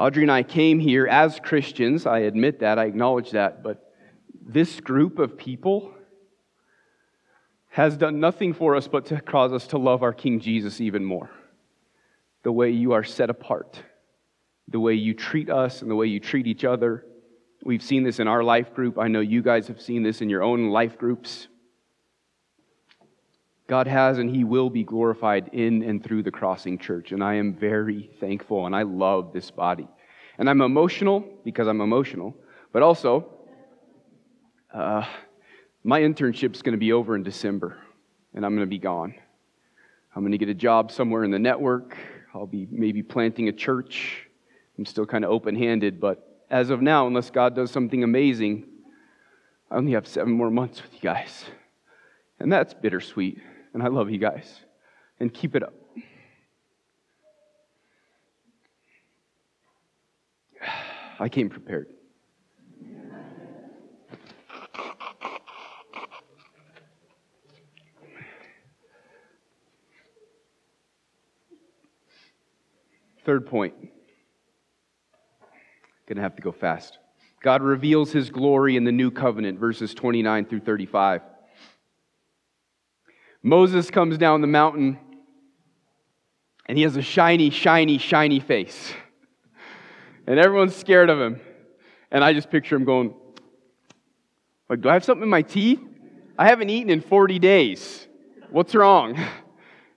Audrey 0.00 0.22
and 0.22 0.32
I 0.32 0.44
came 0.44 0.80
here 0.80 1.06
as 1.06 1.38
Christians. 1.38 2.06
I 2.06 2.20
admit 2.20 2.60
that, 2.60 2.78
I 2.78 2.86
acknowledge 2.86 3.32
that, 3.32 3.62
but 3.62 3.92
this 4.40 4.80
group 4.80 5.18
of 5.18 5.36
people 5.36 5.92
has 7.68 7.98
done 7.98 8.18
nothing 8.18 8.54
for 8.54 8.76
us 8.76 8.88
but 8.88 9.04
to 9.06 9.20
cause 9.20 9.52
us 9.52 9.66
to 9.68 9.78
love 9.78 10.02
our 10.02 10.14
King 10.14 10.40
Jesus 10.40 10.80
even 10.80 11.04
more. 11.04 11.28
The 12.44 12.52
way 12.52 12.70
you 12.70 12.92
are 12.92 13.04
set 13.04 13.28
apart, 13.28 13.78
the 14.68 14.80
way 14.80 14.94
you 14.94 15.12
treat 15.12 15.50
us, 15.50 15.82
and 15.82 15.90
the 15.90 15.96
way 15.96 16.06
you 16.06 16.18
treat 16.18 16.46
each 16.46 16.64
other. 16.64 17.04
We've 17.62 17.82
seen 17.82 18.04
this 18.04 18.20
in 18.20 18.26
our 18.26 18.42
life 18.42 18.72
group. 18.72 18.98
I 18.98 19.08
know 19.08 19.20
you 19.20 19.42
guys 19.42 19.68
have 19.68 19.82
seen 19.82 20.02
this 20.02 20.22
in 20.22 20.30
your 20.30 20.42
own 20.42 20.70
life 20.70 20.96
groups. 20.96 21.48
God 23.68 23.86
has 23.86 24.18
and 24.18 24.28
He 24.28 24.44
will 24.44 24.70
be 24.70 24.84
glorified 24.84 25.50
in 25.52 25.82
and 25.82 26.02
through 26.02 26.22
the 26.22 26.30
Crossing 26.30 26.78
Church. 26.78 27.12
And 27.12 27.22
I 27.22 27.34
am 27.34 27.54
very 27.54 28.10
thankful 28.20 28.66
and 28.66 28.74
I 28.74 28.82
love 28.82 29.32
this 29.32 29.50
body. 29.50 29.88
And 30.38 30.48
I'm 30.50 30.60
emotional 30.60 31.24
because 31.44 31.68
I'm 31.68 31.80
emotional, 31.80 32.34
but 32.72 32.82
also, 32.82 33.26
uh, 34.72 35.04
my 35.84 36.00
internship 36.00 36.54
is 36.54 36.62
going 36.62 36.72
to 36.72 36.78
be 36.78 36.92
over 36.92 37.14
in 37.14 37.22
December 37.22 37.78
and 38.34 38.44
I'm 38.44 38.54
going 38.54 38.66
to 38.66 38.70
be 38.70 38.78
gone. 38.78 39.14
I'm 40.14 40.22
going 40.22 40.32
to 40.32 40.38
get 40.38 40.48
a 40.48 40.54
job 40.54 40.90
somewhere 40.90 41.24
in 41.24 41.30
the 41.30 41.38
network. 41.38 41.96
I'll 42.34 42.46
be 42.46 42.66
maybe 42.70 43.02
planting 43.02 43.48
a 43.48 43.52
church. 43.52 44.26
I'm 44.78 44.86
still 44.86 45.06
kind 45.06 45.24
of 45.24 45.30
open 45.30 45.54
handed, 45.54 46.00
but 46.00 46.44
as 46.50 46.70
of 46.70 46.82
now, 46.82 47.06
unless 47.06 47.30
God 47.30 47.54
does 47.54 47.70
something 47.70 48.02
amazing, 48.02 48.64
I 49.70 49.76
only 49.76 49.92
have 49.92 50.06
seven 50.06 50.32
more 50.32 50.50
months 50.50 50.82
with 50.82 50.92
you 50.94 51.00
guys. 51.00 51.44
And 52.38 52.52
that's 52.52 52.74
bittersweet 52.74 53.38
and 53.74 53.82
I 53.82 53.88
love 53.88 54.10
you 54.10 54.18
guys. 54.18 54.60
And 55.20 55.32
keep 55.32 55.54
it 55.54 55.62
up. 55.62 55.74
I 61.20 61.28
came 61.28 61.48
prepared. 61.48 61.86
Third 73.24 73.46
point. 73.46 73.74
Gonna 76.06 76.22
have 76.22 76.34
to 76.36 76.42
go 76.42 76.50
fast. 76.50 76.98
God 77.42 77.62
reveals 77.62 78.12
his 78.12 78.30
glory 78.30 78.76
in 78.76 78.84
the 78.84 78.92
new 78.92 79.10
covenant, 79.10 79.58
verses 79.58 79.94
29 79.94 80.46
through 80.46 80.60
35. 80.60 81.22
Moses 83.42 83.90
comes 83.90 84.18
down 84.18 84.40
the 84.40 84.46
mountain 84.46 84.98
and 86.66 86.78
he 86.78 86.84
has 86.84 86.96
a 86.96 87.02
shiny, 87.02 87.50
shiny, 87.50 87.98
shiny 87.98 88.40
face. 88.40 88.92
And 90.26 90.38
everyone's 90.38 90.76
scared 90.76 91.10
of 91.10 91.20
him. 91.20 91.40
And 92.10 92.22
I 92.22 92.32
just 92.32 92.50
picture 92.50 92.76
him 92.76 92.84
going, 92.84 93.14
like, 94.68 94.80
do 94.80 94.88
I 94.88 94.94
have 94.94 95.04
something 95.04 95.24
in 95.24 95.28
my 95.28 95.42
teeth? 95.42 95.80
I 96.38 96.46
haven't 96.46 96.70
eaten 96.70 96.90
in 96.90 97.00
40 97.00 97.38
days. 97.38 98.06
What's 98.50 98.74
wrong? 98.74 99.18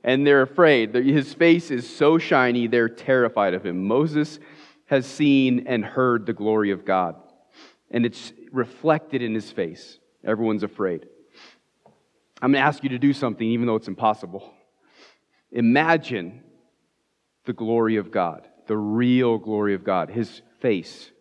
And 0.08 0.28
they're 0.28 0.44
afraid. 0.44 0.94
His 0.94 1.34
face 1.34 1.72
is 1.72 1.90
so 1.90 2.20
shiny, 2.20 2.68
they're 2.68 2.88
terrified 2.88 3.56
of 3.56 3.66
him. 3.66 3.88
Moses 3.88 4.38
has 4.86 5.08
seen 5.08 5.66
and 5.66 5.84
heard 5.84 6.28
the 6.28 6.34
glory 6.34 6.70
of 6.70 6.86
God, 6.86 7.16
and 7.90 8.06
it's 8.06 8.32
reflected 8.52 9.24
in 9.24 9.34
his 9.34 9.52
face. 9.52 9.98
Everyone's 10.24 10.62
afraid. 10.62 11.08
I'm 12.42 12.52
going 12.52 12.62
to 12.62 12.68
ask 12.68 12.84
you 12.84 12.90
to 12.90 13.00
do 13.00 13.14
something, 13.14 13.48
even 13.48 13.66
though 13.66 13.76
it's 13.76 13.88
impossible. 13.88 14.54
Imagine 15.52 16.44
the 17.46 17.54
glory 17.54 17.96
of 17.96 18.12
God, 18.12 18.48
the 18.68 18.78
real 18.78 19.38
glory 19.38 19.74
of 19.74 19.84
God, 19.84 20.10
His 20.10 20.42
face, 20.60 21.12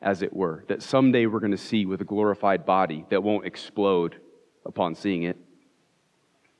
as 0.00 0.22
it 0.22 0.32
were, 0.32 0.64
that 0.68 0.82
someday 0.82 1.26
we're 1.26 1.40
going 1.40 1.52
to 1.52 1.58
see 1.58 1.84
with 1.84 2.00
a 2.00 2.06
glorified 2.06 2.64
body 2.64 3.04
that 3.10 3.22
won't 3.22 3.46
explode 3.46 4.16
upon 4.64 4.94
seeing 4.94 5.24
it. 5.24 5.36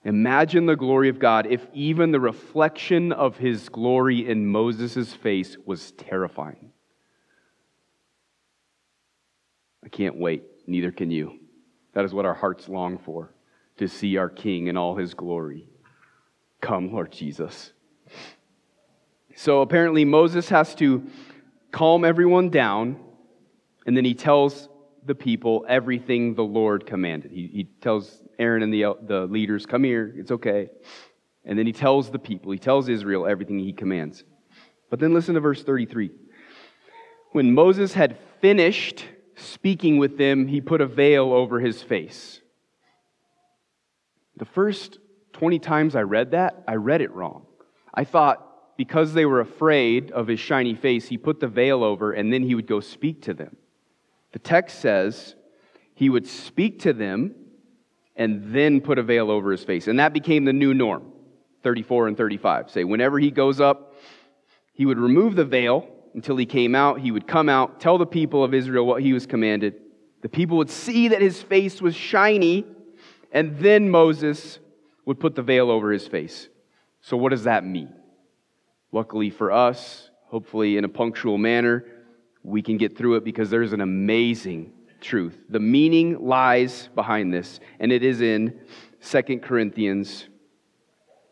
Imagine 0.04 0.66
the 0.66 0.76
glory 0.76 1.08
of 1.08 1.18
God 1.18 1.46
if 1.46 1.64
even 1.72 2.10
the 2.10 2.20
reflection 2.20 3.12
of 3.12 3.38
His 3.38 3.68
glory 3.68 4.28
in 4.28 4.46
Moses' 4.46 5.14
face 5.14 5.56
was 5.64 5.92
terrifying. 5.92 6.72
I 9.84 9.88
can't 9.88 10.16
wait. 10.16 10.42
Neither 10.66 10.92
can 10.92 11.10
you. 11.10 11.38
That 11.94 12.04
is 12.04 12.12
what 12.12 12.26
our 12.26 12.34
hearts 12.34 12.68
long 12.68 12.98
for 12.98 13.32
to 13.78 13.88
see 13.88 14.16
our 14.16 14.28
King 14.28 14.66
in 14.66 14.76
all 14.76 14.96
his 14.96 15.14
glory. 15.14 15.68
Come, 16.60 16.92
Lord 16.92 17.12
Jesus. 17.12 17.72
So 19.34 19.62
apparently, 19.62 20.04
Moses 20.04 20.48
has 20.50 20.74
to 20.76 21.06
calm 21.70 22.04
everyone 22.04 22.50
down, 22.50 23.00
and 23.86 23.96
then 23.96 24.04
he 24.04 24.14
tells 24.14 24.68
the 25.04 25.14
people 25.14 25.64
everything 25.68 26.34
the 26.34 26.44
Lord 26.44 26.86
commanded. 26.86 27.32
He, 27.32 27.48
he 27.48 27.64
tells 27.80 28.22
Aaron 28.38 28.62
and 28.62 28.72
the, 28.72 28.94
the 29.02 29.26
leaders, 29.26 29.66
Come 29.66 29.84
here, 29.84 30.14
it's 30.16 30.30
okay. 30.30 30.68
And 31.44 31.58
then 31.58 31.66
he 31.66 31.72
tells 31.72 32.10
the 32.10 32.18
people, 32.18 32.52
he 32.52 32.58
tells 32.58 32.88
Israel 32.88 33.26
everything 33.26 33.58
he 33.58 33.72
commands. 33.72 34.22
But 34.90 35.00
then 35.00 35.12
listen 35.12 35.34
to 35.34 35.40
verse 35.40 35.64
33. 35.64 36.10
When 37.32 37.54
Moses 37.54 37.94
had 37.94 38.18
finished 38.40 39.04
speaking 39.36 39.96
with 39.98 40.18
them, 40.18 40.46
he 40.46 40.60
put 40.60 40.80
a 40.80 40.86
veil 40.86 41.32
over 41.32 41.58
his 41.58 41.82
face. 41.82 42.41
The 44.36 44.44
first 44.44 44.98
20 45.32 45.58
times 45.58 45.96
I 45.96 46.02
read 46.02 46.32
that, 46.32 46.62
I 46.66 46.74
read 46.74 47.00
it 47.00 47.12
wrong. 47.12 47.46
I 47.92 48.04
thought 48.04 48.76
because 48.76 49.12
they 49.12 49.26
were 49.26 49.40
afraid 49.40 50.10
of 50.10 50.26
his 50.26 50.40
shiny 50.40 50.74
face, 50.74 51.08
he 51.08 51.18
put 51.18 51.40
the 51.40 51.48
veil 51.48 51.84
over 51.84 52.12
and 52.12 52.32
then 52.32 52.42
he 52.42 52.54
would 52.54 52.66
go 52.66 52.80
speak 52.80 53.22
to 53.22 53.34
them. 53.34 53.56
The 54.32 54.38
text 54.38 54.80
says 54.80 55.34
he 55.94 56.08
would 56.08 56.26
speak 56.26 56.80
to 56.80 56.92
them 56.92 57.34
and 58.16 58.54
then 58.54 58.80
put 58.80 58.98
a 58.98 59.02
veil 59.02 59.30
over 59.30 59.52
his 59.52 59.64
face. 59.64 59.88
And 59.88 59.98
that 59.98 60.12
became 60.12 60.44
the 60.44 60.52
new 60.52 60.74
norm 60.74 61.12
34 61.62 62.08
and 62.08 62.16
35. 62.16 62.70
Say, 62.70 62.84
whenever 62.84 63.18
he 63.18 63.30
goes 63.30 63.60
up, 63.60 63.94
he 64.72 64.86
would 64.86 64.98
remove 64.98 65.36
the 65.36 65.44
veil 65.44 65.88
until 66.14 66.36
he 66.36 66.46
came 66.46 66.74
out. 66.74 67.00
He 67.00 67.10
would 67.10 67.26
come 67.26 67.48
out, 67.48 67.80
tell 67.80 67.98
the 67.98 68.06
people 68.06 68.42
of 68.42 68.54
Israel 68.54 68.86
what 68.86 69.02
he 69.02 69.12
was 69.12 69.26
commanded. 69.26 69.74
The 70.22 70.28
people 70.28 70.56
would 70.58 70.70
see 70.70 71.08
that 71.08 71.20
his 71.20 71.42
face 71.42 71.80
was 71.80 71.94
shiny, 71.94 72.66
and 73.32 73.58
then 73.58 73.90
Moses 73.90 74.58
would 75.06 75.18
put 75.18 75.34
the 75.34 75.42
veil 75.42 75.70
over 75.70 75.90
his 75.90 76.06
face. 76.06 76.48
So, 77.00 77.16
what 77.16 77.30
does 77.30 77.44
that 77.44 77.64
mean? 77.64 77.92
Luckily 78.92 79.30
for 79.30 79.50
us, 79.50 80.10
hopefully 80.26 80.76
in 80.76 80.84
a 80.84 80.88
punctual 80.88 81.38
manner, 81.38 81.84
we 82.44 82.62
can 82.62 82.76
get 82.76 82.96
through 82.96 83.16
it 83.16 83.24
because 83.24 83.50
there's 83.50 83.72
an 83.72 83.80
amazing 83.80 84.72
truth. 85.00 85.36
The 85.48 85.58
meaning 85.58 86.24
lies 86.26 86.88
behind 86.94 87.32
this, 87.32 87.58
and 87.80 87.90
it 87.90 88.04
is 88.04 88.20
in 88.20 88.60
2 89.02 89.22
Corinthians 89.38 90.28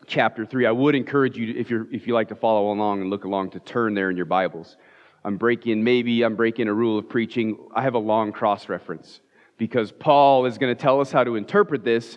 chapter 0.06 0.44
3. 0.44 0.66
I 0.66 0.72
would 0.72 0.94
encourage 0.94 1.36
you, 1.36 1.54
if, 1.56 1.70
you're, 1.70 1.86
if 1.92 2.06
you 2.06 2.14
like 2.14 2.28
to 2.28 2.34
follow 2.34 2.72
along 2.72 3.02
and 3.02 3.10
look 3.10 3.24
along, 3.24 3.50
to 3.50 3.60
turn 3.60 3.94
there 3.94 4.10
in 4.10 4.16
your 4.16 4.26
Bibles. 4.26 4.76
I'm 5.22 5.36
breaking, 5.36 5.84
maybe 5.84 6.22
I'm 6.22 6.34
breaking 6.34 6.66
a 6.68 6.74
rule 6.74 6.98
of 6.98 7.08
preaching. 7.08 7.58
I 7.74 7.82
have 7.82 7.94
a 7.94 7.98
long 7.98 8.32
cross 8.32 8.68
reference 8.68 9.20
because 9.60 9.92
Paul 9.92 10.46
is 10.46 10.56
going 10.56 10.74
to 10.74 10.82
tell 10.82 11.02
us 11.02 11.12
how 11.12 11.22
to 11.22 11.36
interpret 11.36 11.84
this. 11.84 12.16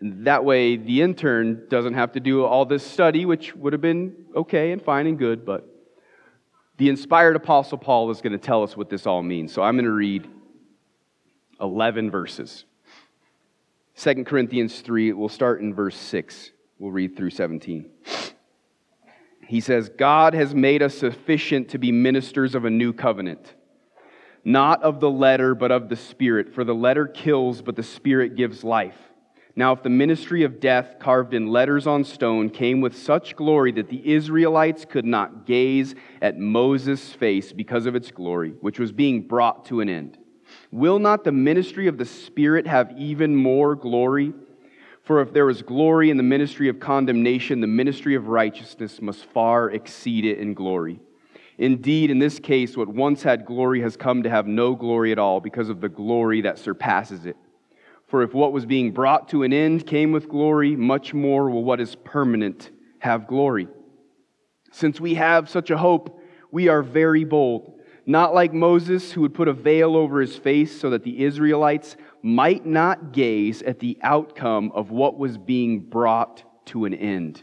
That 0.00 0.44
way, 0.44 0.76
the 0.76 1.00
intern 1.00 1.68
doesn't 1.70 1.94
have 1.94 2.10
to 2.12 2.20
do 2.20 2.44
all 2.44 2.66
this 2.66 2.84
study, 2.84 3.24
which 3.24 3.54
would 3.54 3.72
have 3.72 3.80
been 3.80 4.26
okay 4.34 4.72
and 4.72 4.82
fine 4.82 5.06
and 5.06 5.16
good, 5.16 5.46
but 5.46 5.64
the 6.76 6.88
inspired 6.88 7.36
Apostle 7.36 7.78
Paul 7.78 8.10
is 8.10 8.20
going 8.20 8.32
to 8.32 8.38
tell 8.38 8.64
us 8.64 8.76
what 8.76 8.90
this 8.90 9.06
all 9.06 9.22
means. 9.22 9.52
So 9.52 9.62
I'm 9.62 9.76
going 9.76 9.84
to 9.84 9.92
read 9.92 10.28
11 11.60 12.10
verses. 12.10 12.64
2 13.96 14.24
Corinthians 14.24 14.80
3, 14.80 15.12
we'll 15.12 15.28
start 15.28 15.60
in 15.60 15.72
verse 15.72 15.96
6. 15.96 16.50
We'll 16.80 16.90
read 16.90 17.16
through 17.16 17.30
17. 17.30 17.88
He 19.46 19.60
says, 19.60 19.88
God 19.88 20.34
has 20.34 20.52
made 20.52 20.82
us 20.82 20.98
sufficient 20.98 21.68
to 21.68 21.78
be 21.78 21.92
ministers 21.92 22.56
of 22.56 22.64
a 22.64 22.70
new 22.70 22.92
covenant, 22.92 23.54
not 24.46 24.80
of 24.84 25.00
the 25.00 25.10
letter, 25.10 25.56
but 25.56 25.72
of 25.72 25.88
the 25.88 25.96
Spirit. 25.96 26.54
For 26.54 26.62
the 26.62 26.74
letter 26.74 27.08
kills, 27.08 27.62
but 27.62 27.74
the 27.74 27.82
Spirit 27.82 28.36
gives 28.36 28.62
life. 28.62 28.96
Now, 29.56 29.72
if 29.72 29.82
the 29.82 29.90
ministry 29.90 30.44
of 30.44 30.60
death 30.60 30.96
carved 31.00 31.34
in 31.34 31.48
letters 31.48 31.86
on 31.86 32.04
stone 32.04 32.50
came 32.50 32.80
with 32.80 32.96
such 32.96 33.34
glory 33.34 33.72
that 33.72 33.88
the 33.88 34.14
Israelites 34.14 34.84
could 34.84 35.04
not 35.04 35.46
gaze 35.46 35.96
at 36.22 36.38
Moses' 36.38 37.12
face 37.12 37.52
because 37.52 37.86
of 37.86 37.96
its 37.96 38.12
glory, 38.12 38.50
which 38.60 38.78
was 38.78 38.92
being 38.92 39.22
brought 39.22 39.64
to 39.64 39.80
an 39.80 39.88
end, 39.88 40.16
will 40.70 41.00
not 41.00 41.24
the 41.24 41.32
ministry 41.32 41.88
of 41.88 41.98
the 41.98 42.04
Spirit 42.04 42.68
have 42.68 42.92
even 42.96 43.34
more 43.34 43.74
glory? 43.74 44.32
For 45.02 45.22
if 45.22 45.32
there 45.32 45.46
was 45.46 45.62
glory 45.62 46.10
in 46.10 46.18
the 46.18 46.22
ministry 46.22 46.68
of 46.68 46.78
condemnation, 46.78 47.60
the 47.60 47.66
ministry 47.66 48.14
of 48.14 48.28
righteousness 48.28 49.02
must 49.02 49.24
far 49.24 49.70
exceed 49.70 50.24
it 50.24 50.38
in 50.38 50.54
glory. 50.54 51.00
Indeed, 51.58 52.10
in 52.10 52.18
this 52.18 52.38
case, 52.38 52.76
what 52.76 52.88
once 52.88 53.22
had 53.22 53.46
glory 53.46 53.80
has 53.80 53.96
come 53.96 54.22
to 54.22 54.30
have 54.30 54.46
no 54.46 54.74
glory 54.74 55.12
at 55.12 55.18
all 55.18 55.40
because 55.40 55.68
of 55.68 55.80
the 55.80 55.88
glory 55.88 56.42
that 56.42 56.58
surpasses 56.58 57.24
it. 57.24 57.36
For 58.06 58.22
if 58.22 58.34
what 58.34 58.52
was 58.52 58.66
being 58.66 58.92
brought 58.92 59.28
to 59.30 59.42
an 59.42 59.52
end 59.52 59.86
came 59.86 60.12
with 60.12 60.28
glory, 60.28 60.76
much 60.76 61.14
more 61.14 61.50
will 61.50 61.64
what 61.64 61.80
is 61.80 61.96
permanent 61.96 62.70
have 62.98 63.26
glory. 63.26 63.68
Since 64.70 65.00
we 65.00 65.14
have 65.14 65.48
such 65.48 65.70
a 65.70 65.78
hope, 65.78 66.22
we 66.50 66.68
are 66.68 66.82
very 66.82 67.24
bold. 67.24 67.80
Not 68.04 68.34
like 68.34 68.52
Moses, 68.52 69.10
who 69.10 69.22
would 69.22 69.34
put 69.34 69.48
a 69.48 69.52
veil 69.52 69.96
over 69.96 70.20
his 70.20 70.36
face 70.36 70.78
so 70.80 70.90
that 70.90 71.02
the 71.02 71.24
Israelites 71.24 71.96
might 72.22 72.64
not 72.64 73.12
gaze 73.12 73.62
at 73.62 73.80
the 73.80 73.98
outcome 74.02 74.70
of 74.72 74.90
what 74.90 75.18
was 75.18 75.38
being 75.38 75.80
brought 75.80 76.44
to 76.66 76.84
an 76.84 76.94
end. 76.94 77.42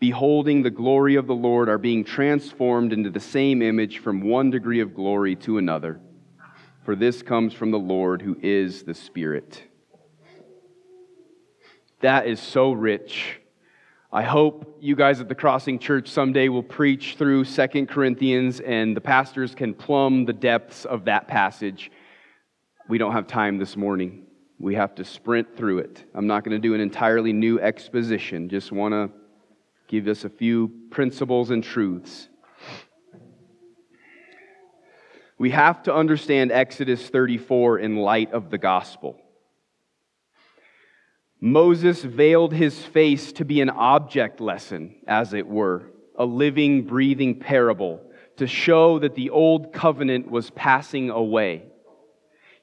beholding 0.00 0.62
the 0.62 0.70
glory 0.70 1.14
of 1.14 1.26
the 1.26 1.34
Lord, 1.34 1.68
are 1.68 1.78
being 1.78 2.04
transformed 2.04 2.92
into 2.92 3.10
the 3.10 3.20
same 3.20 3.60
image 3.60 3.98
from 3.98 4.22
one 4.22 4.50
degree 4.50 4.80
of 4.80 4.94
glory 4.94 5.36
to 5.36 5.58
another. 5.58 6.00
For 6.84 6.96
this 6.96 7.22
comes 7.22 7.52
from 7.52 7.70
the 7.70 7.78
Lord 7.78 8.22
who 8.22 8.36
is 8.42 8.82
the 8.82 8.94
Spirit. 8.94 9.62
That 12.00 12.26
is 12.26 12.40
so 12.40 12.72
rich. 12.72 13.40
I 14.10 14.22
hope 14.22 14.78
you 14.80 14.96
guys 14.96 15.20
at 15.20 15.28
the 15.28 15.34
Crossing 15.34 15.78
Church 15.78 16.08
someday 16.08 16.48
will 16.48 16.62
preach 16.62 17.16
through 17.16 17.44
Second 17.44 17.88
Corinthians 17.88 18.58
and 18.60 18.96
the 18.96 19.00
pastors 19.02 19.54
can 19.54 19.74
plumb 19.74 20.24
the 20.24 20.32
depths 20.32 20.86
of 20.86 21.04
that 21.04 21.28
passage. 21.28 21.92
We 22.88 22.96
don't 22.96 23.12
have 23.12 23.26
time 23.26 23.58
this 23.58 23.76
morning. 23.76 24.24
We 24.58 24.74
have 24.74 24.94
to 24.96 25.04
sprint 25.04 25.56
through 25.56 25.80
it. 25.80 26.04
I'm 26.14 26.26
not 26.26 26.42
going 26.42 26.56
to 26.56 26.58
do 26.58 26.74
an 26.74 26.80
entirely 26.80 27.32
new 27.32 27.60
exposition, 27.60 28.48
just 28.48 28.72
want 28.72 28.94
to 28.94 29.19
give 29.90 30.06
us 30.06 30.24
a 30.24 30.30
few 30.30 30.70
principles 30.90 31.50
and 31.50 31.64
truths. 31.64 32.28
We 35.36 35.50
have 35.50 35.82
to 35.82 35.94
understand 35.94 36.52
Exodus 36.52 37.08
34 37.08 37.80
in 37.80 37.96
light 37.96 38.32
of 38.32 38.50
the 38.50 38.58
gospel. 38.58 39.20
Moses 41.40 42.04
veiled 42.04 42.52
his 42.52 42.78
face 42.78 43.32
to 43.32 43.44
be 43.44 43.60
an 43.60 43.70
object 43.70 44.40
lesson, 44.40 44.94
as 45.08 45.34
it 45.34 45.48
were, 45.48 45.90
a 46.16 46.24
living, 46.24 46.86
breathing 46.86 47.40
parable 47.40 48.00
to 48.36 48.46
show 48.46 49.00
that 49.00 49.16
the 49.16 49.30
old 49.30 49.72
covenant 49.72 50.30
was 50.30 50.50
passing 50.50 51.10
away. 51.10 51.64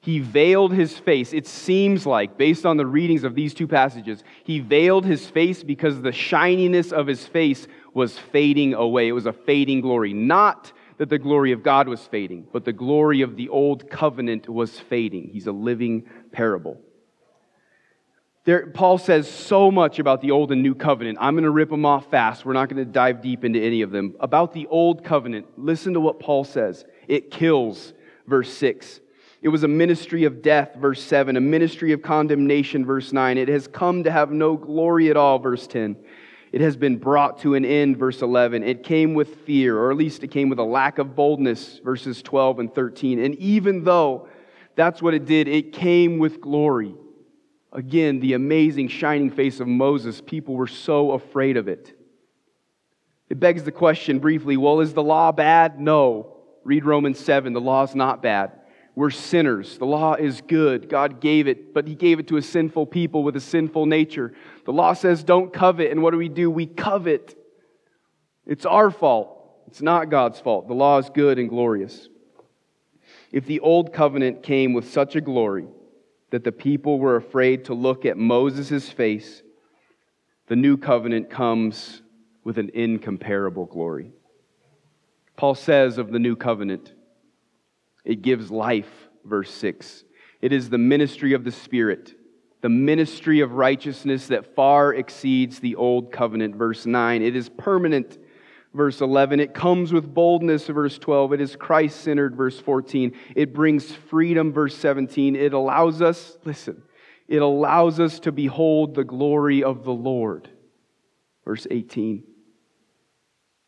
He 0.08 0.20
veiled 0.20 0.72
his 0.72 0.96
face. 0.96 1.34
It 1.34 1.46
seems 1.46 2.06
like, 2.06 2.38
based 2.38 2.64
on 2.64 2.78
the 2.78 2.86
readings 2.86 3.24
of 3.24 3.34
these 3.34 3.52
two 3.52 3.68
passages, 3.68 4.24
he 4.42 4.58
veiled 4.58 5.04
his 5.04 5.26
face 5.26 5.62
because 5.62 6.00
the 6.00 6.12
shininess 6.12 6.92
of 6.92 7.06
his 7.06 7.26
face 7.26 7.68
was 7.92 8.18
fading 8.18 8.72
away. 8.72 9.08
It 9.08 9.12
was 9.12 9.26
a 9.26 9.34
fading 9.34 9.82
glory. 9.82 10.14
Not 10.14 10.72
that 10.96 11.10
the 11.10 11.18
glory 11.18 11.52
of 11.52 11.62
God 11.62 11.88
was 11.88 12.00
fading, 12.06 12.48
but 12.54 12.64
the 12.64 12.72
glory 12.72 13.20
of 13.20 13.36
the 13.36 13.50
old 13.50 13.90
covenant 13.90 14.48
was 14.48 14.80
fading. 14.80 15.28
He's 15.30 15.46
a 15.46 15.52
living 15.52 16.08
parable. 16.32 16.80
There, 18.46 18.68
Paul 18.68 18.96
says 18.96 19.30
so 19.30 19.70
much 19.70 19.98
about 19.98 20.22
the 20.22 20.30
old 20.30 20.52
and 20.52 20.62
new 20.62 20.74
covenant. 20.74 21.18
I'm 21.20 21.34
going 21.34 21.44
to 21.44 21.50
rip 21.50 21.68
them 21.68 21.84
off 21.84 22.10
fast. 22.10 22.46
We're 22.46 22.54
not 22.54 22.70
going 22.70 22.82
to 22.82 22.90
dive 22.90 23.20
deep 23.20 23.44
into 23.44 23.60
any 23.60 23.82
of 23.82 23.90
them. 23.90 24.16
About 24.20 24.54
the 24.54 24.68
old 24.68 25.04
covenant, 25.04 25.58
listen 25.58 25.92
to 25.92 26.00
what 26.00 26.18
Paul 26.18 26.44
says. 26.44 26.86
It 27.08 27.30
kills, 27.30 27.92
verse 28.26 28.50
6. 28.54 29.00
It 29.40 29.48
was 29.48 29.62
a 29.62 29.68
ministry 29.68 30.24
of 30.24 30.42
death, 30.42 30.74
verse 30.76 31.02
7, 31.02 31.36
a 31.36 31.40
ministry 31.40 31.92
of 31.92 32.02
condemnation, 32.02 32.84
verse 32.84 33.12
9. 33.12 33.38
It 33.38 33.48
has 33.48 33.68
come 33.68 34.04
to 34.04 34.10
have 34.10 34.32
no 34.32 34.56
glory 34.56 35.10
at 35.10 35.16
all, 35.16 35.38
verse 35.38 35.66
10. 35.68 35.96
It 36.50 36.60
has 36.60 36.76
been 36.76 36.96
brought 36.96 37.40
to 37.42 37.54
an 37.54 37.64
end, 37.64 37.98
verse 37.98 38.22
11. 38.22 38.64
It 38.64 38.82
came 38.82 39.14
with 39.14 39.42
fear, 39.42 39.78
or 39.78 39.90
at 39.90 39.96
least 39.96 40.24
it 40.24 40.28
came 40.28 40.48
with 40.48 40.58
a 40.58 40.64
lack 40.64 40.98
of 40.98 41.14
boldness, 41.14 41.80
verses 41.84 42.22
12 42.22 42.58
and 42.58 42.74
13. 42.74 43.20
And 43.20 43.34
even 43.36 43.84
though 43.84 44.28
that's 44.74 45.00
what 45.00 45.14
it 45.14 45.24
did, 45.24 45.46
it 45.46 45.72
came 45.72 46.18
with 46.18 46.40
glory. 46.40 46.94
Again, 47.72 48.18
the 48.18 48.32
amazing 48.32 48.88
shining 48.88 49.30
face 49.30 49.60
of 49.60 49.68
Moses, 49.68 50.20
people 50.20 50.54
were 50.54 50.66
so 50.66 51.12
afraid 51.12 51.56
of 51.56 51.68
it. 51.68 51.94
It 53.28 53.38
begs 53.38 53.62
the 53.62 53.72
question 53.72 54.18
briefly 54.18 54.56
well, 54.56 54.80
is 54.80 54.94
the 54.94 55.02
law 55.02 55.32
bad? 55.32 55.78
No. 55.78 56.38
Read 56.64 56.84
Romans 56.84 57.20
7. 57.20 57.52
The 57.52 57.60
law 57.60 57.84
is 57.84 57.94
not 57.94 58.22
bad. 58.22 58.52
We're 58.98 59.10
sinners. 59.10 59.78
The 59.78 59.86
law 59.86 60.14
is 60.14 60.40
good. 60.40 60.88
God 60.88 61.20
gave 61.20 61.46
it, 61.46 61.72
but 61.72 61.86
He 61.86 61.94
gave 61.94 62.18
it 62.18 62.26
to 62.28 62.36
a 62.36 62.42
sinful 62.42 62.86
people 62.86 63.22
with 63.22 63.36
a 63.36 63.40
sinful 63.40 63.86
nature. 63.86 64.34
The 64.64 64.72
law 64.72 64.92
says 64.92 65.22
don't 65.22 65.52
covet, 65.52 65.92
and 65.92 66.02
what 66.02 66.10
do 66.10 66.16
we 66.16 66.28
do? 66.28 66.50
We 66.50 66.66
covet. 66.66 67.38
It's 68.44 68.66
our 68.66 68.90
fault. 68.90 69.40
It's 69.68 69.80
not 69.80 70.10
God's 70.10 70.40
fault. 70.40 70.66
The 70.66 70.74
law 70.74 70.98
is 70.98 71.10
good 71.10 71.38
and 71.38 71.48
glorious. 71.48 72.08
If 73.30 73.46
the 73.46 73.60
old 73.60 73.92
covenant 73.92 74.42
came 74.42 74.72
with 74.72 74.90
such 74.90 75.14
a 75.14 75.20
glory 75.20 75.68
that 76.30 76.42
the 76.42 76.50
people 76.50 76.98
were 76.98 77.14
afraid 77.14 77.66
to 77.66 77.74
look 77.74 78.04
at 78.04 78.16
Moses' 78.16 78.90
face, 78.90 79.44
the 80.48 80.56
new 80.56 80.76
covenant 80.76 81.30
comes 81.30 82.02
with 82.42 82.58
an 82.58 82.72
incomparable 82.74 83.66
glory. 83.66 84.10
Paul 85.36 85.54
says 85.54 85.98
of 85.98 86.10
the 86.10 86.18
new 86.18 86.34
covenant, 86.34 86.94
it 88.08 88.22
gives 88.22 88.50
life, 88.50 88.90
verse 89.22 89.50
6. 89.52 90.02
It 90.40 90.52
is 90.52 90.70
the 90.70 90.78
ministry 90.78 91.34
of 91.34 91.44
the 91.44 91.52
Spirit, 91.52 92.14
the 92.62 92.70
ministry 92.70 93.40
of 93.40 93.52
righteousness 93.52 94.28
that 94.28 94.56
far 94.56 94.94
exceeds 94.94 95.60
the 95.60 95.76
old 95.76 96.10
covenant, 96.10 96.56
verse 96.56 96.86
9. 96.86 97.20
It 97.20 97.36
is 97.36 97.50
permanent, 97.50 98.16
verse 98.72 99.02
11. 99.02 99.40
It 99.40 99.52
comes 99.52 99.92
with 99.92 100.12
boldness, 100.14 100.68
verse 100.68 100.96
12. 100.96 101.34
It 101.34 101.40
is 101.42 101.54
Christ 101.54 102.00
centered, 102.00 102.34
verse 102.34 102.58
14. 102.58 103.12
It 103.36 103.52
brings 103.52 103.92
freedom, 103.92 104.54
verse 104.54 104.76
17. 104.78 105.36
It 105.36 105.52
allows 105.52 106.00
us, 106.00 106.38
listen, 106.46 106.82
it 107.28 107.42
allows 107.42 108.00
us 108.00 108.20
to 108.20 108.32
behold 108.32 108.94
the 108.94 109.04
glory 109.04 109.62
of 109.62 109.84
the 109.84 109.92
Lord, 109.92 110.48
verse 111.44 111.66
18. 111.70 112.24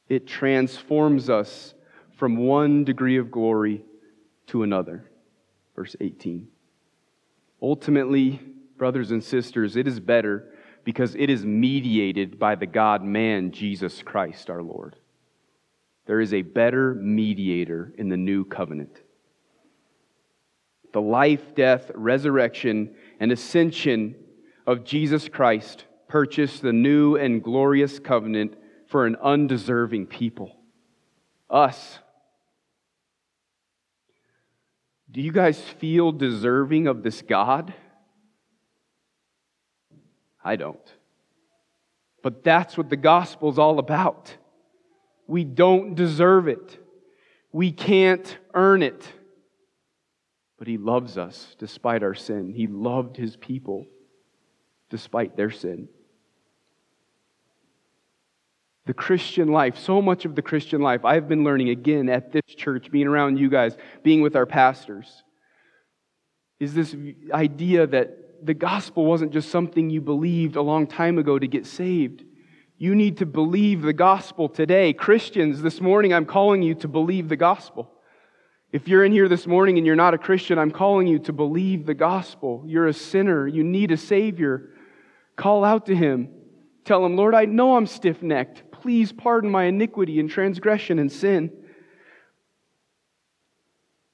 It 0.08 0.26
transforms 0.26 1.28
us 1.28 1.74
from 2.16 2.38
one 2.38 2.84
degree 2.84 3.18
of 3.18 3.30
glory 3.30 3.84
to 4.50 4.62
another, 4.62 5.10
verse 5.74 5.96
18. 6.00 6.48
Ultimately, 7.62 8.40
brothers 8.76 9.10
and 9.10 9.22
sisters, 9.22 9.76
it 9.76 9.86
is 9.86 10.00
better 10.00 10.52
because 10.84 11.14
it 11.14 11.30
is 11.30 11.44
mediated 11.44 12.38
by 12.38 12.54
the 12.54 12.66
God 12.66 13.02
man, 13.02 13.52
Jesus 13.52 14.02
Christ 14.02 14.50
our 14.50 14.62
Lord. 14.62 14.96
There 16.06 16.20
is 16.20 16.34
a 16.34 16.42
better 16.42 16.94
mediator 16.94 17.92
in 17.96 18.08
the 18.08 18.16
new 18.16 18.44
covenant. 18.44 19.00
The 20.92 21.00
life, 21.00 21.54
death, 21.54 21.90
resurrection, 21.94 22.96
and 23.20 23.30
ascension 23.30 24.16
of 24.66 24.84
Jesus 24.84 25.28
Christ 25.28 25.84
purchased 26.08 26.62
the 26.62 26.72
new 26.72 27.14
and 27.14 27.44
glorious 27.44 28.00
covenant 28.00 28.54
for 28.88 29.06
an 29.06 29.14
undeserving 29.22 30.06
people. 30.06 30.56
Us. 31.48 32.00
Do 35.10 35.20
you 35.20 35.32
guys 35.32 35.60
feel 35.60 36.12
deserving 36.12 36.86
of 36.86 37.02
this 37.02 37.22
God? 37.22 37.74
I 40.44 40.56
don't. 40.56 40.78
But 42.22 42.44
that's 42.44 42.76
what 42.76 42.90
the 42.90 42.96
gospel's 42.96 43.58
all 43.58 43.78
about. 43.78 44.36
We 45.26 45.44
don't 45.44 45.94
deserve 45.94 46.48
it. 46.48 46.78
We 47.52 47.72
can't 47.72 48.38
earn 48.54 48.82
it. 48.82 49.06
But 50.58 50.68
he 50.68 50.76
loves 50.76 51.16
us 51.16 51.56
despite 51.58 52.02
our 52.02 52.14
sin. 52.14 52.52
He 52.52 52.66
loved 52.66 53.16
his 53.16 53.36
people 53.36 53.86
despite 54.90 55.36
their 55.36 55.50
sin. 55.50 55.88
The 58.86 58.94
Christian 58.94 59.48
life, 59.48 59.78
so 59.78 60.00
much 60.00 60.24
of 60.24 60.34
the 60.34 60.42
Christian 60.42 60.80
life, 60.80 61.04
I've 61.04 61.28
been 61.28 61.44
learning 61.44 61.68
again 61.68 62.08
at 62.08 62.32
this 62.32 62.42
church, 62.56 62.90
being 62.90 63.06
around 63.06 63.38
you 63.38 63.48
guys, 63.48 63.76
being 64.02 64.22
with 64.22 64.36
our 64.36 64.46
pastors, 64.46 65.22
is 66.58 66.74
this 66.74 66.94
idea 67.32 67.86
that 67.86 68.44
the 68.44 68.54
gospel 68.54 69.04
wasn't 69.04 69.32
just 69.32 69.50
something 69.50 69.90
you 69.90 70.00
believed 70.00 70.56
a 70.56 70.62
long 70.62 70.86
time 70.86 71.18
ago 71.18 71.38
to 71.38 71.46
get 71.46 71.66
saved. 71.66 72.24
You 72.78 72.94
need 72.94 73.18
to 73.18 73.26
believe 73.26 73.82
the 73.82 73.92
gospel 73.92 74.48
today. 74.48 74.92
Christians, 74.92 75.60
this 75.60 75.80
morning 75.80 76.14
I'm 76.14 76.24
calling 76.24 76.62
you 76.62 76.74
to 76.76 76.88
believe 76.88 77.28
the 77.28 77.36
gospel. 77.36 77.90
If 78.72 78.88
you're 78.88 79.04
in 79.04 79.12
here 79.12 79.28
this 79.28 79.46
morning 79.46 79.78
and 79.78 79.86
you're 79.86 79.96
not 79.96 80.14
a 80.14 80.18
Christian, 80.18 80.58
I'm 80.58 80.70
calling 80.70 81.06
you 81.06 81.18
to 81.20 81.32
believe 81.32 81.86
the 81.86 81.94
gospel. 81.94 82.62
You're 82.66 82.86
a 82.86 82.94
sinner. 82.94 83.46
You 83.46 83.64
need 83.64 83.90
a 83.90 83.96
Savior. 83.96 84.70
Call 85.36 85.64
out 85.64 85.86
to 85.86 85.94
Him. 85.94 86.28
Tell 86.84 87.04
Him, 87.04 87.16
Lord, 87.16 87.34
I 87.34 87.46
know 87.46 87.76
I'm 87.76 87.86
stiff 87.86 88.22
necked. 88.22 88.69
Please 88.80 89.12
pardon 89.12 89.50
my 89.50 89.64
iniquity 89.64 90.20
and 90.20 90.30
transgression 90.30 90.98
and 90.98 91.12
sin. 91.12 91.52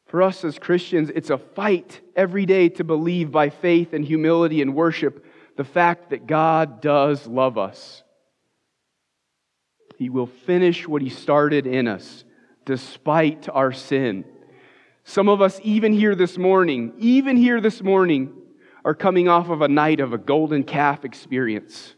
For 0.07 0.23
us 0.23 0.45
as 0.45 0.59
Christians, 0.59 1.11
it's 1.15 1.31
a 1.31 1.39
fight 1.39 2.01
every 2.15 2.47
day 2.47 2.69
to 2.71 2.85
believe 2.85 3.31
by 3.31 3.51
faith 3.51 3.93
and 3.93 4.05
humility 4.05 4.63
and 4.63 4.75
worship 4.75 5.25
the 5.57 5.65
fact 5.65 6.11
that 6.11 6.27
God 6.27 6.81
does 6.81 7.27
love 7.27 7.59
us. 7.59 8.03
He 9.97 10.11
will 10.11 10.27
finish 10.27 10.87
what 10.87 11.03
He 11.03 11.09
started 11.09 11.67
in 11.67 11.89
us 11.89 12.25
despite 12.65 13.49
our 13.49 13.73
sin. 13.73 14.25
Some 15.05 15.29
of 15.29 15.41
us, 15.41 15.61
even 15.63 15.93
here 15.93 16.15
this 16.15 16.37
morning, 16.37 16.93
even 16.99 17.37
here 17.37 17.61
this 17.61 17.83
morning, 17.83 18.33
are 18.85 18.95
coming 18.95 19.29
off 19.29 19.49
of 19.49 19.63
a 19.63 19.69
night 19.69 20.01
of 20.01 20.13
a 20.13 20.19
golden 20.19 20.65
calf 20.65 21.05
experience. 21.05 21.95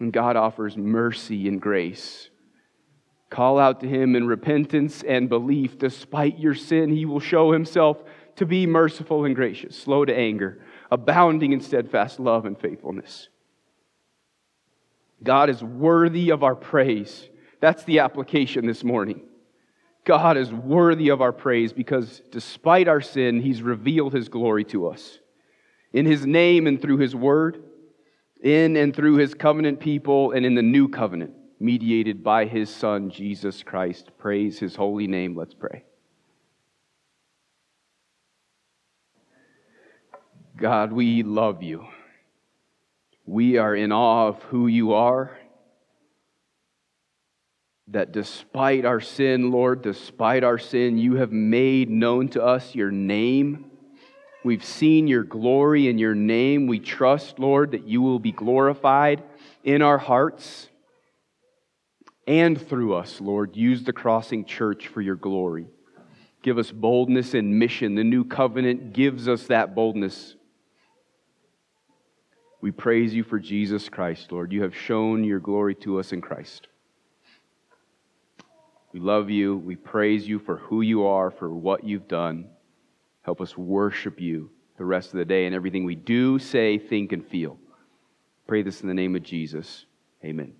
And 0.00 0.12
God 0.12 0.36
offers 0.36 0.76
mercy 0.76 1.46
and 1.46 1.60
grace. 1.60 2.30
Call 3.28 3.58
out 3.58 3.80
to 3.80 3.88
him 3.88 4.16
in 4.16 4.26
repentance 4.26 5.04
and 5.06 5.28
belief. 5.28 5.78
Despite 5.78 6.38
your 6.38 6.54
sin, 6.54 6.90
he 6.90 7.04
will 7.04 7.20
show 7.20 7.52
himself 7.52 8.02
to 8.36 8.46
be 8.46 8.66
merciful 8.66 9.24
and 9.24 9.36
gracious, 9.36 9.76
slow 9.76 10.04
to 10.04 10.16
anger, 10.16 10.60
abounding 10.90 11.52
in 11.52 11.60
steadfast 11.60 12.18
love 12.18 12.46
and 12.46 12.58
faithfulness. 12.58 13.28
God 15.22 15.50
is 15.50 15.62
worthy 15.62 16.30
of 16.30 16.42
our 16.42 16.56
praise. 16.56 17.28
That's 17.60 17.84
the 17.84 18.00
application 18.00 18.66
this 18.66 18.82
morning. 18.82 19.20
God 20.04 20.38
is 20.38 20.50
worthy 20.50 21.10
of 21.10 21.20
our 21.20 21.32
praise 21.32 21.72
because 21.72 22.22
despite 22.30 22.88
our 22.88 23.02
sin, 23.02 23.40
he's 23.40 23.62
revealed 23.62 24.14
his 24.14 24.30
glory 24.30 24.64
to 24.64 24.88
us. 24.88 25.18
In 25.92 26.06
his 26.06 26.24
name 26.24 26.66
and 26.66 26.80
through 26.80 26.98
his 26.98 27.14
word, 27.14 27.62
in 28.42 28.76
and 28.76 28.94
through 28.94 29.16
his 29.16 29.34
covenant 29.34 29.80
people, 29.80 30.32
and 30.32 30.46
in 30.46 30.54
the 30.54 30.62
new 30.62 30.88
covenant 30.88 31.34
mediated 31.60 32.24
by 32.24 32.46
his 32.46 32.70
Son, 32.70 33.10
Jesus 33.10 33.62
Christ. 33.62 34.10
Praise 34.18 34.58
his 34.58 34.74
holy 34.74 35.06
name. 35.06 35.36
Let's 35.36 35.54
pray. 35.54 35.84
God, 40.56 40.92
we 40.92 41.22
love 41.22 41.62
you. 41.62 41.86
We 43.26 43.58
are 43.58 43.74
in 43.74 43.92
awe 43.92 44.28
of 44.28 44.42
who 44.44 44.66
you 44.66 44.94
are. 44.94 45.38
That 47.88 48.12
despite 48.12 48.84
our 48.84 49.00
sin, 49.00 49.50
Lord, 49.50 49.82
despite 49.82 50.44
our 50.44 50.58
sin, 50.58 50.96
you 50.98 51.16
have 51.16 51.32
made 51.32 51.90
known 51.90 52.28
to 52.30 52.42
us 52.42 52.74
your 52.74 52.90
name. 52.90 53.69
We've 54.42 54.64
seen 54.64 55.06
your 55.06 55.22
glory 55.22 55.88
in 55.88 55.98
your 55.98 56.14
name. 56.14 56.66
We 56.66 56.80
trust, 56.80 57.38
Lord, 57.38 57.72
that 57.72 57.86
you 57.86 58.00
will 58.00 58.18
be 58.18 58.32
glorified 58.32 59.22
in 59.64 59.82
our 59.82 59.98
hearts 59.98 60.68
and 62.26 62.60
through 62.60 62.94
us, 62.94 63.20
Lord. 63.20 63.56
Use 63.56 63.82
the 63.82 63.92
Crossing 63.92 64.44
Church 64.44 64.88
for 64.88 65.02
your 65.02 65.16
glory. 65.16 65.66
Give 66.42 66.56
us 66.56 66.70
boldness 66.70 67.34
and 67.34 67.58
mission. 67.58 67.94
The 67.94 68.04
new 68.04 68.24
covenant 68.24 68.94
gives 68.94 69.28
us 69.28 69.46
that 69.48 69.74
boldness. 69.74 70.36
We 72.62 72.70
praise 72.70 73.12
you 73.12 73.24
for 73.24 73.38
Jesus 73.38 73.88
Christ, 73.88 74.32
Lord. 74.32 74.52
You 74.52 74.62
have 74.62 74.74
shown 74.74 75.24
your 75.24 75.40
glory 75.40 75.74
to 75.76 75.98
us 75.98 76.12
in 76.12 76.20
Christ. 76.20 76.68
We 78.92 79.00
love 79.00 79.28
you. 79.28 79.56
We 79.56 79.76
praise 79.76 80.26
you 80.26 80.38
for 80.38 80.56
who 80.56 80.80
you 80.80 81.06
are, 81.06 81.30
for 81.30 81.48
what 81.54 81.84
you've 81.84 82.08
done. 82.08 82.48
Help 83.22 83.40
us 83.40 83.56
worship 83.56 84.20
you 84.20 84.50
the 84.78 84.84
rest 84.84 85.12
of 85.12 85.18
the 85.18 85.24
day 85.24 85.46
and 85.46 85.54
everything 85.54 85.84
we 85.84 85.94
do, 85.94 86.38
say, 86.38 86.78
think, 86.78 87.12
and 87.12 87.26
feel. 87.26 87.58
Pray 88.46 88.62
this 88.62 88.80
in 88.80 88.88
the 88.88 88.94
name 88.94 89.14
of 89.14 89.22
Jesus. 89.22 89.84
Amen. 90.24 90.59